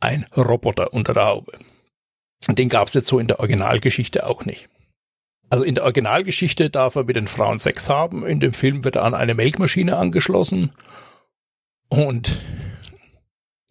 ein 0.00 0.26
Roboter 0.36 0.92
unter 0.92 1.14
der 1.14 1.26
Haube. 1.26 1.58
Den 2.48 2.68
gab 2.68 2.88
es 2.88 2.94
jetzt 2.94 3.08
so 3.08 3.18
in 3.18 3.28
der 3.28 3.40
Originalgeschichte 3.40 4.26
auch 4.26 4.44
nicht. 4.44 4.68
Also 5.48 5.64
in 5.64 5.74
der 5.76 5.84
Originalgeschichte 5.84 6.70
darf 6.70 6.96
er 6.96 7.04
mit 7.04 7.16
den 7.16 7.28
Frauen 7.28 7.58
Sex 7.58 7.88
haben. 7.88 8.26
In 8.26 8.40
dem 8.40 8.52
Film 8.52 8.84
wird 8.84 8.96
er 8.96 9.04
an 9.04 9.14
eine 9.14 9.34
Melkmaschine 9.34 9.96
angeschlossen. 9.96 10.72
Und 11.88 12.40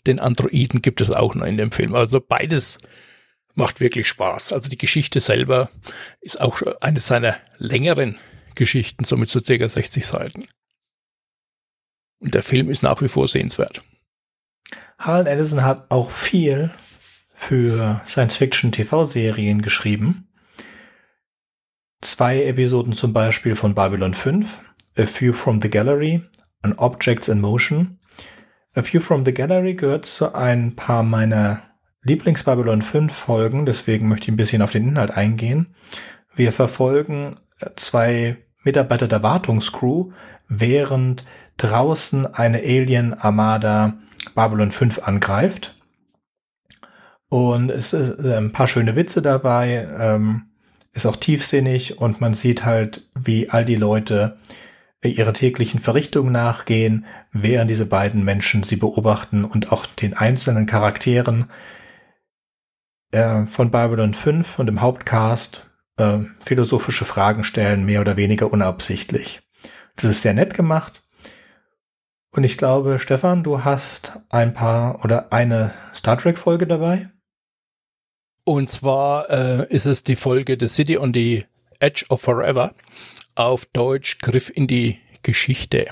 den 0.08 0.20
Androiden 0.20 0.82
gibt 0.82 1.02
es 1.02 1.12
auch 1.12 1.36
noch 1.36 1.46
in 1.46 1.58
dem 1.58 1.72
Film. 1.72 1.96
Also 1.96 2.22
beides 2.22 2.78
macht 3.56 3.80
wirklich 3.80 4.08
Spaß. 4.08 4.54
Also 4.54 4.70
die 4.70 4.78
Geschichte 4.78 5.20
selber 5.20 5.70
ist 6.22 6.40
auch 6.40 6.62
eine 6.82 7.00
seiner 7.00 7.38
längeren 7.58 8.18
Geschichten, 8.56 9.04
somit 9.04 9.30
so 9.30 9.40
circa 9.40 9.68
60 9.68 10.06
Seiten. 10.06 10.48
Und 12.20 12.34
der 12.34 12.44
Film 12.44 12.70
ist 12.70 12.84
nach 12.84 13.02
wie 13.02 13.10
vor 13.10 13.28
sehenswert. 13.28 13.82
Harlan 14.98 15.28
Ellison 15.28 15.64
hat 15.64 15.92
auch 15.92 16.10
viel 16.10 16.74
für 17.36 18.02
Science-Fiction-TV-Serien 18.08 19.62
geschrieben. 19.62 20.30
Zwei 22.02 22.44
Episoden 22.44 22.94
zum 22.94 23.14
Beispiel 23.14 23.56
von 23.56 23.76
Babylon 23.76 24.14
5, 24.14 24.48
A 24.98 25.04
Few 25.04 25.34
from 25.34 25.62
the 25.62 25.70
Gallery 25.70 26.24
and 26.62 26.80
Objects 26.80 27.28
in 27.28 27.42
Motion. 27.42 28.00
A 28.76 28.82
Few 28.82 29.00
from 29.00 29.26
the 29.26 29.34
Gallery 29.34 29.76
gehört 29.76 30.06
zu 30.06 30.34
ein 30.34 30.76
paar 30.76 31.04
meiner 31.04 31.62
Lieblings-Babylon 32.04 32.82
5 32.82 33.14
Folgen, 33.14 33.66
deswegen 33.66 34.08
möchte 34.08 34.26
ich 34.26 34.30
ein 34.30 34.38
bisschen 34.38 34.62
auf 34.62 34.72
den 34.72 34.88
Inhalt 34.88 35.12
eingehen. 35.12 35.76
Wir 36.34 36.52
verfolgen 36.52 37.36
zwei 37.76 38.38
Mitarbeiter 38.64 39.08
der 39.08 39.24
Wartungscrew, 39.24 40.12
während 40.48 41.26
draußen 41.58 42.26
eine 42.34 42.60
Alien-Armada 42.60 43.98
Babylon 44.34 44.72
5 44.72 45.00
angreift. 45.00 45.75
Und 47.36 47.70
es 47.70 47.92
ist 47.92 48.24
äh, 48.24 48.38
ein 48.38 48.54
paar 48.54 48.66
schöne 48.66 48.96
Witze 48.96 49.22
dabei, 49.22 49.90
ähm, 50.00 50.44
ist 50.94 51.06
auch 51.06 51.18
tiefsinnig 51.18 52.00
und 52.00 52.22
man 52.22 52.34
sieht 52.34 52.64
halt, 52.64 53.10
wie 53.14 53.50
all 53.50 53.66
die 53.66 53.76
Leute 53.76 54.38
ihre 55.04 55.34
täglichen 55.34 55.82
Verrichtungen 55.82 56.32
nachgehen, 56.32 57.06
während 57.34 57.70
diese 57.70 57.88
beiden 57.88 58.24
Menschen 58.24 58.64
sie 58.64 58.78
beobachten 58.78 59.44
und 59.44 59.74
auch 59.74 59.86
den 59.86 60.14
einzelnen 60.14 60.66
Charakteren 60.66 61.52
äh, 63.12 63.46
von 63.48 63.70
Babylon 63.70 64.14
5 64.14 64.58
und 64.58 64.70
im 64.70 64.80
Hauptcast 64.80 65.70
äh, 65.98 66.20
philosophische 66.40 67.04
Fragen 67.04 67.44
stellen, 67.44 67.84
mehr 67.84 68.00
oder 68.00 68.16
weniger 68.16 68.50
unabsichtlich. 68.50 69.42
Das 69.98 70.06
ist 70.10 70.22
sehr 70.22 70.34
nett 70.34 70.54
gemacht. 70.54 71.04
Und 72.32 72.46
ich 72.46 72.58
glaube, 72.58 72.98
Stefan, 72.98 73.44
du 73.44 73.66
hast 73.66 74.22
ein 74.30 74.54
paar 74.54 75.04
oder 75.04 75.34
eine 75.34 75.74
Star 75.94 76.18
Trek 76.18 76.38
Folge 76.38 76.66
dabei. 76.66 77.10
Und 78.46 78.70
zwar 78.70 79.30
äh, 79.30 79.68
ist 79.74 79.86
es 79.86 80.04
die 80.04 80.16
Folge 80.16 80.56
The 80.60 80.68
City 80.68 80.98
on 80.98 81.14
the 81.14 81.46
Edge 81.80 82.06
of 82.10 82.22
Forever. 82.22 82.74
Auf 83.34 83.66
Deutsch 83.66 84.20
Griff 84.20 84.52
in 84.54 84.68
die 84.68 85.00
Geschichte. 85.24 85.88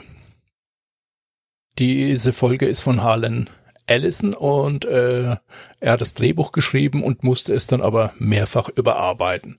Diese 1.79 2.31
Folge 2.31 2.67
ist 2.67 2.81
von 2.81 3.01
Harlan 3.01 3.49
Allison 3.87 4.33
und 4.33 4.85
äh, 4.85 5.35
er 5.79 5.91
hat 5.91 6.01
das 6.01 6.13
Drehbuch 6.13 6.51
geschrieben 6.51 7.03
und 7.03 7.23
musste 7.23 7.53
es 7.53 7.67
dann 7.67 7.81
aber 7.81 8.13
mehrfach 8.17 8.69
überarbeiten. 8.69 9.57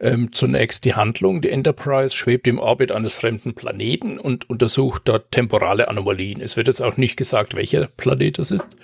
Ähm, 0.00 0.32
zunächst 0.32 0.86
die 0.86 0.94
Handlung. 0.94 1.42
Die 1.42 1.50
Enterprise 1.50 2.16
schwebt 2.16 2.48
im 2.48 2.58
Orbit 2.58 2.90
eines 2.90 3.14
fremden 3.14 3.54
Planeten 3.54 4.18
und 4.18 4.48
untersucht 4.48 5.02
dort 5.04 5.30
temporale 5.30 5.88
Anomalien. 5.88 6.40
Es 6.40 6.56
wird 6.56 6.66
jetzt 6.66 6.80
auch 6.80 6.96
nicht 6.96 7.16
gesagt, 7.16 7.54
welcher 7.54 7.86
Planet 7.86 8.38
es 8.38 8.50
ist. 8.50 8.76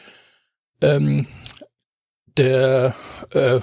Ähm, 0.82 1.26
der 2.36 2.94
äh, 3.32 3.60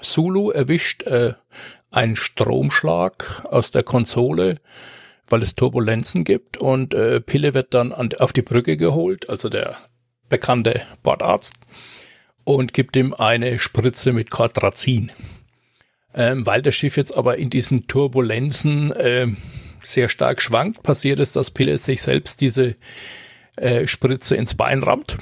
Zulu 0.00 0.50
erwischt 0.50 1.02
äh, 1.04 1.34
einen 1.90 2.16
Stromschlag 2.16 3.44
aus 3.44 3.70
der 3.70 3.82
Konsole, 3.82 4.60
weil 5.28 5.42
es 5.42 5.54
Turbulenzen 5.54 6.24
gibt 6.24 6.56
und 6.56 6.94
äh, 6.94 7.20
Pille 7.20 7.54
wird 7.54 7.74
dann 7.74 7.92
an, 7.92 8.10
auf 8.18 8.32
die 8.32 8.42
Brücke 8.42 8.76
geholt, 8.76 9.28
also 9.28 9.48
der 9.48 9.76
bekannte 10.28 10.82
Bordarzt, 11.02 11.56
und 12.44 12.72
gibt 12.72 12.96
ihm 12.96 13.14
eine 13.14 13.58
Spritze 13.58 14.12
mit 14.12 14.30
Quadrazin. 14.30 15.12
Ähm, 16.14 16.46
weil 16.46 16.62
das 16.62 16.74
Schiff 16.74 16.96
jetzt 16.96 17.16
aber 17.16 17.36
in 17.36 17.50
diesen 17.50 17.86
Turbulenzen 17.86 18.90
äh, 18.92 19.26
sehr 19.82 20.08
stark 20.08 20.40
schwankt, 20.40 20.82
passiert 20.82 21.20
es, 21.20 21.32
dass 21.32 21.50
Pille 21.50 21.76
sich 21.78 22.02
selbst 22.02 22.40
diese 22.40 22.76
äh, 23.56 23.86
Spritze 23.86 24.36
ins 24.36 24.54
Bein 24.54 24.82
rammt. 24.82 25.18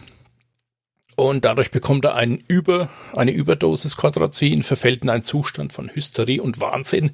Und 1.17 1.47
dadurch 1.47 1.71
bekommt 1.71 2.05
er 2.05 2.15
einen 2.15 2.39
Über, 2.47 2.91
eine 3.15 3.31
Überdosis 3.31 3.97
Quadrazin, 3.97 4.63
verfällt 4.63 5.03
in 5.03 5.11
einen 5.11 5.23
Zustand 5.23 5.73
von 5.73 5.89
Hysterie 5.89 6.43
und 6.43 6.61
Wahnsinn 6.61 7.13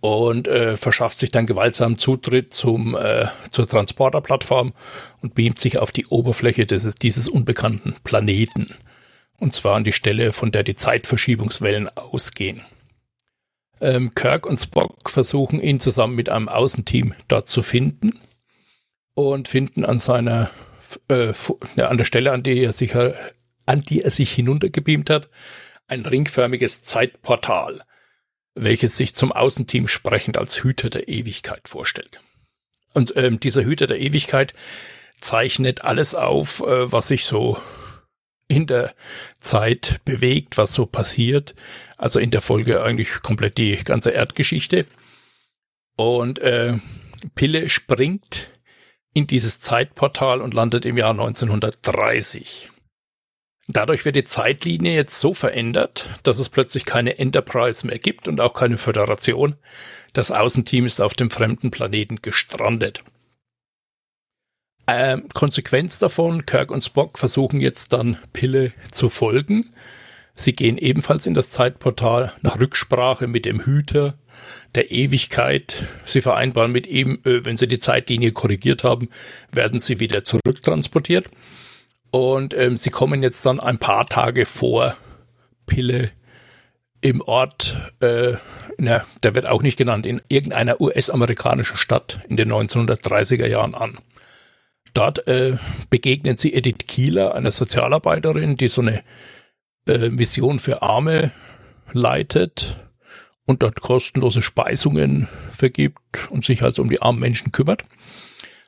und 0.00 0.46
äh, 0.48 0.76
verschafft 0.76 1.18
sich 1.18 1.30
dann 1.30 1.46
gewaltsam 1.46 1.98
Zutritt 1.98 2.54
zum, 2.54 2.96
äh, 2.96 3.26
zur 3.50 3.66
Transporterplattform 3.66 4.72
und 5.20 5.34
beamt 5.34 5.58
sich 5.58 5.78
auf 5.78 5.90
die 5.90 6.06
Oberfläche 6.06 6.64
des, 6.64 6.94
dieses 6.94 7.28
unbekannten 7.28 7.96
Planeten. 8.04 8.74
Und 9.38 9.54
zwar 9.54 9.76
an 9.76 9.84
die 9.84 9.92
Stelle, 9.92 10.32
von 10.32 10.52
der 10.52 10.62
die 10.62 10.76
Zeitverschiebungswellen 10.76 11.88
ausgehen. 11.96 12.62
Ähm, 13.80 14.10
Kirk 14.14 14.46
und 14.46 14.58
Spock 14.58 15.10
versuchen 15.10 15.60
ihn 15.60 15.80
zusammen 15.80 16.14
mit 16.14 16.28
einem 16.28 16.48
Außenteam 16.48 17.14
dort 17.26 17.48
zu 17.48 17.62
finden 17.62 18.18
und 19.14 19.48
finden 19.48 19.84
an 19.84 19.98
seiner 19.98 20.50
äh, 21.08 21.32
an 21.80 21.98
der 21.98 22.04
Stelle, 22.04 22.32
an 22.32 22.42
die 22.42 22.62
er 22.62 22.72
sich 22.72 22.94
an 22.94 23.80
die 23.82 24.02
er 24.02 24.10
sich 24.10 24.32
hinuntergebeamt 24.32 25.08
hat, 25.08 25.28
ein 25.86 26.04
ringförmiges 26.04 26.84
Zeitportal 26.84 27.84
welches 28.54 28.96
sich 28.96 29.14
zum 29.14 29.32
Außenteam 29.32 29.88
sprechend 29.88 30.38
als 30.38 30.62
Hüter 30.62 30.90
der 30.90 31.08
Ewigkeit 31.08 31.68
vorstellt. 31.68 32.20
Und 32.92 33.16
ähm, 33.16 33.40
dieser 33.40 33.64
Hüter 33.64 33.86
der 33.86 34.00
Ewigkeit 34.00 34.52
zeichnet 35.20 35.84
alles 35.84 36.14
auf, 36.14 36.60
äh, 36.60 36.92
was 36.92 37.08
sich 37.08 37.24
so 37.24 37.58
in 38.48 38.66
der 38.66 38.94
Zeit 39.40 40.00
bewegt, 40.04 40.58
was 40.58 40.74
so 40.74 40.84
passiert. 40.84 41.54
Also 41.96 42.18
in 42.18 42.30
der 42.30 42.42
Folge 42.42 42.82
eigentlich 42.82 43.22
komplett 43.22 43.56
die 43.56 43.76
ganze 43.76 44.10
Erdgeschichte. 44.10 44.84
Und 45.96 46.38
äh, 46.40 46.74
Pille 47.34 47.70
springt 47.70 48.50
in 49.14 49.26
dieses 49.26 49.60
Zeitportal 49.60 50.40
und 50.40 50.54
landet 50.54 50.84
im 50.84 50.96
Jahr 50.96 51.10
1930. 51.10 52.70
Dadurch 53.68 54.04
wird 54.04 54.16
die 54.16 54.24
Zeitlinie 54.24 54.94
jetzt 54.94 55.20
so 55.20 55.34
verändert, 55.34 56.10
dass 56.24 56.38
es 56.38 56.48
plötzlich 56.48 56.84
keine 56.84 57.18
Enterprise 57.18 57.86
mehr 57.86 57.98
gibt 57.98 58.26
und 58.28 58.40
auch 58.40 58.54
keine 58.54 58.76
Föderation. 58.76 59.56
Das 60.12 60.30
Außenteam 60.30 60.84
ist 60.84 61.00
auf 61.00 61.14
dem 61.14 61.30
fremden 61.30 61.70
Planeten 61.70 62.20
gestrandet. 62.22 63.02
Ähm, 64.88 65.28
Konsequenz 65.32 65.98
davon, 66.00 66.44
Kirk 66.44 66.70
und 66.70 66.84
Spock 66.84 67.18
versuchen 67.18 67.60
jetzt 67.60 67.92
dann 67.92 68.18
Pille 68.32 68.72
zu 68.90 69.08
folgen. 69.08 69.70
Sie 70.34 70.52
gehen 70.52 70.78
ebenfalls 70.78 71.26
in 71.26 71.34
das 71.34 71.50
Zeitportal 71.50 72.32
nach 72.40 72.58
Rücksprache 72.58 73.26
mit 73.26 73.44
dem 73.44 73.64
Hüter 73.64 74.14
der 74.74 74.90
Ewigkeit. 74.90 75.84
Sie 76.04 76.20
vereinbaren 76.20 76.72
mit 76.72 76.86
ihm, 76.86 77.18
äh, 77.24 77.44
wenn 77.44 77.56
sie 77.56 77.66
die 77.66 77.80
Zeitlinie 77.80 78.32
korrigiert 78.32 78.84
haben, 78.84 79.08
werden 79.52 79.80
sie 79.80 80.00
wieder 80.00 80.24
zurücktransportiert. 80.24 81.28
Und 82.10 82.54
ähm, 82.54 82.76
sie 82.76 82.90
kommen 82.90 83.22
jetzt 83.22 83.44
dann 83.46 83.60
ein 83.60 83.78
paar 83.78 84.06
Tage 84.06 84.46
vor 84.46 84.96
Pille 85.66 86.10
im 87.00 87.20
Ort, 87.20 87.76
äh, 88.00 88.34
na, 88.78 89.04
der 89.22 89.34
wird 89.34 89.48
auch 89.48 89.62
nicht 89.62 89.76
genannt, 89.76 90.06
in 90.06 90.22
irgendeiner 90.28 90.80
US-amerikanischen 90.80 91.76
Stadt 91.76 92.20
in 92.28 92.36
den 92.36 92.50
1930er 92.50 93.46
Jahren 93.46 93.74
an. 93.74 93.98
Dort 94.94 95.26
äh, 95.26 95.56
begegnen 95.90 96.36
sie 96.36 96.52
Edith 96.52 96.86
Kieler, 96.86 97.34
einer 97.34 97.50
Sozialarbeiterin, 97.50 98.56
die 98.56 98.68
so 98.68 98.82
eine 98.82 99.02
äh, 99.86 100.10
Mission 100.10 100.58
für 100.58 100.82
Arme 100.82 101.32
leitet 101.92 102.76
und 103.44 103.62
dort 103.62 103.80
kostenlose 103.80 104.42
Speisungen 104.42 105.28
vergibt 105.50 106.30
und 106.30 106.44
sich 106.44 106.62
also 106.62 106.82
um 106.82 106.90
die 106.90 107.02
armen 107.02 107.18
Menschen 107.18 107.52
kümmert. 107.52 107.84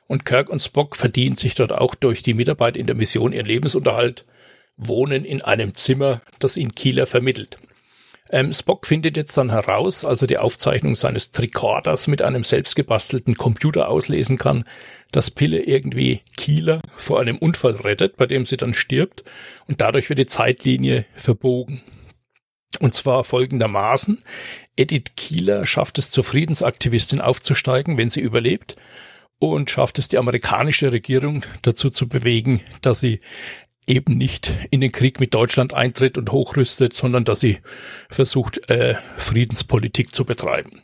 Und 0.07 0.25
Kirk 0.25 0.49
und 0.49 0.61
Spock 0.61 0.95
verdienen 0.95 1.35
sich 1.35 1.55
dort 1.55 1.71
auch 1.71 1.95
durch 1.95 2.21
die 2.21 2.33
Mitarbeit 2.33 2.77
in 2.77 2.85
der 2.85 2.95
Mission 2.95 3.33
ihren 3.33 3.47
Lebensunterhalt, 3.47 4.25
wohnen 4.77 5.25
in 5.25 5.41
einem 5.41 5.73
Zimmer, 5.73 6.21
das 6.39 6.57
ihnen 6.57 6.75
Kieler 6.75 7.07
vermittelt. 7.07 7.57
Ähm, 8.31 8.53
Spock 8.53 8.87
findet 8.87 9.17
jetzt 9.17 9.37
dann 9.37 9.51
heraus, 9.51 10.03
als 10.03 10.21
er 10.21 10.27
die 10.27 10.39
Aufzeichnung 10.39 10.95
seines 10.95 11.31
Tricorders 11.31 12.07
mit 12.07 12.21
einem 12.21 12.43
selbstgebastelten 12.43 13.35
Computer 13.35 13.87
auslesen 13.87 14.37
kann, 14.37 14.63
dass 15.11 15.29
Pille 15.29 15.61
irgendwie 15.61 16.21
Kieler 16.35 16.81
vor 16.95 17.19
einem 17.19 17.37
Unfall 17.37 17.75
rettet, 17.75 18.17
bei 18.17 18.25
dem 18.25 18.45
sie 18.45 18.57
dann 18.57 18.73
stirbt, 18.73 19.23
und 19.67 19.79
dadurch 19.79 20.09
wird 20.09 20.19
die 20.19 20.25
Zeitlinie 20.25 21.05
verbogen. 21.13 21.81
Und 22.79 22.95
zwar 22.95 23.23
folgendermaßen. 23.23 24.19
Edith 24.75 25.11
Kieler 25.15 25.65
schafft 25.65 25.97
es 25.97 26.11
zur 26.11 26.23
Friedensaktivistin 26.23 27.21
aufzusteigen, 27.21 27.97
wenn 27.97 28.09
sie 28.09 28.21
überlebt, 28.21 28.75
und 29.37 29.69
schafft 29.69 29.99
es 29.99 30.07
die 30.07 30.17
amerikanische 30.17 30.91
Regierung 30.91 31.43
dazu 31.61 31.89
zu 31.89 32.07
bewegen, 32.07 32.61
dass 32.81 32.99
sie 32.99 33.19
eben 33.87 34.17
nicht 34.17 34.53
in 34.71 34.81
den 34.81 34.91
Krieg 34.91 35.19
mit 35.19 35.33
Deutschland 35.33 35.73
eintritt 35.73 36.17
und 36.17 36.31
hochrüstet, 36.31 36.93
sondern 36.93 37.23
dass 37.23 37.39
sie 37.39 37.59
versucht, 38.09 38.69
äh, 38.69 38.95
Friedenspolitik 39.17 40.13
zu 40.13 40.25
betreiben. 40.25 40.81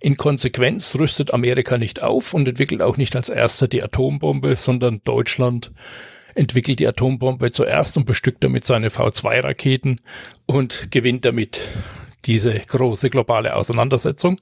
In 0.00 0.16
Konsequenz 0.16 0.96
rüstet 0.96 1.32
Amerika 1.32 1.78
nicht 1.78 2.02
auf 2.02 2.34
und 2.34 2.46
entwickelt 2.46 2.82
auch 2.82 2.96
nicht 2.96 3.16
als 3.16 3.28
erster 3.28 3.68
die 3.68 3.82
Atombombe, 3.82 4.56
sondern 4.56 5.00
Deutschland 5.04 5.72
entwickelt 6.34 6.78
die 6.78 6.88
Atombombe 6.88 7.52
zuerst 7.52 7.96
und 7.96 8.04
bestückt 8.04 8.44
damit 8.44 8.64
seine 8.64 8.88
V2-Raketen 8.88 10.00
und 10.46 10.90
gewinnt 10.90 11.24
damit 11.24 11.60
diese 12.26 12.52
große 12.52 13.10
globale 13.10 13.54
Auseinandersetzung. 13.54 14.40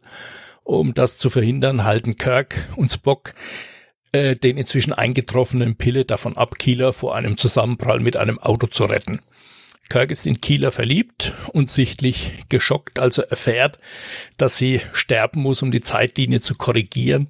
Um 0.64 0.95
das 0.95 1.18
zu 1.18 1.28
verhindern, 1.28 1.85
halten 1.85 2.16
Kirk 2.16 2.68
und 2.76 2.91
Spock 2.91 3.35
äh, 4.13 4.37
den 4.37 4.57
inzwischen 4.57 4.93
eingetroffenen 4.93 5.77
Pille 5.77 6.05
davon 6.05 6.37
ab, 6.37 6.59
Kieler 6.59 6.93
vor 6.93 7.17
einem 7.17 7.37
Zusammenprall 7.39 8.01
mit 8.01 8.17
einem 8.17 8.39
Auto 8.39 8.67
zu 8.67 8.85
retten. 8.85 9.21
Kirk 9.89 10.11
ist 10.11 10.27
in 10.27 10.41
Kieler 10.41 10.71
verliebt 10.71 11.35
und 11.53 11.69
sichtlich 11.69 12.33
geschockt, 12.49 12.99
als 12.99 13.19
er 13.19 13.31
erfährt, 13.31 13.79
dass 14.39 14.57
sie 14.57 14.81
sterben 14.93 15.43
muss, 15.43 15.63
um 15.63 15.71
die 15.71 15.83
Zeitlinie 15.83 16.41
zu 16.41 16.55
korrigieren, 16.55 17.29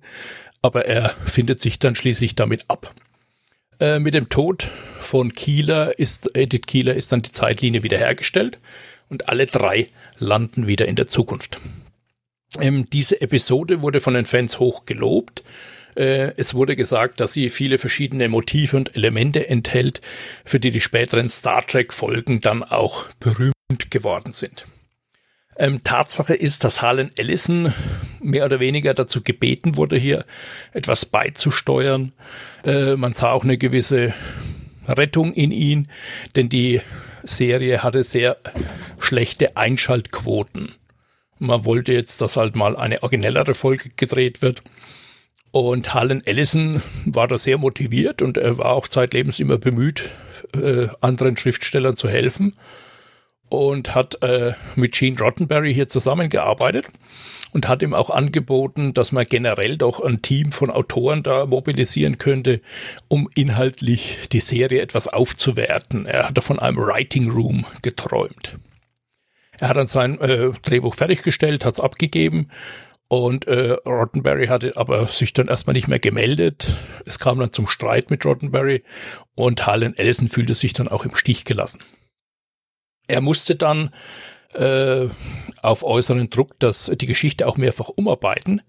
aber 0.60 0.86
er 0.86 1.10
findet 1.26 1.58
sich 1.58 1.78
dann 1.78 1.94
schließlich 1.94 2.36
damit 2.36 2.66
ab. 2.68 2.94
Äh, 3.80 3.98
mit 3.98 4.14
dem 4.14 4.28
Tod 4.28 4.68
von 5.00 5.32
Kieler 5.32 5.98
ist, 5.98 6.36
Edith 6.36 6.66
Kieler 6.66 6.94
ist 6.94 7.10
dann 7.10 7.22
die 7.22 7.32
Zeitlinie 7.32 7.82
wiederhergestellt 7.82 8.60
und 9.08 9.28
alle 9.28 9.46
drei 9.46 9.88
landen 10.18 10.68
wieder 10.68 10.86
in 10.86 10.94
der 10.94 11.08
Zukunft. 11.08 11.58
Ähm, 12.60 12.88
diese 12.92 13.20
Episode 13.20 13.82
wurde 13.82 14.00
von 14.00 14.14
den 14.14 14.26
Fans 14.26 14.60
hoch 14.60 14.86
gelobt. 14.86 15.42
Äh, 15.96 16.32
es 16.36 16.54
wurde 16.54 16.76
gesagt, 16.76 17.20
dass 17.20 17.32
sie 17.32 17.48
viele 17.48 17.78
verschiedene 17.78 18.28
Motive 18.28 18.76
und 18.76 18.96
Elemente 18.96 19.48
enthält, 19.48 20.00
für 20.44 20.60
die 20.60 20.70
die 20.70 20.80
späteren 20.80 21.28
Star 21.28 21.66
Trek-Folgen 21.66 22.40
dann 22.40 22.64
auch 22.64 23.06
berühmt 23.20 23.90
geworden 23.90 24.32
sind. 24.32 24.66
Ähm, 25.56 25.84
Tatsache 25.84 26.34
ist, 26.34 26.64
dass 26.64 26.80
Harlan 26.80 27.10
Ellison 27.16 27.74
mehr 28.20 28.46
oder 28.46 28.58
weniger 28.58 28.94
dazu 28.94 29.22
gebeten 29.22 29.76
wurde, 29.76 29.96
hier 29.96 30.24
etwas 30.72 31.04
beizusteuern. 31.04 32.12
Äh, 32.64 32.96
man 32.96 33.12
sah 33.12 33.32
auch 33.32 33.44
eine 33.44 33.58
gewisse 33.58 34.14
Rettung 34.88 35.32
in 35.34 35.52
ihn, 35.52 35.88
denn 36.36 36.48
die 36.48 36.80
Serie 37.22 37.82
hatte 37.82 38.02
sehr 38.02 38.38
schlechte 38.98 39.56
Einschaltquoten. 39.56 40.74
Man 41.38 41.64
wollte 41.64 41.92
jetzt, 41.92 42.20
dass 42.20 42.36
halt 42.36 42.56
mal 42.56 42.76
eine 42.76 43.02
originellere 43.02 43.54
Folge 43.54 43.90
gedreht 43.96 44.42
wird. 44.42 44.62
Und 45.52 45.92
Harlan 45.92 46.22
Ellison 46.24 46.82
war 47.04 47.28
da 47.28 47.36
sehr 47.36 47.58
motiviert 47.58 48.22
und 48.22 48.38
er 48.38 48.56
war 48.58 48.72
auch 48.72 48.88
zeitlebens 48.88 49.38
immer 49.38 49.58
bemüht, 49.58 50.10
äh, 50.54 50.88
anderen 51.02 51.36
Schriftstellern 51.36 51.94
zu 51.94 52.08
helfen 52.08 52.54
und 53.50 53.94
hat 53.94 54.22
äh, 54.22 54.54
mit 54.76 54.92
Gene 54.92 55.18
Rottenberry 55.20 55.74
hier 55.74 55.88
zusammengearbeitet 55.88 56.86
und 57.52 57.68
hat 57.68 57.82
ihm 57.82 57.92
auch 57.92 58.08
angeboten, 58.08 58.94
dass 58.94 59.12
man 59.12 59.26
generell 59.26 59.76
doch 59.76 60.00
ein 60.00 60.22
Team 60.22 60.52
von 60.52 60.70
Autoren 60.70 61.22
da 61.22 61.44
mobilisieren 61.44 62.16
könnte, 62.16 62.62
um 63.08 63.28
inhaltlich 63.34 64.20
die 64.32 64.40
Serie 64.40 64.80
etwas 64.80 65.06
aufzuwerten. 65.06 66.06
Er 66.06 66.30
hatte 66.30 66.40
von 66.40 66.60
einem 66.60 66.78
Writing 66.78 67.30
Room 67.30 67.66
geträumt. 67.82 68.58
Er 69.58 69.68
hat 69.68 69.76
dann 69.76 69.86
sein 69.86 70.18
äh, 70.18 70.50
Drehbuch 70.62 70.94
fertiggestellt, 70.94 71.66
hat 71.66 71.74
es 71.74 71.80
abgegeben 71.80 72.48
und 73.12 73.46
äh, 73.46 73.72
Roddenberry 73.84 74.46
hatte 74.46 74.74
aber 74.78 75.06
sich 75.08 75.34
dann 75.34 75.48
erstmal 75.48 75.74
nicht 75.74 75.86
mehr 75.86 75.98
gemeldet. 75.98 76.68
Es 77.04 77.18
kam 77.18 77.38
dann 77.38 77.52
zum 77.52 77.68
Streit 77.68 78.08
mit 78.08 78.24
Roddenberry 78.24 78.84
und 79.34 79.66
Harlan 79.66 79.94
Ellison 79.94 80.28
fühlte 80.28 80.54
sich 80.54 80.72
dann 80.72 80.88
auch 80.88 81.04
im 81.04 81.14
Stich 81.14 81.44
gelassen. 81.44 81.80
Er 83.08 83.20
musste 83.20 83.54
dann 83.54 83.90
äh, 84.54 85.08
auf 85.60 85.82
äußeren 85.82 86.30
Druck 86.30 86.58
das, 86.58 86.86
die 86.86 87.06
Geschichte 87.06 87.46
auch 87.46 87.58
mehrfach 87.58 87.90
umarbeiten. 87.90 88.62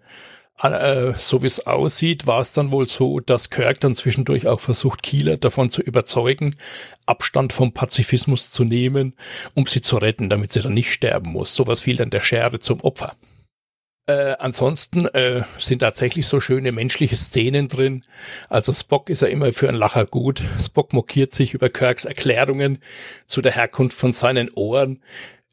Äh, 0.61 1.13
so 1.17 1.41
wie 1.41 1.47
es 1.47 1.65
aussieht, 1.65 2.27
war 2.27 2.41
es 2.41 2.51
dann 2.51 2.73
wohl 2.73 2.89
so, 2.89 3.21
dass 3.21 3.49
Kirk 3.49 3.79
dann 3.79 3.95
zwischendurch 3.95 4.49
auch 4.49 4.59
versucht, 4.59 5.03
Kieler 5.03 5.37
davon 5.37 5.69
zu 5.69 5.81
überzeugen, 5.81 6.53
Abstand 7.05 7.53
vom 7.53 7.71
Pazifismus 7.71 8.51
zu 8.51 8.65
nehmen, 8.65 9.13
um 9.55 9.67
sie 9.67 9.81
zu 9.81 9.95
retten, 9.95 10.29
damit 10.29 10.51
sie 10.51 10.59
dann 10.59 10.73
nicht 10.73 10.91
sterben 10.91 11.31
muss. 11.31 11.55
Sowas 11.55 11.79
fiel 11.79 11.95
dann 11.95 12.09
der 12.09 12.21
Schere 12.21 12.59
zum 12.59 12.81
Opfer. 12.81 13.15
Äh, 14.05 14.35
ansonsten 14.37 15.05
äh, 15.05 15.43
sind 15.57 15.79
tatsächlich 15.79 16.27
so 16.27 16.41
schöne 16.41 16.73
menschliche 16.73 17.15
Szenen 17.15 17.69
drin. 17.69 18.01
Also 18.49 18.73
Spock 18.73 19.09
ist 19.09 19.21
ja 19.21 19.29
immer 19.29 19.53
für 19.53 19.69
einen 19.69 19.77
Lacher 19.77 20.05
gut. 20.05 20.43
Spock 20.59 20.91
mokiert 20.91 21.33
sich 21.33 21.53
über 21.53 21.69
Kirks 21.69 22.03
Erklärungen 22.03 22.79
zu 23.27 23.41
der 23.41 23.53
Herkunft 23.53 23.97
von 23.97 24.11
seinen 24.11 24.49
Ohren. 24.51 25.01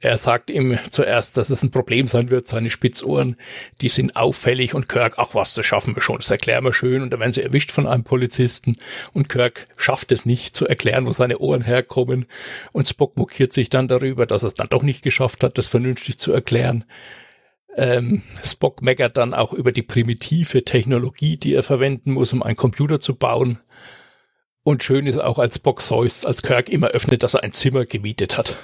Er 0.02 0.16
sagt 0.16 0.50
ihm 0.50 0.78
zuerst, 0.90 1.36
dass 1.36 1.50
es 1.50 1.62
ein 1.62 1.70
Problem 1.70 2.06
sein 2.06 2.30
wird, 2.30 2.48
seine 2.48 2.70
Spitzohren, 2.70 3.36
die 3.82 3.90
sind 3.90 4.16
auffällig 4.16 4.74
und 4.74 4.88
Kirk, 4.88 5.14
ach 5.18 5.34
was, 5.34 5.52
das 5.52 5.66
schaffen 5.66 5.94
wir 5.94 6.00
schon, 6.00 6.16
das 6.16 6.30
erklären 6.30 6.64
wir 6.64 6.72
schön 6.72 7.02
und 7.02 7.10
dann 7.10 7.20
werden 7.20 7.34
sie 7.34 7.42
erwischt 7.42 7.70
von 7.70 7.86
einem 7.86 8.02
Polizisten 8.02 8.72
und 9.12 9.28
Kirk 9.28 9.66
schafft 9.76 10.10
es 10.10 10.24
nicht 10.24 10.56
zu 10.56 10.66
erklären, 10.66 11.06
wo 11.06 11.12
seine 11.12 11.38
Ohren 11.38 11.60
herkommen 11.60 12.24
und 12.72 12.88
Spock 12.88 13.18
mokiert 13.18 13.52
sich 13.52 13.68
dann 13.68 13.88
darüber, 13.88 14.24
dass 14.24 14.42
er 14.42 14.48
es 14.48 14.54
dann 14.54 14.70
doch 14.70 14.82
nicht 14.82 15.02
geschafft 15.02 15.42
hat, 15.42 15.58
das 15.58 15.68
vernünftig 15.68 16.18
zu 16.18 16.32
erklären. 16.32 16.86
Ähm, 17.76 18.22
Spock 18.42 18.82
meckert 18.82 19.16
dann 19.16 19.34
auch 19.34 19.52
über 19.52 19.72
die 19.72 19.82
primitive 19.82 20.64
Technologie, 20.64 21.36
die 21.36 21.54
er 21.54 21.62
verwenden 21.62 22.12
muss, 22.12 22.32
um 22.32 22.42
einen 22.42 22.56
Computer 22.56 23.00
zu 23.00 23.14
bauen. 23.14 23.58
Und 24.62 24.82
schön 24.82 25.06
ist 25.06 25.18
auch, 25.18 25.38
als 25.38 25.56
Spock 25.56 25.80
seufzt, 25.80 26.26
als 26.26 26.42
Kirk 26.42 26.68
immer 26.68 26.88
öffnet, 26.88 27.22
dass 27.22 27.34
er 27.34 27.42
ein 27.42 27.52
Zimmer 27.52 27.86
gemietet 27.86 28.36
hat. 28.36 28.58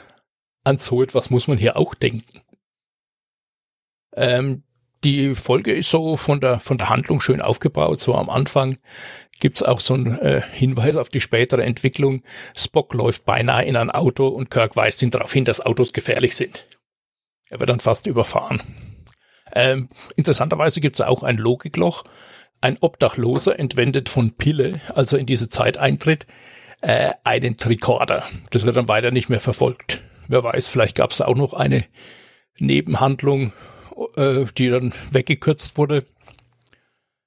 An 0.65 0.79
so 0.79 1.03
etwas 1.03 1.31
muss 1.31 1.49
man 1.49 1.59
hier 1.59 1.77
auch 1.77 1.95
denken. 1.95 2.41
Ähm, 4.15 4.65
die 5.05 5.35
Folge 5.35 5.73
ist 5.73 5.91
so 5.91 6.17
von 6.17 6.41
der, 6.41 6.59
von 6.59 6.79
der 6.79 6.89
Handlung 6.89 7.21
schön 7.21 7.41
aufgebaut. 7.41 8.01
So 8.01 8.15
am 8.15 8.29
Anfang 8.29 8.79
gibt's 9.39 9.63
auch 9.63 9.81
so 9.81 9.95
einen 9.95 10.19
äh, 10.19 10.43
Hinweis 10.53 10.97
auf 10.97 11.09
die 11.09 11.21
spätere 11.21 11.63
Entwicklung. 11.63 12.23
Spock 12.57 12.93
läuft 12.95 13.25
beinahe 13.25 13.65
in 13.65 13.77
ein 13.77 13.91
Auto 13.91 14.27
und 14.27 14.51
Kirk 14.51 14.75
weist 14.75 15.03
ihn 15.03 15.11
darauf 15.11 15.33
hin, 15.33 15.45
dass 15.45 15.65
Autos 15.65 15.93
gefährlich 15.93 16.35
sind. 16.35 16.67
Er 17.49 17.61
wird 17.61 17.71
dann 17.71 17.81
fast 17.81 18.07
überfahren. 18.07 18.61
Ähm, 19.53 19.89
interessanterweise 20.17 20.81
gibt 20.81 20.97
es 20.97 21.03
auch 21.03 21.23
ein 21.23 21.37
Logikloch. 21.37 22.05
Ein 22.61 22.79
Obdachloser 22.81 23.59
entwendet 23.59 24.09
von 24.09 24.33
Pille, 24.33 24.81
also 24.95 25.17
in 25.17 25.27
diese 25.27 25.49
Zeit 25.49 25.79
eintritt, 25.79 26.27
äh, 26.81 27.11
einen 27.25 27.57
Tricorder. 27.57 28.25
Das 28.51 28.65
wird 28.65 28.77
dann 28.77 28.89
weiter 28.89 29.11
nicht 29.11 29.29
mehr 29.29 29.41
verfolgt. 29.41 30.03
Wer 30.29 30.43
weiß, 30.43 30.67
vielleicht 30.69 30.97
gab 30.97 31.11
es 31.11 31.21
auch 31.21 31.37
noch 31.37 31.53
eine 31.55 31.85
Nebenhandlung, 32.59 33.53
äh, 34.17 34.47
die 34.57 34.69
dann 34.69 34.95
weggekürzt 35.11 35.77
wurde. 35.77 36.05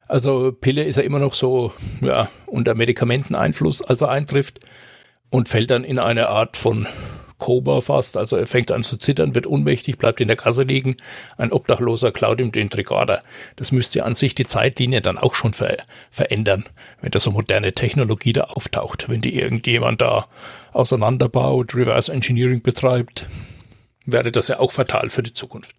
Also 0.07 0.51
Pille 0.51 0.83
ist 0.83 0.95
ja 0.95 1.03
immer 1.03 1.19
noch 1.19 1.35
so 1.35 1.71
ja, 2.01 2.29
unter 2.47 2.73
Medikamenteneinfluss, 2.73 3.83
als 3.83 4.01
er 4.01 4.09
eintrifft 4.09 4.59
und 5.29 5.47
fällt 5.47 5.69
dann 5.69 5.83
in 5.83 5.99
eine 5.99 6.29
Art 6.29 6.57
von 6.57 6.87
Koma 7.39 7.81
fast. 7.81 8.17
Also 8.17 8.35
er 8.35 8.45
fängt 8.45 8.71
an 8.71 8.83
zu 8.83 8.97
zittern, 8.97 9.33
wird 9.33 9.47
ohnmächtig, 9.47 9.97
bleibt 9.97 10.21
in 10.21 10.27
der 10.27 10.37
Kasse 10.37 10.61
liegen. 10.61 10.95
Ein 11.37 11.51
Obdachloser 11.51 12.11
klaut 12.11 12.39
ihm 12.39 12.51
den 12.51 12.69
Tricorder. 12.69 13.23
Das 13.55 13.71
müsste 13.71 14.05
an 14.05 14.15
sich 14.15 14.35
die 14.35 14.45
Zeitlinie 14.45 15.01
dann 15.01 15.17
auch 15.17 15.33
schon 15.33 15.53
ver 15.53 15.77
verändern, 16.11 16.65
wenn 17.01 17.11
da 17.11 17.19
so 17.19 17.31
moderne 17.31 17.73
Technologie 17.73 18.33
da 18.33 18.41
auftaucht. 18.41 19.09
Wenn 19.09 19.21
die 19.21 19.39
irgendjemand 19.39 20.01
da 20.01 20.27
auseinanderbaut, 20.73 21.73
Reverse 21.73 22.11
Engineering 22.11 22.61
betreibt, 22.61 23.27
wäre 24.05 24.31
das 24.31 24.49
ja 24.49 24.59
auch 24.59 24.71
fatal 24.71 25.09
für 25.09 25.23
die 25.23 25.33
Zukunft. 25.33 25.75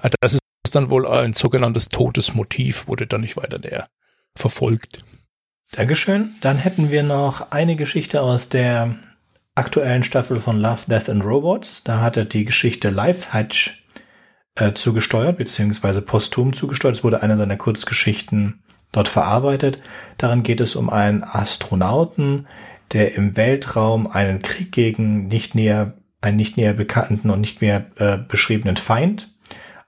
Also 0.00 0.14
das 0.20 0.34
ist 0.34 0.40
dann 0.74 0.90
wohl 0.90 1.06
ein 1.06 1.32
sogenanntes 1.32 1.88
Todesmotiv, 1.88 2.88
wurde 2.88 3.06
dann 3.06 3.22
nicht 3.22 3.36
weiter 3.36 3.58
näher 3.58 3.86
verfolgt. 4.34 4.98
Dankeschön. 5.72 6.34
Dann 6.40 6.58
hätten 6.58 6.90
wir 6.90 7.02
noch 7.02 7.50
eine 7.50 7.76
Geschichte 7.76 8.22
aus 8.22 8.48
der 8.48 8.96
aktuellen 9.56 10.04
Staffel 10.04 10.38
von 10.38 10.60
Love, 10.60 10.82
Death 10.86 11.08
and 11.08 11.24
Robots. 11.24 11.82
Da 11.82 12.00
hat 12.00 12.16
er 12.16 12.24
die 12.24 12.44
Geschichte 12.44 12.90
Life 12.90 13.32
Hatch 13.32 13.82
äh, 14.54 14.72
zugesteuert, 14.74 15.38
beziehungsweise 15.38 16.02
posthum 16.02 16.52
zugesteuert. 16.52 16.96
Es 16.96 17.04
wurde 17.04 17.22
eine 17.22 17.36
seiner 17.36 17.56
Kurzgeschichten 17.56 18.62
dort 18.92 19.08
verarbeitet. 19.08 19.80
Darin 20.18 20.42
geht 20.42 20.60
es 20.60 20.76
um 20.76 20.90
einen 20.90 21.24
Astronauten, 21.24 22.46
der 22.92 23.14
im 23.14 23.36
Weltraum 23.36 24.06
einen 24.06 24.42
Krieg 24.42 24.72
gegen 24.72 25.26
nicht 25.28 25.54
näher, 25.54 25.94
einen 26.20 26.36
nicht 26.36 26.56
näher 26.56 26.74
bekannten 26.74 27.30
und 27.30 27.40
nicht 27.40 27.60
mehr 27.60 27.86
äh, 27.96 28.18
beschriebenen 28.18 28.76
Feind 28.76 29.34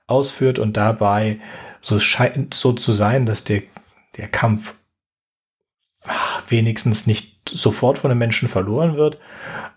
ausführt 0.07 0.59
und 0.59 0.75
dabei 0.75 1.39
so 1.81 1.99
scheint 1.99 2.53
so 2.53 2.73
zu 2.73 2.91
sein, 2.91 3.25
dass 3.25 3.43
der, 3.43 3.61
der 4.17 4.27
Kampf 4.27 4.75
wenigstens 6.47 7.07
nicht 7.07 7.49
sofort 7.49 7.97
von 7.97 8.09
den 8.09 8.17
Menschen 8.17 8.47
verloren 8.47 8.95
wird, 8.95 9.17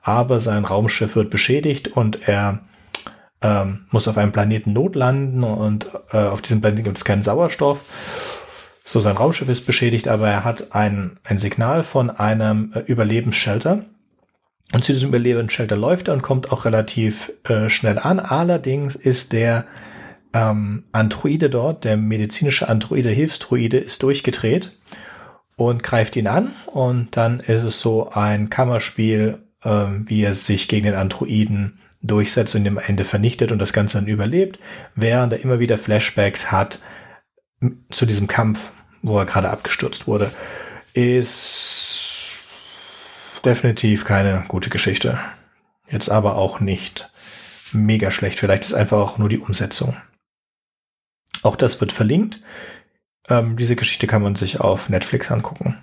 aber 0.03 0.41
sein 0.41 0.65
Raumschiff 0.65 1.17
wird 1.17 1.31
beschädigt 1.31 1.89
und 1.89 2.29
er 2.29 2.61
ähm, 3.41 3.87
muss 3.91 4.09
auf 4.09 4.19
einem 4.19 4.33
Planeten 4.33 4.73
notlanden 4.73 5.43
und 5.45 5.89
äh, 6.13 6.19
auf 6.19 6.43
diesem 6.43 6.61
Planeten 6.61 6.85
gibt 6.85 6.99
es 6.99 7.05
keinen 7.05 7.23
Sauerstoff. 7.23 7.81
So, 8.85 9.01
sein 9.01 9.17
Raumschiff 9.17 9.49
ist 9.49 9.67
beschädigt, 9.67 10.09
aber 10.09 10.29
er 10.29 10.45
hat 10.45 10.75
ein, 10.75 11.19
ein 11.25 11.39
Signal 11.39 11.83
von 11.83 12.11
einem 12.11 12.73
äh, 12.75 12.81
Überlebensshelter. 12.81 13.85
Und 14.73 14.85
zu 14.85 14.93
diesem 14.93 15.09
Überlebensshelter 15.11 15.77
läuft 15.77 16.09
er 16.09 16.15
und 16.15 16.23
kommt 16.23 16.53
auch 16.53 16.65
relativ 16.65 17.33
äh, 17.45 17.69
schnell 17.69 17.99
an. 17.99 18.21
Allerdings 18.21 18.95
ist 18.95 19.33
der 19.33 19.67
ähm, 20.33 20.85
Androide 20.93 21.51
dort, 21.51 21.85
der 21.85 21.97
medizinische 21.97 22.69
Androide, 22.69 23.11
Hilfsdroide, 23.11 23.79
ist 23.79 24.03
durchgedreht 24.03 24.73
und 25.57 25.83
greift 25.83 26.17
ihn 26.17 26.27
an 26.27 26.53
und 26.67 27.17
dann 27.17 27.41
ist 27.41 27.63
es 27.63 27.81
so 27.81 28.11
ein 28.11 28.51
Kammerspiel, 28.51 29.39
äh, 29.63 29.87
wie 30.05 30.23
er 30.23 30.35
sich 30.35 30.69
gegen 30.69 30.87
den 30.87 30.95
Androiden 30.95 31.79
durchsetzt 32.03 32.55
und 32.55 32.67
am 32.67 32.79
Ende 32.79 33.05
vernichtet 33.05 33.53
und 33.53 33.59
das 33.59 33.73
Ganze 33.73 33.99
dann 33.99 34.07
überlebt, 34.07 34.59
während 34.95 35.33
er 35.33 35.41
immer 35.41 35.61
wieder 35.61 35.79
Flashbacks 35.79 36.51
hat 36.51 36.81
zu 37.91 38.07
diesem 38.07 38.27
Kampf, 38.27 38.73
wo 39.03 39.19
er 39.19 39.27
gerade 39.27 39.51
abgestürzt 39.51 40.09
wurde, 40.09 40.33
ist 40.95 41.81
definitiv 43.45 44.05
keine 44.05 44.45
gute 44.49 44.71
Geschichte. 44.71 45.21
Jetzt 45.89 46.11
aber 46.11 46.37
auch 46.37 46.61
nicht 46.61 47.11
mega 47.73 48.11
schlecht. 48.11 48.39
Vielleicht 48.39 48.65
ist 48.65 48.75
einfach 48.75 48.99
auch 48.99 49.19
nur 49.19 49.29
die 49.29 49.39
Umsetzung. 49.39 49.97
Auch 51.43 51.57
das 51.57 51.81
wird 51.81 51.93
verlinkt. 51.93 52.41
Ähm, 53.33 53.57
diese 53.57 53.77
Geschichte 53.77 54.07
kann 54.07 54.21
man 54.21 54.35
sich 54.35 54.61
auf 54.61 54.91
Netflix 54.91 55.31
angucken. 55.31 55.83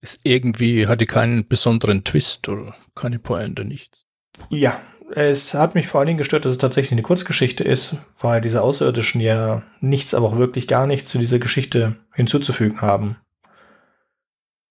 Ist 0.00 0.20
irgendwie, 0.22 0.86
hatte 0.86 1.04
keinen 1.04 1.46
besonderen 1.46 2.04
Twist 2.04 2.48
oder 2.48 2.74
keine 2.94 3.18
Pointe, 3.18 3.66
nichts. 3.66 4.06
Ja, 4.48 4.80
es 5.10 5.52
hat 5.52 5.74
mich 5.74 5.88
vor 5.88 6.00
allen 6.00 6.06
Dingen 6.06 6.18
gestört, 6.18 6.46
dass 6.46 6.52
es 6.52 6.58
tatsächlich 6.58 6.92
eine 6.92 7.02
Kurzgeschichte 7.02 7.64
ist, 7.64 7.96
weil 8.18 8.40
diese 8.40 8.62
Außerirdischen 8.62 9.20
ja 9.20 9.62
nichts, 9.80 10.14
aber 10.14 10.28
auch 10.28 10.38
wirklich 10.38 10.66
gar 10.66 10.86
nichts 10.86 11.10
zu 11.10 11.18
dieser 11.18 11.38
Geschichte 11.38 11.96
hinzuzufügen 12.14 12.80
haben. 12.80 13.16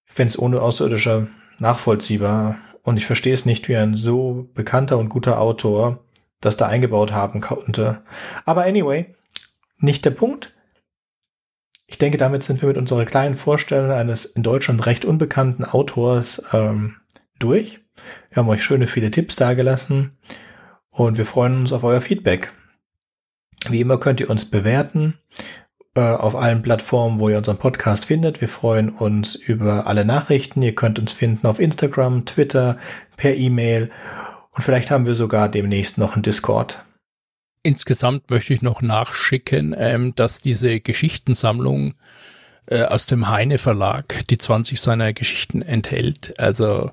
Ich 0.07 0.13
fände 0.13 0.31
es 0.31 0.39
ohne 0.39 0.61
Außerirdischer 0.61 1.27
nachvollziehbar 1.59 2.57
und 2.81 2.97
ich 2.97 3.05
verstehe 3.05 3.35
es 3.35 3.45
nicht, 3.45 3.69
wie 3.69 3.77
ein 3.77 3.93
so 3.93 4.49
bekannter 4.55 4.97
und 4.97 5.09
guter 5.09 5.39
Autor 5.39 6.03
das 6.41 6.57
da 6.57 6.67
eingebaut 6.67 7.11
haben 7.11 7.39
konnte. 7.39 8.01
Aber 8.45 8.63
anyway, 8.63 9.13
nicht 9.77 10.05
der 10.05 10.11
Punkt. 10.11 10.53
Ich 11.93 11.99
denke, 11.99 12.17
damit 12.17 12.41
sind 12.41 12.59
wir 12.59 12.67
mit 12.67 12.77
unserer 12.77 13.05
kleinen 13.05 13.35
Vorstellung 13.35 13.91
eines 13.91 14.25
in 14.25 14.41
Deutschland 14.41 14.83
recht 14.87 15.05
unbekannten 15.05 15.63
Autors 15.63 16.41
ähm, 16.51 16.95
durch. 17.37 17.81
Wir 18.31 18.37
haben 18.37 18.49
euch 18.49 18.63
schöne 18.63 18.87
viele 18.87 19.11
Tipps 19.11 19.35
dargelassen 19.35 20.17
und 20.89 21.19
wir 21.19 21.25
freuen 21.27 21.59
uns 21.59 21.71
auf 21.71 21.83
euer 21.83 22.01
Feedback. 22.01 22.51
Wie 23.69 23.79
immer 23.79 23.99
könnt 23.99 24.19
ihr 24.19 24.31
uns 24.31 24.45
bewerten 24.45 25.19
äh, 25.93 26.01
auf 26.01 26.35
allen 26.35 26.63
Plattformen, 26.63 27.19
wo 27.19 27.29
ihr 27.29 27.37
unseren 27.37 27.59
Podcast 27.59 28.05
findet. 28.05 28.41
Wir 28.41 28.49
freuen 28.49 28.89
uns 28.89 29.35
über 29.35 29.85
alle 29.85 30.03
Nachrichten. 30.03 30.63
Ihr 30.63 30.73
könnt 30.73 30.97
uns 30.97 31.11
finden 31.11 31.45
auf 31.45 31.59
Instagram, 31.59 32.25
Twitter, 32.25 32.77
per 33.17 33.35
E-Mail 33.35 33.91
und 34.49 34.63
vielleicht 34.63 34.89
haben 34.89 35.05
wir 35.05 35.13
sogar 35.13 35.47
demnächst 35.47 35.99
noch 35.99 36.13
einen 36.13 36.23
Discord. 36.23 36.83
Insgesamt 37.63 38.29
möchte 38.29 38.53
ich 38.53 38.61
noch 38.61 38.81
nachschicken, 38.81 39.73
ähm, 39.77 40.13
dass 40.15 40.41
diese 40.41 40.81
Geschichtensammlung 40.81 41.95
äh, 42.65 42.83
aus 42.83 43.05
dem 43.05 43.29
Heine 43.29 43.57
Verlag 43.57 44.27
die 44.29 44.37
20 44.37 44.79
seiner 44.79 45.13
Geschichten 45.13 45.61
enthält. 45.61 46.37
Also 46.39 46.91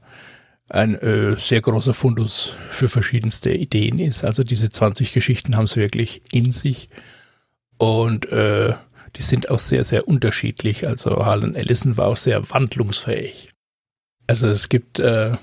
ein 0.69 0.95
äh, 0.95 1.37
sehr 1.37 1.61
großer 1.61 1.93
Fundus 1.93 2.55
für 2.71 2.89
verschiedenste 2.89 3.53
Ideen 3.53 3.99
ist. 3.99 4.25
Also 4.25 4.45
diese 4.45 4.69
20 4.69 5.13
Geschichten 5.13 5.57
haben 5.57 5.65
es 5.65 5.77
wirklich 5.77 6.23
in 6.33 6.53
sich 6.53 6.89
und 7.77 8.31
äh, 8.31 8.75
die 9.17 9.23
sind 9.23 9.51
auch 9.51 9.59
sehr, 9.59 9.85
sehr 9.85 10.07
unterschiedlich. 10.07 10.87
Also 10.87 11.25
Harlan 11.25 11.57
Ellison 11.57 11.97
war 11.97 12.07
auch 12.07 12.17
sehr 12.17 12.49
wandlungsfähig. 12.51 13.51
Also 14.29 14.47
es 14.47 14.69
gibt 14.69 15.01
äh, 15.01 15.37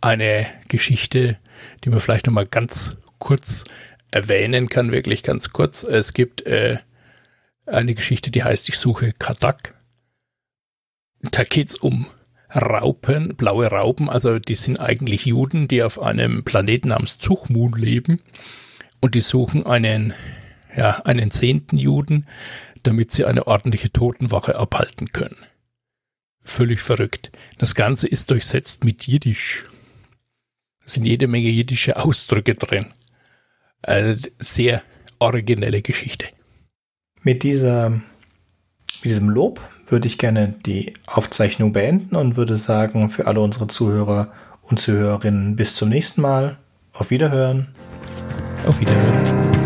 eine 0.00 0.46
Geschichte, 0.68 1.36
die 1.84 1.90
man 1.90 2.00
vielleicht 2.00 2.26
nochmal 2.26 2.46
ganz 2.46 2.96
kurz 3.22 3.64
erwähnen 4.10 4.68
kann, 4.68 4.90
wirklich 4.90 5.22
ganz 5.22 5.50
kurz. 5.50 5.84
Es 5.84 6.12
gibt 6.12 6.42
äh, 6.42 6.78
eine 7.66 7.94
Geschichte, 7.94 8.32
die 8.32 8.42
heißt 8.42 8.68
Ich 8.68 8.76
suche 8.78 9.12
Kadak. 9.12 9.80
Da 11.20 11.44
geht's 11.44 11.76
um 11.76 12.06
Raupen, 12.52 13.36
blaue 13.36 13.68
Raupen, 13.68 14.10
also 14.10 14.40
die 14.40 14.56
sind 14.56 14.80
eigentlich 14.80 15.24
Juden, 15.24 15.68
die 15.68 15.84
auf 15.84 16.02
einem 16.02 16.42
Planeten 16.42 16.88
namens 16.88 17.18
Zuchmun 17.18 17.74
leben 17.74 18.20
und 19.00 19.14
die 19.14 19.20
suchen 19.20 19.64
einen, 19.66 20.14
ja, 20.76 21.02
einen 21.04 21.30
zehnten 21.30 21.78
Juden, 21.78 22.26
damit 22.82 23.12
sie 23.12 23.24
eine 23.24 23.46
ordentliche 23.46 23.92
Totenwache 23.92 24.56
abhalten 24.56 25.12
können. 25.12 25.38
Völlig 26.42 26.80
verrückt. 26.80 27.30
Das 27.58 27.76
Ganze 27.76 28.08
ist 28.08 28.32
durchsetzt 28.32 28.82
mit 28.82 29.06
Jiddisch. 29.06 29.64
Es 30.84 30.94
sind 30.94 31.04
jede 31.04 31.28
Menge 31.28 31.48
jiddische 31.48 31.96
Ausdrücke 31.96 32.56
drin. 32.56 32.92
Also 33.82 34.28
sehr 34.38 34.82
originelle 35.18 35.82
Geschichte. 35.82 36.26
Mit 37.22 37.42
dieser, 37.42 37.90
mit 37.90 38.02
diesem 39.04 39.28
Lob 39.28 39.60
würde 39.88 40.06
ich 40.06 40.18
gerne 40.18 40.54
die 40.64 40.94
Aufzeichnung 41.06 41.72
beenden 41.72 42.16
und 42.16 42.36
würde 42.36 42.56
sagen, 42.56 43.10
für 43.10 43.26
alle 43.26 43.40
unsere 43.40 43.66
Zuhörer 43.66 44.32
und 44.62 44.78
Zuhörerinnen 44.78 45.56
bis 45.56 45.74
zum 45.74 45.88
nächsten 45.88 46.22
Mal. 46.22 46.58
Auf 46.92 47.10
Wiederhören. 47.10 47.74
Auf 48.66 48.80
Wiederhören. 48.80 49.62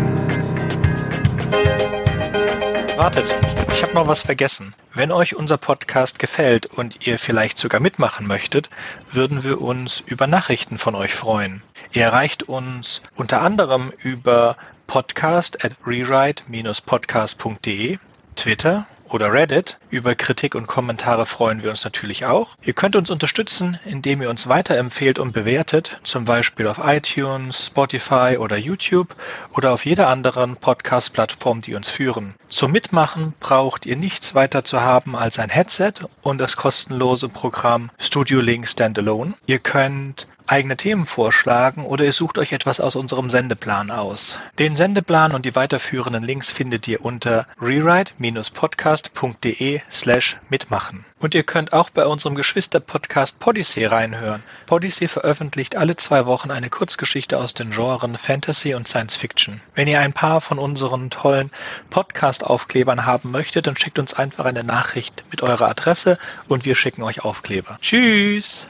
Wartet, 2.97 3.25
ich 3.71 3.83
habe 3.83 3.93
noch 3.93 4.07
was 4.07 4.21
vergessen. 4.21 4.73
Wenn 4.93 5.11
euch 5.11 5.35
unser 5.35 5.57
Podcast 5.57 6.17
gefällt 6.17 6.65
und 6.65 7.05
ihr 7.05 7.19
vielleicht 7.19 7.59
sogar 7.59 7.79
mitmachen 7.79 8.25
möchtet, 8.25 8.71
würden 9.11 9.43
wir 9.43 9.61
uns 9.61 9.99
über 9.99 10.25
Nachrichten 10.25 10.79
von 10.79 10.95
euch 10.95 11.13
freuen. 11.13 11.61
Ihr 11.93 12.03
erreicht 12.03 12.43
uns 12.43 13.01
unter 13.15 13.41
anderem 13.41 13.91
über 14.03 14.57
podcast 14.87 15.63
at 15.65 15.73
rewrite-podcast.de, 15.85 17.97
Twitter 18.35 18.87
oder 19.09 19.31
Reddit. 19.31 19.77
Über 19.89 20.15
Kritik 20.15 20.55
und 20.55 20.67
Kommentare 20.67 21.25
freuen 21.25 21.63
wir 21.63 21.69
uns 21.69 21.83
natürlich 21.83 22.25
auch. 22.25 22.55
Ihr 22.61 22.73
könnt 22.73 22.95
uns 22.95 23.09
unterstützen, 23.09 23.79
indem 23.85 24.21
ihr 24.21 24.29
uns 24.29 24.47
weiterempfehlt 24.47 25.19
und 25.19 25.33
bewertet, 25.33 25.99
zum 26.03 26.25
Beispiel 26.25 26.67
auf 26.67 26.79
iTunes, 26.83 27.67
Spotify 27.67 28.37
oder 28.39 28.57
YouTube 28.57 29.15
oder 29.55 29.71
auf 29.71 29.85
jeder 29.85 30.07
anderen 30.07 30.57
Podcast-Plattform, 30.57 31.61
die 31.61 31.75
uns 31.75 31.89
führen. 31.89 32.35
Zum 32.49 32.71
Mitmachen 32.71 33.33
braucht 33.39 33.85
ihr 33.85 33.95
nichts 33.95 34.35
weiter 34.35 34.63
zu 34.63 34.81
haben 34.81 35.15
als 35.15 35.39
ein 35.39 35.49
Headset 35.49 35.93
und 36.21 36.39
das 36.39 36.57
kostenlose 36.57 37.29
Programm 37.29 37.89
Studio 37.99 38.41
Link 38.41 38.67
Standalone. 38.67 39.33
Ihr 39.45 39.59
könnt 39.59 40.27
eigene 40.47 40.77
Themen 40.77 41.05
vorschlagen 41.05 41.85
oder 41.85 42.05
ihr 42.05 42.13
sucht 42.13 42.37
euch 42.37 42.53
etwas 42.53 42.79
aus 42.79 42.95
unserem 42.95 43.29
Sendeplan 43.29 43.91
aus. 43.91 44.39
Den 44.59 44.75
Sendeplan 44.75 45.33
und 45.33 45.45
die 45.45 45.55
weiterführenden 45.55 46.23
Links 46.23 46.51
findet 46.51 46.87
ihr 46.87 47.05
unter 47.05 47.45
rewrite-podcast.de 47.61 49.81
slash 49.89 50.37
mitmachen. 50.49 51.05
Und 51.19 51.33
ihr 51.33 51.43
könnt 51.43 51.73
auch 51.73 51.89
bei 51.89 52.05
unserem 52.05 52.35
Geschwister-Podcast 52.35 53.39
Podyssey 53.39 53.85
reinhören. 53.85 54.43
Podyssey 54.67 55.07
veröffentlicht 55.07 55.75
alle 55.75 55.95
zwei 55.95 56.27
Wochen 56.27 56.51
eine 56.51 56.69
Kurzgeschichte 56.69 57.37
aus 57.37 57.55
den 57.55 57.71
Genren 57.71 58.17
Fantasy 58.17 58.75
und 58.75 58.87
Science 58.87 59.15
Fiction. 59.15 59.61
Wenn 59.73 59.87
ihr 59.87 59.99
ein 59.99 60.13
paar 60.13 60.41
von 60.41 60.59
unseren 60.59 61.09
tollen 61.09 61.51
Podcast-Aufklebern 61.89 63.05
haben 63.05 63.31
möchtet, 63.31 63.67
dann 63.67 63.77
schickt 63.77 63.97
uns 63.97 64.13
einfach 64.13 64.45
eine 64.45 64.63
Nachricht 64.63 65.23
mit 65.31 65.41
eurer 65.41 65.69
Adresse 65.69 66.19
und 66.47 66.65
wir 66.65 66.75
schicken 66.75 67.03
euch 67.03 67.23
Aufkleber. 67.23 67.79
Tschüss! 67.81 68.67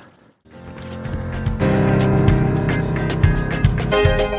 thank 3.89 4.31
you 4.31 4.36